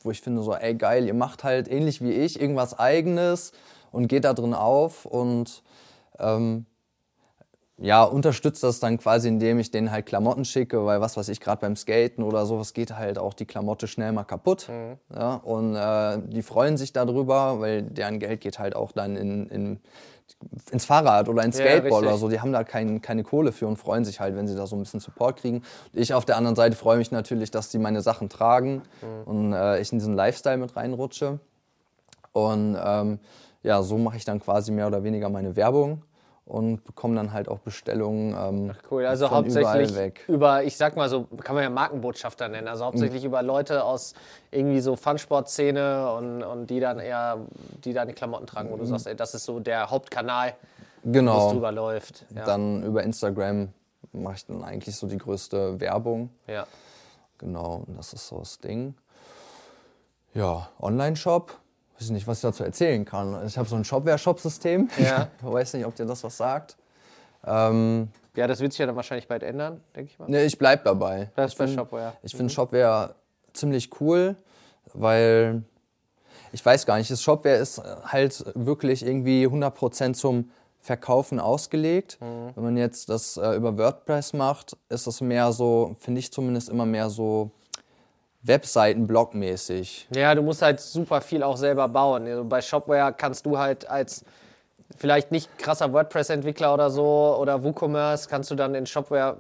wo 0.03 0.11
ich 0.11 0.21
finde 0.21 0.43
so, 0.43 0.55
ey 0.55 0.75
geil, 0.75 1.07
ihr 1.07 1.15
macht 1.15 1.45
halt 1.45 1.69
ähnlich 1.69 2.01
wie 2.03 2.13
ich 2.13 2.41
irgendwas 2.41 2.79
Eigenes 2.79 3.53
und 3.91 4.09
geht 4.09 4.25
da 4.25 4.33
drin 4.33 4.55
auf 4.55 5.07
und 5.07 5.63
ähm, 6.19 6.67
ja, 7.79 8.05
unterstütze 8.05 8.67
das 8.67 8.81
dann 8.81 8.97
quasi, 8.97 9.29
indem 9.29 9.59
ich 9.59 9.71
denen 9.71 9.91
halt 9.91 10.07
Klamotten 10.07 10.47
schicke, 10.47 10.87
weil 10.87 11.01
was 11.03 11.17
weiß 11.17 11.29
ich, 11.29 11.41
gerade 11.41 11.61
beim 11.61 11.77
Skaten 11.77 12.25
oder 12.25 12.47
sowas 12.47 12.73
geht 12.73 12.97
halt 12.97 13.19
auch 13.19 13.35
die 13.35 13.45
Klamotte 13.45 13.87
schnell 13.87 14.13
mal 14.13 14.25
kaputt. 14.25 14.69
Mhm. 14.69 14.99
Ja, 15.15 15.35
und 15.35 15.77
äh, 15.77 16.19
die 16.27 16.43
freuen 16.43 16.79
sich 16.79 16.95
darüber, 16.95 17.61
weil 17.61 17.83
deren 17.83 18.19
Geld 18.19 18.41
geht 18.41 18.59
halt 18.59 18.75
auch 18.75 18.93
dann 18.93 19.17
in, 19.17 19.49
in 19.49 19.81
ins 20.71 20.85
Fahrrad 20.85 21.29
oder 21.29 21.45
ins 21.45 21.57
Skateboard 21.57 22.03
ja, 22.03 22.11
oder 22.11 22.19
so. 22.19 22.29
Die 22.29 22.41
haben 22.41 22.53
da 22.53 22.65
kein, 22.65 23.01
keine 23.01 23.23
Kohle 23.23 23.53
für 23.53 23.67
und 23.67 23.77
freuen 23.77 24.05
sich 24.05 24.21
halt, 24.21 24.37
wenn 24.37 24.49
sie 24.49 24.57
da 24.57 24.67
so 24.67 24.75
ein 24.75 24.81
bisschen 24.81 25.01
Support 25.01 25.39
kriegen. 25.39 25.63
Ich 25.93 26.15
auf 26.15 26.25
der 26.25 26.37
anderen 26.37 26.57
Seite 26.57 26.77
freue 26.77 26.99
mich 26.99 27.13
natürlich, 27.13 27.51
dass 27.53 27.69
die 27.69 27.79
meine 27.79 28.03
Sachen 28.03 28.29
tragen 28.29 28.83
mhm. 29.03 29.23
und 29.25 29.53
äh, 29.53 29.81
ich 29.81 29.93
in 29.93 29.99
diesen 29.99 30.15
Lifestyle 30.15 30.57
mit 30.57 30.77
reinrutsche. 30.77 31.39
Und 32.33 32.77
ähm, 32.83 33.19
ja, 33.63 33.83
so 33.83 33.99
mache 33.99 34.17
ich 34.17 34.25
dann 34.25 34.41
quasi 34.41 34.73
mehr 34.73 34.89
oder 34.89 35.05
weniger 35.05 35.29
meine 35.29 35.57
Werbung 35.57 36.03
und 36.47 36.85
bekomme 36.85 37.17
dann 37.17 37.33
halt 37.33 37.49
auch 37.49 37.59
Bestellungen. 37.59 38.35
Ähm, 38.39 38.73
Ach 38.73 38.91
cool, 38.91 39.05
also 39.05 39.31
hauptsächlich 39.31 40.15
über, 40.29 40.63
ich 40.63 40.77
sag 40.77 40.97
mal 40.97 41.09
so, 41.09 41.25
kann 41.43 41.57
man 41.57 41.65
ja 41.65 41.71
Markenbotschafter 41.71 42.49
nennen, 42.49 42.69
also 42.69 42.85
hauptsächlich 42.85 43.23
mhm. 43.23 43.29
über 43.29 43.43
Leute 43.43 43.85
aus 43.85 44.15
irgendwie 44.53 44.81
so 44.81 44.95
Funsport-Szene 44.95 46.13
und, 46.13 46.45
und 46.45 46.69
die 46.69 46.79
dann 46.79 47.01
eher, 47.01 47.39
die 47.85 47.93
dann 47.93 48.07
die 48.07 48.15
Klamotten 48.15 48.47
tragen, 48.47 48.71
wo 48.71 48.77
du 48.77 48.85
mhm. 48.85 48.89
sagst, 48.89 49.09
ey, 49.09 49.17
das 49.17 49.35
ist 49.35 49.45
so 49.45 49.59
der 49.59 49.91
Hauptkanal, 49.91 50.55
genau. 51.05 51.35
wo 51.35 51.47
es 51.47 51.53
drüber 51.53 51.73
läuft. 51.73 52.25
Ja. 52.35 52.45
Dann 52.45 52.85
über 52.85 53.03
Instagram 53.03 53.73
mache 54.13 54.37
ich 54.37 54.47
dann 54.47 54.63
eigentlich 54.63 54.95
so 54.95 55.09
die 55.09 55.19
größte 55.19 55.81
Werbung. 55.81 56.31
Ja. 56.47 56.67
Genau, 57.39 57.85
und 57.87 57.99
das 57.99 58.13
ist 58.13 58.29
so 58.29 58.39
das 58.39 58.61
Ding. 58.61 58.95
Ja, 60.33 60.69
Online-Shop 60.81 61.53
weiß 61.99 62.11
nicht, 62.11 62.27
was 62.27 62.39
ich 62.39 62.43
dazu 62.43 62.65
erzählen 62.65 63.05
kann. 63.05 63.47
Ich 63.47 63.57
habe 63.57 63.69
so 63.69 63.77
ein 63.77 63.85
Shopware-Shop-System. 63.85 64.89
Ja. 64.99 65.29
Ich 65.39 65.45
weiß 65.45 65.75
nicht, 65.75 65.87
ob 65.87 65.95
dir 65.95 66.07
das 66.07 66.23
was 66.25 66.37
sagt. 66.37 66.77
Ähm, 67.45 68.09
ja, 68.35 68.47
das 68.47 68.61
wird 68.61 68.73
sich 68.73 68.79
ja 68.79 68.87
dann 68.87 68.97
wahrscheinlich 68.97 69.29
bald 69.29 69.43
ändern, 69.43 69.81
denke 69.95 70.11
ich 70.13 70.19
mal. 70.19 70.27
Nee, 70.29 70.45
ich 70.45 70.59
bleib 70.59 70.85
dabei. 70.85 71.31
Das 71.37 71.53
ist 71.53 71.59
bei 71.59 71.67
Shopware. 71.67 72.13
Ich 72.23 72.33
finde 72.33 72.45
mhm. 72.45 72.51
Shopware 72.51 73.15
ziemlich 73.53 73.91
cool, 74.01 74.37
weil 74.93 75.63
ich 76.53 76.65
weiß 76.65 76.87
gar 76.87 76.99
nicht, 76.99 77.11
das 77.11 77.23
Shopware 77.23 77.57
ist 77.57 77.83
halt 78.05 78.45
wirklich 78.55 79.05
irgendwie 79.05 79.47
100% 79.47 80.15
zum 80.15 80.51
Verkaufen 80.81 81.41
ausgelegt. 81.41 82.19
Mhm. 82.21 82.51
Wenn 82.55 82.65
man 82.65 82.77
jetzt 82.77 83.09
das 83.09 83.37
äh, 83.37 83.55
über 83.55 83.77
WordPress 83.77 84.35
macht, 84.35 84.77
ist 84.89 85.07
das 85.07 85.21
mehr 85.21 85.53
so, 85.53 85.97
finde 85.99 86.21
ich 86.21 86.33
zumindest 86.33 86.69
immer 86.69 86.87
mehr 86.87 87.11
so 87.11 87.51
Webseiten 88.47 89.07
blogmäßig. 89.07 90.09
Ja, 90.15 90.35
du 90.35 90.43
musst 90.43 90.63
halt 90.63 90.81
super 90.81 91.21
viel 91.21 91.43
auch 91.43 91.57
selber 91.57 91.89
bauen. 91.89 92.27
Also 92.27 92.45
bei 92.45 92.61
Shopware 92.61 93.13
kannst 93.17 93.47
du 93.47 93.59
halt 93.59 93.89
als 93.89 94.25
vielleicht 94.97 95.33
nicht 95.33 95.59
krasser 95.59 95.93
WordPress-Entwickler 95.93 96.73
oder 96.73 96.91
so 96.91 97.37
oder 97.41 97.65
WooCommerce 97.65 98.29
kannst 98.29 98.51
du 98.51 98.55
dann 98.55 98.75
in 98.75 98.87
Shopware 98.87 99.37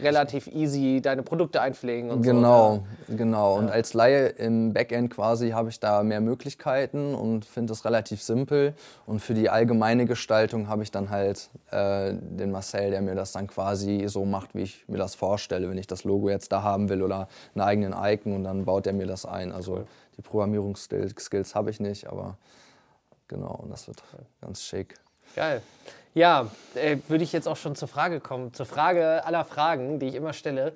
relativ 0.00 0.48
easy 0.48 1.00
deine 1.00 1.22
Produkte 1.22 1.60
einpflegen 1.60 2.10
und 2.10 2.22
genau, 2.22 2.74
so. 2.74 2.82
Genau, 3.06 3.18
genau. 3.18 3.54
Und 3.58 3.70
als 3.70 3.94
Laie 3.94 4.28
im 4.28 4.72
Backend 4.72 5.10
quasi 5.10 5.50
habe 5.50 5.68
ich 5.68 5.78
da 5.80 6.02
mehr 6.02 6.20
Möglichkeiten 6.20 7.14
und 7.14 7.44
finde 7.44 7.72
es 7.72 7.84
relativ 7.84 8.22
simpel. 8.22 8.74
Und 9.06 9.20
für 9.20 9.34
die 9.34 9.48
allgemeine 9.48 10.04
Gestaltung 10.04 10.68
habe 10.68 10.82
ich 10.82 10.90
dann 10.90 11.10
halt 11.10 11.48
äh, 11.70 12.12
den 12.14 12.50
Marcel, 12.50 12.90
der 12.90 13.00
mir 13.00 13.14
das 13.14 13.32
dann 13.32 13.46
quasi 13.46 14.04
so 14.08 14.24
macht, 14.24 14.54
wie 14.54 14.62
ich 14.62 14.88
mir 14.88 14.98
das 14.98 15.14
vorstelle, 15.14 15.70
wenn 15.70 15.78
ich 15.78 15.86
das 15.86 16.04
Logo 16.04 16.28
jetzt 16.28 16.50
da 16.52 16.62
haben 16.62 16.88
will 16.88 17.02
oder 17.02 17.28
einen 17.54 17.62
eigenen 17.62 17.94
Icon 17.96 18.34
und 18.34 18.44
dann 18.44 18.64
baut 18.64 18.86
er 18.86 18.92
mir 18.92 19.06
das 19.06 19.24
ein. 19.24 19.52
Also 19.52 19.84
die 20.16 20.22
Programmierungsskills 20.22 21.54
habe 21.54 21.70
ich 21.70 21.78
nicht, 21.78 22.08
aber 22.08 22.36
Genau, 23.28 23.54
und 23.62 23.70
das 23.70 23.86
wird 23.86 24.02
ganz 24.40 24.62
schick. 24.62 24.94
Geil. 25.36 25.62
Ja, 26.14 26.50
äh, 26.74 26.96
würde 27.08 27.22
ich 27.22 27.32
jetzt 27.32 27.46
auch 27.46 27.56
schon 27.56 27.76
zur 27.76 27.88
Frage 27.88 28.20
kommen, 28.20 28.52
zur 28.54 28.66
Frage 28.66 29.24
aller 29.24 29.44
Fragen, 29.44 30.00
die 30.00 30.06
ich 30.06 30.14
immer 30.14 30.32
stelle. 30.32 30.72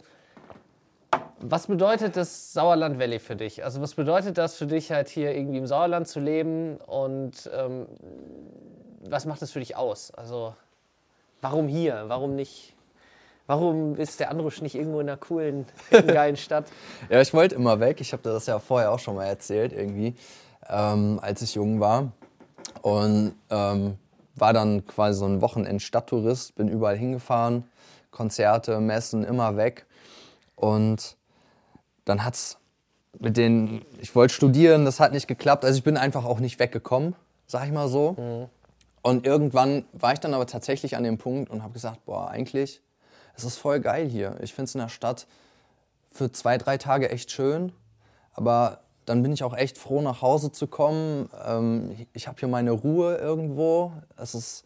Was 1.40 1.66
bedeutet 1.66 2.16
das 2.16 2.52
Sauerland 2.52 3.00
Valley 3.00 3.18
für 3.18 3.34
dich? 3.34 3.64
Also 3.64 3.80
was 3.80 3.94
bedeutet 3.94 4.38
das 4.38 4.56
für 4.56 4.66
dich 4.66 4.92
halt 4.92 5.08
hier 5.08 5.34
irgendwie 5.34 5.58
im 5.58 5.66
Sauerland 5.66 6.06
zu 6.06 6.20
leben 6.20 6.76
und 6.76 7.50
ähm, 7.52 7.86
was 9.00 9.26
macht 9.26 9.42
das 9.42 9.50
für 9.50 9.58
dich 9.58 9.74
aus? 9.74 10.12
Also 10.12 10.54
warum 11.40 11.66
hier? 11.66 12.04
Warum 12.06 12.36
nicht? 12.36 12.74
Warum 13.48 13.96
ist 13.96 14.20
der 14.20 14.30
Andrusch 14.30 14.62
nicht 14.62 14.76
irgendwo 14.76 15.00
in 15.00 15.08
einer 15.08 15.18
coolen, 15.18 15.66
geilen 15.90 16.36
Stadt? 16.36 16.66
ja, 17.08 17.20
ich 17.20 17.34
wollte 17.34 17.56
immer 17.56 17.80
weg. 17.80 18.00
Ich 18.00 18.12
habe 18.12 18.22
das 18.22 18.46
ja 18.46 18.60
vorher 18.60 18.92
auch 18.92 19.00
schon 19.00 19.16
mal 19.16 19.26
erzählt 19.26 19.72
irgendwie, 19.72 20.14
ähm, 20.68 21.18
als 21.20 21.42
ich 21.42 21.56
jung 21.56 21.80
war. 21.80 22.12
Und 22.82 23.34
ähm, 23.50 23.96
war 24.34 24.52
dann 24.52 24.86
quasi 24.86 25.18
so 25.18 25.26
ein 25.26 25.40
Wochenend-Stadttourist, 25.40 26.54
bin 26.54 26.68
überall 26.68 26.96
hingefahren, 26.96 27.64
Konzerte, 28.10 28.80
Messen, 28.80 29.24
immer 29.24 29.56
weg. 29.56 29.86
Und 30.56 31.16
dann 32.04 32.24
hat 32.24 32.34
es 32.34 32.58
mit 33.18 33.36
den, 33.36 33.84
ich 34.00 34.14
wollte 34.14 34.34
studieren, 34.34 34.84
das 34.84 35.00
hat 35.00 35.12
nicht 35.12 35.28
geklappt. 35.28 35.64
Also 35.64 35.78
ich 35.78 35.84
bin 35.84 35.96
einfach 35.96 36.24
auch 36.24 36.40
nicht 36.40 36.58
weggekommen, 36.58 37.14
sag 37.46 37.66
ich 37.66 37.72
mal 37.72 37.88
so. 37.88 38.12
Mhm. 38.18 38.48
Und 39.02 39.26
irgendwann 39.26 39.84
war 39.92 40.12
ich 40.12 40.20
dann 40.20 40.34
aber 40.34 40.46
tatsächlich 40.46 40.96
an 40.96 41.02
dem 41.02 41.18
Punkt 41.18 41.50
und 41.50 41.62
habe 41.62 41.72
gesagt, 41.72 42.04
boah, 42.04 42.28
eigentlich, 42.28 42.80
es 43.34 43.44
ist 43.44 43.58
voll 43.58 43.80
geil 43.80 44.08
hier. 44.08 44.36
Ich 44.40 44.54
finde 44.54 44.68
es 44.68 44.74
in 44.74 44.80
der 44.80 44.88
Stadt 44.88 45.26
für 46.10 46.30
zwei, 46.30 46.58
drei 46.58 46.78
Tage 46.78 47.10
echt 47.10 47.30
schön. 47.30 47.72
Aber 48.34 48.80
dann 49.04 49.22
bin 49.22 49.32
ich 49.32 49.42
auch 49.42 49.56
echt 49.56 49.78
froh, 49.78 50.00
nach 50.00 50.22
Hause 50.22 50.52
zu 50.52 50.66
kommen. 50.66 51.28
Ähm, 51.44 52.06
ich 52.12 52.28
habe 52.28 52.38
hier 52.38 52.48
meine 52.48 52.70
Ruhe 52.70 53.16
irgendwo. 53.16 53.92
Es 54.16 54.34
ist 54.34 54.64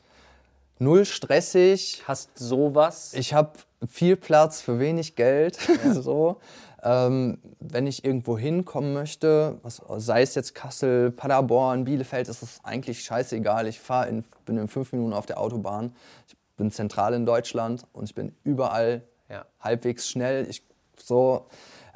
null 0.79 1.05
stressig. 1.05 2.03
Hast 2.07 2.38
sowas? 2.38 3.14
Ich 3.14 3.35
habe 3.35 3.53
viel 3.88 4.16
Platz 4.16 4.61
für 4.61 4.79
wenig 4.79 5.16
Geld. 5.16 5.59
Ja. 5.85 5.94
so. 5.94 6.37
Ähm, 6.83 7.38
wenn 7.59 7.87
ich 7.87 8.05
irgendwo 8.05 8.38
hinkommen 8.38 8.92
möchte, 8.92 9.59
was, 9.62 9.83
sei 9.96 10.22
es 10.22 10.35
jetzt 10.35 10.55
Kassel, 10.55 11.11
Paderborn, 11.11 11.85
Bielefeld, 11.85 12.29
ist 12.29 12.42
es 12.42 12.61
eigentlich 12.62 13.03
scheißegal. 13.03 13.66
Ich 13.66 13.81
fahr 13.81 14.07
in, 14.07 14.25
bin 14.44 14.57
in 14.57 14.68
fünf 14.68 14.92
Minuten 14.92 15.12
auf 15.12 15.27
der 15.27 15.40
Autobahn. 15.40 15.92
Ich 16.29 16.37
bin 16.57 16.70
zentral 16.70 17.14
in 17.14 17.27
Deutschland 17.27 17.85
und 17.92 18.05
ich 18.05 18.14
bin 18.14 18.35
überall 18.44 19.03
ja. 19.29 19.46
halbwegs 19.61 20.09
schnell. 20.09 20.46
Ich, 20.49 20.62
so, 21.03 21.46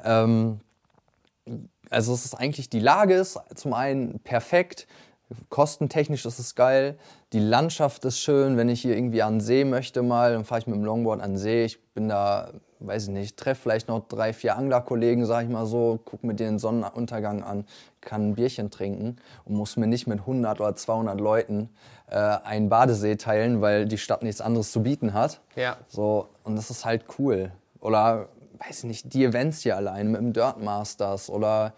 ähm, 0.03 0.59
also 1.91 2.13
es 2.13 2.25
ist 2.25 2.33
eigentlich, 2.33 2.69
die 2.69 2.79
Lage 2.79 3.13
ist 3.13 3.39
zum 3.55 3.73
einen 3.73 4.19
perfekt, 4.19 4.87
kostentechnisch 5.49 6.25
ist 6.25 6.39
es 6.39 6.55
geil, 6.55 6.97
die 7.33 7.39
Landschaft 7.39 8.03
ist 8.05 8.19
schön, 8.19 8.57
wenn 8.57 8.69
ich 8.69 8.81
hier 8.81 8.95
irgendwie 8.95 9.21
an 9.21 9.35
den 9.35 9.41
See 9.41 9.63
möchte 9.63 10.01
mal, 10.01 10.33
dann 10.33 10.45
fahre 10.45 10.59
ich 10.59 10.67
mit 10.67 10.75
dem 10.75 10.83
Longboard 10.83 11.21
an 11.21 11.31
den 11.31 11.37
See, 11.37 11.65
ich 11.65 11.81
bin 11.93 12.09
da, 12.09 12.51
weiß 12.79 13.03
ich 13.03 13.09
nicht, 13.09 13.37
treffe 13.37 13.61
vielleicht 13.61 13.87
noch 13.87 14.07
drei, 14.07 14.33
vier 14.33 14.57
Anglerkollegen, 14.57 15.25
sag 15.25 15.43
ich 15.43 15.49
mal 15.49 15.65
so, 15.65 15.99
gucke 16.03 16.25
mir 16.25 16.33
den 16.33 16.59
Sonnenuntergang 16.59 17.43
an, 17.43 17.65
kann 18.01 18.29
ein 18.29 18.35
Bierchen 18.35 18.71
trinken 18.71 19.17
und 19.45 19.55
muss 19.55 19.77
mir 19.77 19.87
nicht 19.87 20.07
mit 20.07 20.19
100 20.19 20.59
oder 20.59 20.75
200 20.75 21.19
Leuten 21.19 21.69
äh, 22.07 22.15
einen 22.15 22.69
Badesee 22.69 23.15
teilen, 23.15 23.61
weil 23.61 23.85
die 23.85 23.97
Stadt 23.97 24.23
nichts 24.23 24.41
anderes 24.41 24.71
zu 24.71 24.83
bieten 24.83 25.13
hat. 25.13 25.41
Ja. 25.55 25.77
So, 25.87 26.29
und 26.43 26.55
das 26.55 26.69
ist 26.69 26.85
halt 26.85 27.05
cool. 27.19 27.51
Oder 27.79 28.27
weiß 28.65 28.83
nicht, 28.83 29.13
die 29.13 29.25
Events 29.25 29.61
hier 29.61 29.75
allein 29.75 30.11
mit 30.11 30.21
dem 30.21 30.33
Dirt 30.33 30.61
Masters 30.61 31.29
oder 31.29 31.73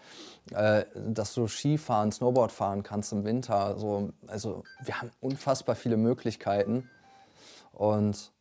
äh, 0.52 0.84
dass 0.94 1.34
du 1.34 1.48
Skifahren, 1.48 2.12
Snowboard 2.12 2.52
fahren 2.52 2.82
kannst 2.82 3.12
im 3.12 3.24
Winter. 3.24 3.78
So, 3.78 4.10
also 4.26 4.64
wir 4.82 5.00
haben 5.00 5.10
unfassbar 5.20 5.74
viele 5.74 5.96
Möglichkeiten 5.96 6.88
und 7.72 8.32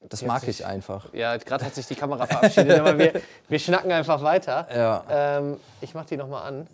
das 0.00 0.22
mag 0.22 0.40
sich, 0.40 0.60
ich 0.60 0.66
einfach. 0.66 1.12
Ja, 1.12 1.36
gerade 1.36 1.64
hat 1.64 1.74
sich 1.74 1.86
die 1.86 1.94
Kamera 1.94 2.26
verabschiedet, 2.26 2.80
aber 2.80 2.98
wir, 2.98 3.20
wir 3.48 3.58
schnacken 3.58 3.92
einfach 3.92 4.22
weiter. 4.22 4.66
Ja. 4.74 5.04
Ähm, 5.10 5.58
ich 5.82 5.94
mach 5.94 6.06
die 6.06 6.16
nochmal 6.16 6.48
an. 6.48 6.66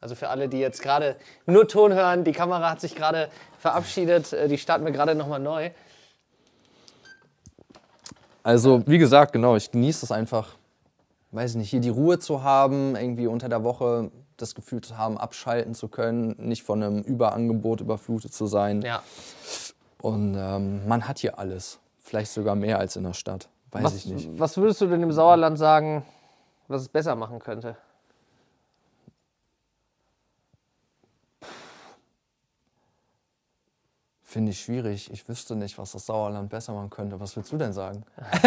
Also 0.00 0.14
für 0.14 0.30
alle, 0.30 0.48
die 0.48 0.58
jetzt 0.58 0.80
gerade 0.80 1.16
nur 1.44 1.68
Ton 1.68 1.92
hören, 1.92 2.24
die 2.24 2.32
Kamera 2.32 2.70
hat 2.70 2.80
sich 2.80 2.94
gerade 2.94 3.28
verabschiedet, 3.58 4.32
äh, 4.32 4.48
die 4.48 4.56
starten 4.56 4.86
wir 4.86 4.92
gerade 4.92 5.14
nochmal 5.14 5.40
neu. 5.40 5.70
Also, 8.42 8.86
wie 8.86 8.98
gesagt, 8.98 9.32
genau, 9.32 9.56
ich 9.56 9.70
genieße 9.70 10.06
es 10.06 10.12
einfach, 10.12 10.56
weiß 11.32 11.56
nicht, 11.56 11.70
hier 11.70 11.80
die 11.80 11.90
Ruhe 11.90 12.18
zu 12.18 12.42
haben, 12.42 12.96
irgendwie 12.96 13.26
unter 13.26 13.48
der 13.48 13.64
Woche 13.64 14.10
das 14.36 14.54
Gefühl 14.54 14.80
zu 14.80 14.96
haben, 14.96 15.18
abschalten 15.18 15.74
zu 15.74 15.88
können, 15.88 16.34
nicht 16.38 16.62
von 16.62 16.82
einem 16.82 17.02
Überangebot 17.02 17.80
überflutet 17.80 18.32
zu 18.32 18.46
sein. 18.46 18.82
Ja. 18.82 19.02
Und 20.00 20.34
ähm, 20.38 20.86
man 20.88 21.06
hat 21.06 21.18
hier 21.18 21.38
alles. 21.38 21.78
Vielleicht 21.98 22.32
sogar 22.32 22.54
mehr 22.54 22.78
als 22.78 22.96
in 22.96 23.04
der 23.04 23.12
Stadt. 23.12 23.48
Weiß 23.70 23.84
was, 23.84 23.96
ich 23.96 24.06
nicht. 24.06 24.28
Was 24.38 24.56
würdest 24.56 24.80
du 24.80 24.86
denn 24.86 25.02
im 25.02 25.12
Sauerland 25.12 25.58
sagen, 25.58 26.04
was 26.68 26.82
es 26.82 26.88
besser 26.88 27.14
machen 27.14 27.38
könnte? 27.38 27.76
Finde 34.30 34.52
ich 34.52 34.60
schwierig. 34.60 35.10
Ich 35.12 35.28
wüsste 35.28 35.56
nicht, 35.56 35.76
was 35.76 35.90
das 35.90 36.06
Sauerland 36.06 36.50
besser 36.50 36.72
machen 36.72 36.88
könnte. 36.88 37.18
Was 37.18 37.34
willst 37.34 37.50
du 37.50 37.56
denn 37.56 37.72
sagen? 37.72 38.04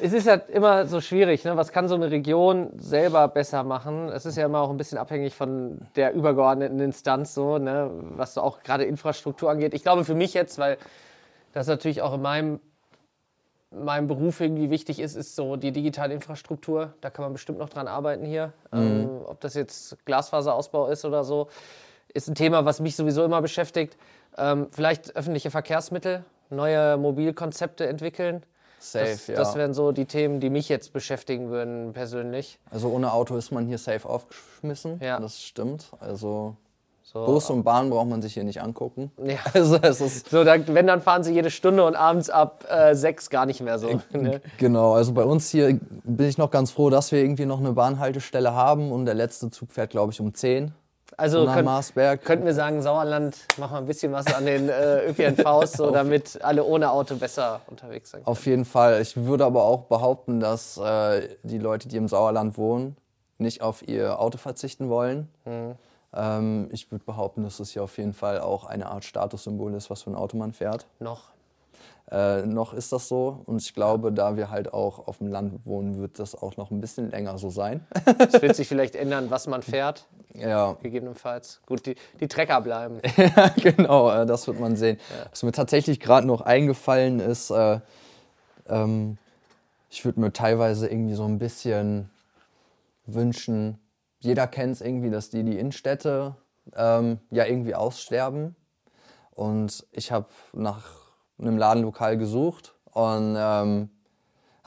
Es 0.00 0.12
ist 0.12 0.28
halt 0.28 0.48
immer 0.50 0.86
so 0.86 1.00
schwierig, 1.00 1.44
ne? 1.44 1.56
was 1.56 1.72
kann 1.72 1.88
so 1.88 1.96
eine 1.96 2.12
Region 2.12 2.70
selber 2.78 3.26
besser 3.26 3.64
machen? 3.64 4.08
Es 4.08 4.24
ist 4.24 4.36
ja 4.36 4.46
immer 4.46 4.60
auch 4.60 4.70
ein 4.70 4.76
bisschen 4.76 4.96
abhängig 4.96 5.34
von 5.34 5.80
der 5.96 6.12
übergeordneten 6.12 6.78
Instanz, 6.78 7.34
so, 7.34 7.58
ne? 7.58 7.90
was 7.92 8.34
so 8.34 8.40
auch 8.40 8.62
gerade 8.62 8.84
Infrastruktur 8.84 9.50
angeht. 9.50 9.74
Ich 9.74 9.82
glaube 9.82 10.04
für 10.04 10.14
mich 10.14 10.34
jetzt, 10.34 10.58
weil 10.58 10.78
das 11.52 11.66
natürlich 11.66 12.02
auch 12.02 12.14
in 12.14 12.22
meinem, 12.22 12.60
meinem 13.72 14.06
Beruf 14.06 14.40
irgendwie 14.40 14.70
wichtig 14.70 15.00
ist, 15.00 15.16
ist 15.16 15.34
so 15.34 15.56
die 15.56 15.72
digitale 15.72 16.14
Infrastruktur. 16.14 16.94
Da 17.00 17.10
kann 17.10 17.24
man 17.24 17.32
bestimmt 17.32 17.58
noch 17.58 17.68
dran 17.68 17.88
arbeiten 17.88 18.24
hier. 18.24 18.52
Ähm, 18.72 19.10
ob 19.24 19.40
das 19.40 19.54
jetzt 19.54 20.04
Glasfaserausbau 20.04 20.86
ist 20.86 21.04
oder 21.04 21.24
so, 21.24 21.48
ist 22.14 22.28
ein 22.28 22.34
Thema, 22.34 22.64
was 22.64 22.80
mich 22.80 22.96
sowieso 22.96 23.24
immer 23.24 23.40
beschäftigt. 23.42 23.96
Ähm, 24.36 24.68
vielleicht 24.70 25.16
öffentliche 25.16 25.50
Verkehrsmittel, 25.50 26.24
neue 26.50 26.96
Mobilkonzepte 26.96 27.86
entwickeln. 27.86 28.42
Safe, 28.80 29.06
Das, 29.10 29.26
ja. 29.26 29.34
das 29.34 29.54
wären 29.56 29.74
so 29.74 29.90
die 29.90 30.04
Themen, 30.04 30.38
die 30.38 30.50
mich 30.50 30.68
jetzt 30.68 30.92
beschäftigen 30.92 31.50
würden 31.50 31.92
persönlich. 31.92 32.58
also 32.70 32.88
ohne 32.90 33.12
Auto 33.12 33.36
ist 33.36 33.50
man 33.50 33.66
hier 33.66 33.78
safe 33.78 34.08
aufgeschmissen. 34.08 35.00
Ja. 35.02 35.18
Das 35.18 35.42
stimmt. 35.42 35.86
Also 35.98 36.54
So, 37.02 37.26
Bus 37.26 37.50
und 37.50 37.64
Bahn 37.64 37.90
braucht 37.90 38.06
man 38.08 38.22
sich 38.22 38.34
hier 38.34 38.44
nicht 38.44 38.62
angucken. 38.62 39.10
Ja. 39.24 39.38
Also 39.52 39.78
es 39.82 40.00
ist 40.00 40.30
so 40.30 40.44
dann, 40.44 40.64
wenn, 40.68 40.86
dann 40.86 41.02
fahren 41.02 41.24
sie 41.24 41.32
jede 41.34 41.50
Stunde 41.50 41.84
und 41.84 41.96
abends 41.96 42.30
ab 42.30 42.66
äh, 42.70 42.94
sechs 42.94 43.30
gar 43.30 43.46
nicht 43.46 43.60
mehr 43.60 43.80
so. 43.80 44.00
Ne? 44.12 44.40
Genau, 44.58 44.92
also 44.94 45.12
bei 45.12 45.24
uns 45.24 45.50
hier 45.50 45.80
bin 46.04 46.28
ich 46.28 46.38
noch 46.38 46.52
ganz 46.52 46.70
froh, 46.70 46.88
dass 46.88 47.10
wir 47.10 47.18
irgendwie 47.20 47.46
noch 47.46 47.58
eine 47.58 47.72
Bahnhaltestelle 47.72 48.54
haben 48.54 48.92
und 48.92 49.06
der 49.06 49.14
letzte 49.14 49.50
Zug 49.50 49.72
fährt, 49.72 49.90
glaube 49.90 50.12
ich, 50.12 50.20
um 50.20 50.32
10 50.34 50.72
Also 51.18 51.46
könnt, 51.46 51.64
Marsberg. 51.64 52.24
könnten 52.24 52.46
wir 52.46 52.54
sagen, 52.54 52.80
Sauerland, 52.80 53.36
mach 53.58 53.72
mal 53.72 53.78
ein 53.78 53.86
bisschen 53.86 54.12
was 54.12 54.32
an 54.32 54.46
den 54.46 54.68
äh, 54.68 55.10
ÖPNVs, 55.10 55.72
so, 55.72 55.90
damit 55.92 56.42
alle 56.44 56.62
ohne 56.62 56.92
Auto 56.92 57.16
besser 57.16 57.60
unterwegs 57.66 58.12
sind. 58.12 58.24
Auf 58.24 58.46
jeden 58.46 58.64
Fall. 58.64 59.02
Ich 59.02 59.16
würde 59.16 59.44
aber 59.44 59.64
auch 59.64 59.84
behaupten, 59.84 60.38
dass 60.38 60.78
äh, 60.78 61.28
die 61.42 61.58
Leute, 61.58 61.88
die 61.88 61.96
im 61.96 62.06
Sauerland 62.06 62.56
wohnen, 62.56 62.96
nicht 63.36 63.62
auf 63.62 63.86
ihr 63.86 64.20
Auto 64.20 64.38
verzichten 64.38 64.88
wollen. 64.88 65.28
Mhm. 65.44 65.74
Ähm, 66.14 66.68
ich 66.70 66.90
würde 66.90 67.04
behaupten, 67.04 67.42
dass 67.42 67.58
es 67.58 67.70
hier 67.70 67.82
auf 67.82 67.98
jeden 67.98 68.14
Fall 68.14 68.40
auch 68.40 68.64
eine 68.64 68.86
Art 68.86 69.04
Statussymbol 69.04 69.74
ist, 69.74 69.90
was 69.90 70.02
für 70.02 70.10
ein 70.10 70.16
Auto 70.16 70.36
man 70.36 70.52
fährt. 70.52 70.86
Noch. 71.00 71.30
Äh, 72.10 72.46
noch 72.46 72.72
ist 72.72 72.92
das 72.92 73.08
so 73.08 73.42
und 73.44 73.60
ich 73.60 73.74
glaube, 73.74 74.12
da 74.12 74.36
wir 74.36 74.50
halt 74.50 74.72
auch 74.72 75.06
auf 75.06 75.18
dem 75.18 75.28
Land 75.28 75.66
wohnen, 75.66 76.00
wird 76.00 76.18
das 76.18 76.34
auch 76.34 76.56
noch 76.56 76.70
ein 76.70 76.80
bisschen 76.80 77.10
länger 77.10 77.36
so 77.36 77.50
sein. 77.50 77.86
Es 78.18 78.40
wird 78.40 78.56
sich 78.56 78.66
vielleicht 78.66 78.96
ändern, 78.96 79.30
was 79.30 79.46
man 79.46 79.60
fährt, 79.60 80.06
ja, 80.32 80.76
gegebenenfalls. 80.82 81.60
Gut, 81.66 81.84
die, 81.84 81.96
die 82.18 82.28
Trecker 82.28 82.62
bleiben. 82.62 83.00
genau, 83.56 84.10
äh, 84.10 84.24
das 84.24 84.46
wird 84.46 84.58
man 84.58 84.76
sehen. 84.76 84.98
Was 85.30 85.42
mir 85.42 85.52
tatsächlich 85.52 86.00
gerade 86.00 86.26
noch 86.26 86.40
eingefallen 86.40 87.20
ist, 87.20 87.50
äh, 87.50 87.80
ähm, 88.68 89.18
ich 89.90 90.04
würde 90.04 90.20
mir 90.20 90.32
teilweise 90.32 90.88
irgendwie 90.88 91.14
so 91.14 91.24
ein 91.24 91.38
bisschen 91.38 92.08
wünschen, 93.04 93.78
jeder 94.20 94.46
kennt 94.46 94.72
es 94.72 94.80
irgendwie, 94.80 95.10
dass 95.10 95.30
die, 95.30 95.42
die 95.44 95.58
Innenstädte 95.58 96.36
ähm, 96.74 97.18
ja 97.30 97.44
irgendwie 97.44 97.74
aussterben. 97.74 98.56
Und 99.30 99.86
ich 99.92 100.10
habe 100.10 100.26
nach 100.52 100.97
einem 101.38 101.58
Ladenlokal 101.58 102.16
gesucht 102.16 102.74
und 102.92 103.36
ähm, 103.38 103.90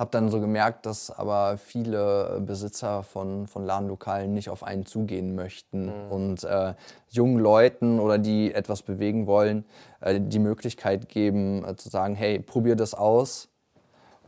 habe 0.02 0.10
dann 0.10 0.30
so 0.30 0.40
gemerkt, 0.40 0.88
dass 0.88 1.12
aber 1.12 1.60
viele 1.60 2.42
Besitzer 2.44 3.04
von, 3.04 3.46
von 3.46 3.66
Ladenlokalen 3.66 4.34
nicht 4.34 4.50
auf 4.50 4.64
einen 4.64 4.86
zugehen 4.86 5.36
möchten 5.36 5.90
und 6.10 6.44
äh, 6.44 6.74
jungen 7.10 7.38
Leuten 7.38 8.00
oder 8.00 8.18
die 8.18 8.52
etwas 8.52 8.82
bewegen 8.82 9.28
wollen, 9.28 9.64
äh, 10.00 10.20
die 10.20 10.40
Möglichkeit 10.40 11.08
geben 11.08 11.64
äh, 11.64 11.76
zu 11.76 11.90
sagen, 11.90 12.16
hey, 12.16 12.40
probier 12.40 12.76
das 12.76 12.96
aus. 12.96 13.50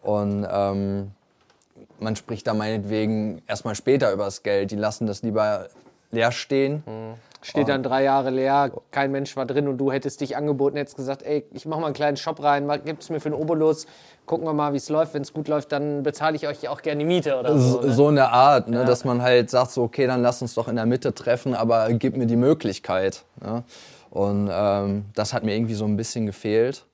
Und 0.02 0.46
ähm, 0.48 1.12
man 2.00 2.16
spricht 2.16 2.46
da 2.46 2.54
meinetwegen 2.54 3.42
erstmal 3.48 3.74
später 3.74 4.14
über 4.14 4.26
das 4.26 4.44
Geld. 4.44 4.70
Die 4.70 4.76
lassen 4.76 5.08
das 5.08 5.24
lieber 5.24 5.70
leer 6.12 6.32
stehen. 6.32 6.84
Steht 7.44 7.68
dann 7.68 7.84
drei 7.84 8.04
Jahre 8.04 8.30
leer, 8.30 8.72
kein 8.92 9.12
Mensch 9.12 9.36
war 9.36 9.46
drin 9.46 9.68
und 9.68 9.78
du 9.78 9.92
hättest 9.92 10.22
dich 10.22 10.38
angeboten, 10.38 10.78
hättest 10.78 10.96
gesagt, 10.96 11.24
ey, 11.24 11.46
ich 11.52 11.66
mach 11.66 11.78
mal 11.78 11.88
einen 11.88 11.94
kleinen 11.94 12.16
Shop 12.18 12.42
rein, 12.42 12.70
gib 12.86 13.02
es 13.02 13.10
mir 13.10 13.20
für 13.20 13.28
einen 13.30 13.36
Obolus, 13.36 13.86
gucken 14.26 14.48
wir 14.48 14.54
mal, 14.54 14.72
wie 14.74 14.78
es 14.78 14.88
läuft. 14.90 15.14
Wenn 15.14 15.24
es 15.24 15.34
gut 15.34 15.48
läuft, 15.50 15.72
dann 15.74 16.04
bezahle 16.04 16.36
ich 16.38 16.48
euch 16.48 16.68
auch 16.70 16.82
gerne 16.82 17.00
die 17.00 17.06
Miete 17.06 17.38
oder 17.38 17.58
so. 17.60 17.82
So, 17.82 17.88
Ne? 17.88 17.94
so 17.94 18.10
in 18.10 18.16
der 18.16 18.32
Art, 18.32 18.70
ne? 18.70 18.86
dass 18.86 19.04
man 19.04 19.22
halt 19.22 19.50
sagt, 19.50 19.72
so, 19.72 19.84
okay, 19.84 20.08
dann 20.08 20.22
lass 20.22 20.42
uns 20.42 20.54
doch 20.56 20.68
in 20.70 20.78
der 20.78 20.86
Mitte 20.86 21.14
treffen, 21.14 21.54
aber 21.54 21.92
gib 21.94 22.16
mir 22.16 22.26
die 22.28 22.38
Möglichkeit. 22.38 23.26
Ne? 23.42 23.64
Und 24.10 24.50
ähm, 24.52 25.06
das 25.14 25.34
hat 25.34 25.44
mir 25.44 25.56
irgendwie 25.56 25.74
so 25.74 25.86
ein 25.86 25.98
bisschen 25.98 26.26
gefehlt. 26.26 26.86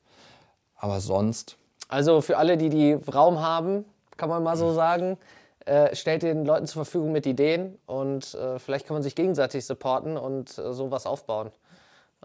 Aber 0.78 1.00
sonst, 1.00 1.58
Also 1.90 2.22
für 2.22 2.38
alle, 2.38 2.58
die 2.58 2.70
die 2.70 2.94
Raum 3.14 3.40
haben, 3.42 3.86
kann 4.18 4.30
man 4.30 4.42
mal 4.44 4.58
so 4.58 4.74
sagen, 4.74 5.18
äh, 5.66 5.96
stellt 5.96 6.24
den 6.24 6.46
Leuten 6.46 6.68
zur 6.68 6.86
Verfügung 6.86 7.12
mit 7.12 7.26
Ideen 7.26 7.78
und 7.86 8.34
äh, 8.34 8.60
vielleicht 8.60 8.88
kann 8.88 8.96
man 8.96 9.04
sich 9.04 9.16
gegenseitig 9.16 9.66
supporten 9.66 10.18
und 10.18 10.58
äh, 10.58 10.74
sowas 10.74 11.06
aufbauen. 11.06 11.52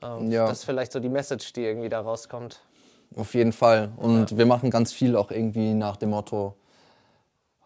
Ähm, 0.02 0.30
Ja. 0.30 0.46
Das 0.46 0.58
ist 0.60 0.64
vielleicht 0.64 0.92
so 0.92 1.00
die 1.00 1.08
Message, 1.08 1.52
die 1.52 1.62
irgendwie 1.64 1.88
da 1.88 2.00
rauskommt. 2.00 2.60
auf 3.16 3.34
jeden 3.34 3.52
Fall. 3.52 3.92
Und 3.96 4.36
wir 4.36 4.46
machen 4.46 4.70
ganz 4.70 4.92
viel 4.92 5.16
auch 5.16 5.30
irgendwie 5.30 5.74
nach 5.74 5.96
dem 5.96 6.10
Motto, 6.10 6.54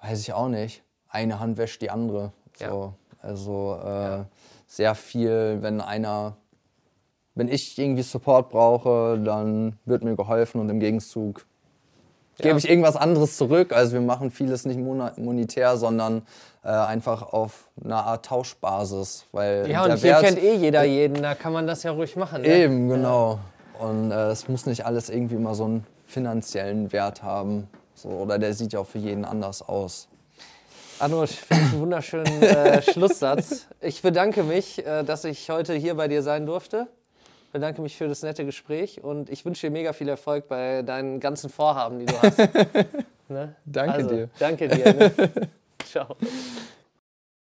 weiß 0.03 0.21
ich 0.21 0.33
auch 0.33 0.49
nicht, 0.49 0.83
eine 1.09 1.41
Hand 1.41 1.57
wäscht 1.59 1.81
die 1.83 1.91
andere. 1.91 2.33
Ja. 2.59 2.69
So, 2.71 2.95
also 3.21 3.79
äh, 3.85 4.25
sehr 4.67 4.95
viel, 4.95 5.59
wenn 5.61 5.81
einer, 5.81 6.37
wenn 7.35 7.49
ich 7.49 7.79
irgendwie 7.79 8.03
Support 8.03 8.51
brauche, 8.51 9.19
dann 9.19 9.79
wird 9.85 10.03
mir 10.03 10.17
geholfen 10.17 10.61
und 10.61 10.69
im 10.69 10.81
Gegenzug 10.81 11.47
Ja. 12.39 12.49
gebe 12.49 12.59
ich 12.59 12.69
irgendwas 12.69 12.97
anderes 12.97 13.37
zurück. 13.37 13.73
Also 13.73 13.93
wir 13.95 14.01
machen 14.01 14.31
vieles 14.31 14.65
nicht 14.65 14.79
monetär, 14.79 15.77
sondern 15.77 16.23
äh, 16.65 16.69
einfach 16.69 17.33
auf 17.33 17.69
einer 17.85 18.05
Art 18.05 18.27
Tauschbasis. 18.27 19.25
Weil 19.33 19.69
Ja, 19.71 19.85
und 19.85 19.95
hier 19.95 20.03
Wert, 20.03 20.23
kennt 20.23 20.43
eh 20.43 20.55
jeder 20.55 20.85
jeden, 20.85 21.23
da 21.23 21.35
kann 21.35 21.53
man 21.53 21.67
das 21.67 21.83
ja 21.83 21.91
ruhig 21.91 22.17
machen. 22.17 22.43
Ne? 22.43 22.49
Eben, 22.49 22.89
genau. 22.89 23.41
Und 23.79 24.11
äh, 24.11 24.31
es 24.31 24.49
muss 24.49 24.67
nicht 24.67 24.85
alles 24.85 25.09
irgendwie 25.09 25.37
immer 25.37 25.55
so 25.55 25.65
einen 25.65 25.87
finanziellen 26.07 26.93
Wert 26.93 27.23
haben. 27.23 27.69
So, 27.95 28.09
oder 28.09 28.39
der 28.39 28.55
sieht 28.55 28.73
ja 28.73 28.81
auch 28.81 28.87
für 28.87 28.99
jeden 28.99 29.25
anders 29.25 29.67
aus. 29.67 30.09
Finde 31.47 31.63
ich 31.63 31.73
einen 31.73 31.81
wunderschönen 31.81 32.43
äh, 32.43 32.83
Schlusssatz. 32.93 33.67
Ich 33.81 34.03
bedanke 34.03 34.43
mich, 34.43 34.85
äh, 34.85 35.05
dass 35.05 35.25
ich 35.25 35.49
heute 35.49 35.75
hier 35.75 35.95
bei 35.95 36.09
dir 36.09 36.23
sein 36.23 36.45
durfte. 36.45 36.89
Bedanke 37.53 37.81
mich 37.81 37.97
für 37.97 38.09
das 38.09 38.23
nette 38.23 38.45
Gespräch 38.45 39.03
und 39.03 39.31
ich 39.31 39.45
wünsche 39.45 39.67
dir 39.67 39.71
mega 39.71 39.93
viel 39.93 40.09
Erfolg 40.09 40.49
bei 40.49 40.83
deinen 40.83 41.19
ganzen 41.19 41.49
Vorhaben, 41.49 41.99
die 41.99 42.07
du 42.07 42.23
hast. 42.23 42.39
Ne? 43.31 43.55
Danke 43.67 43.93
also, 43.93 44.09
dir. 44.09 44.31
Danke 44.39 44.69
dir. 44.69 44.95
Ne? 44.95 45.13
Ciao. 45.85 46.17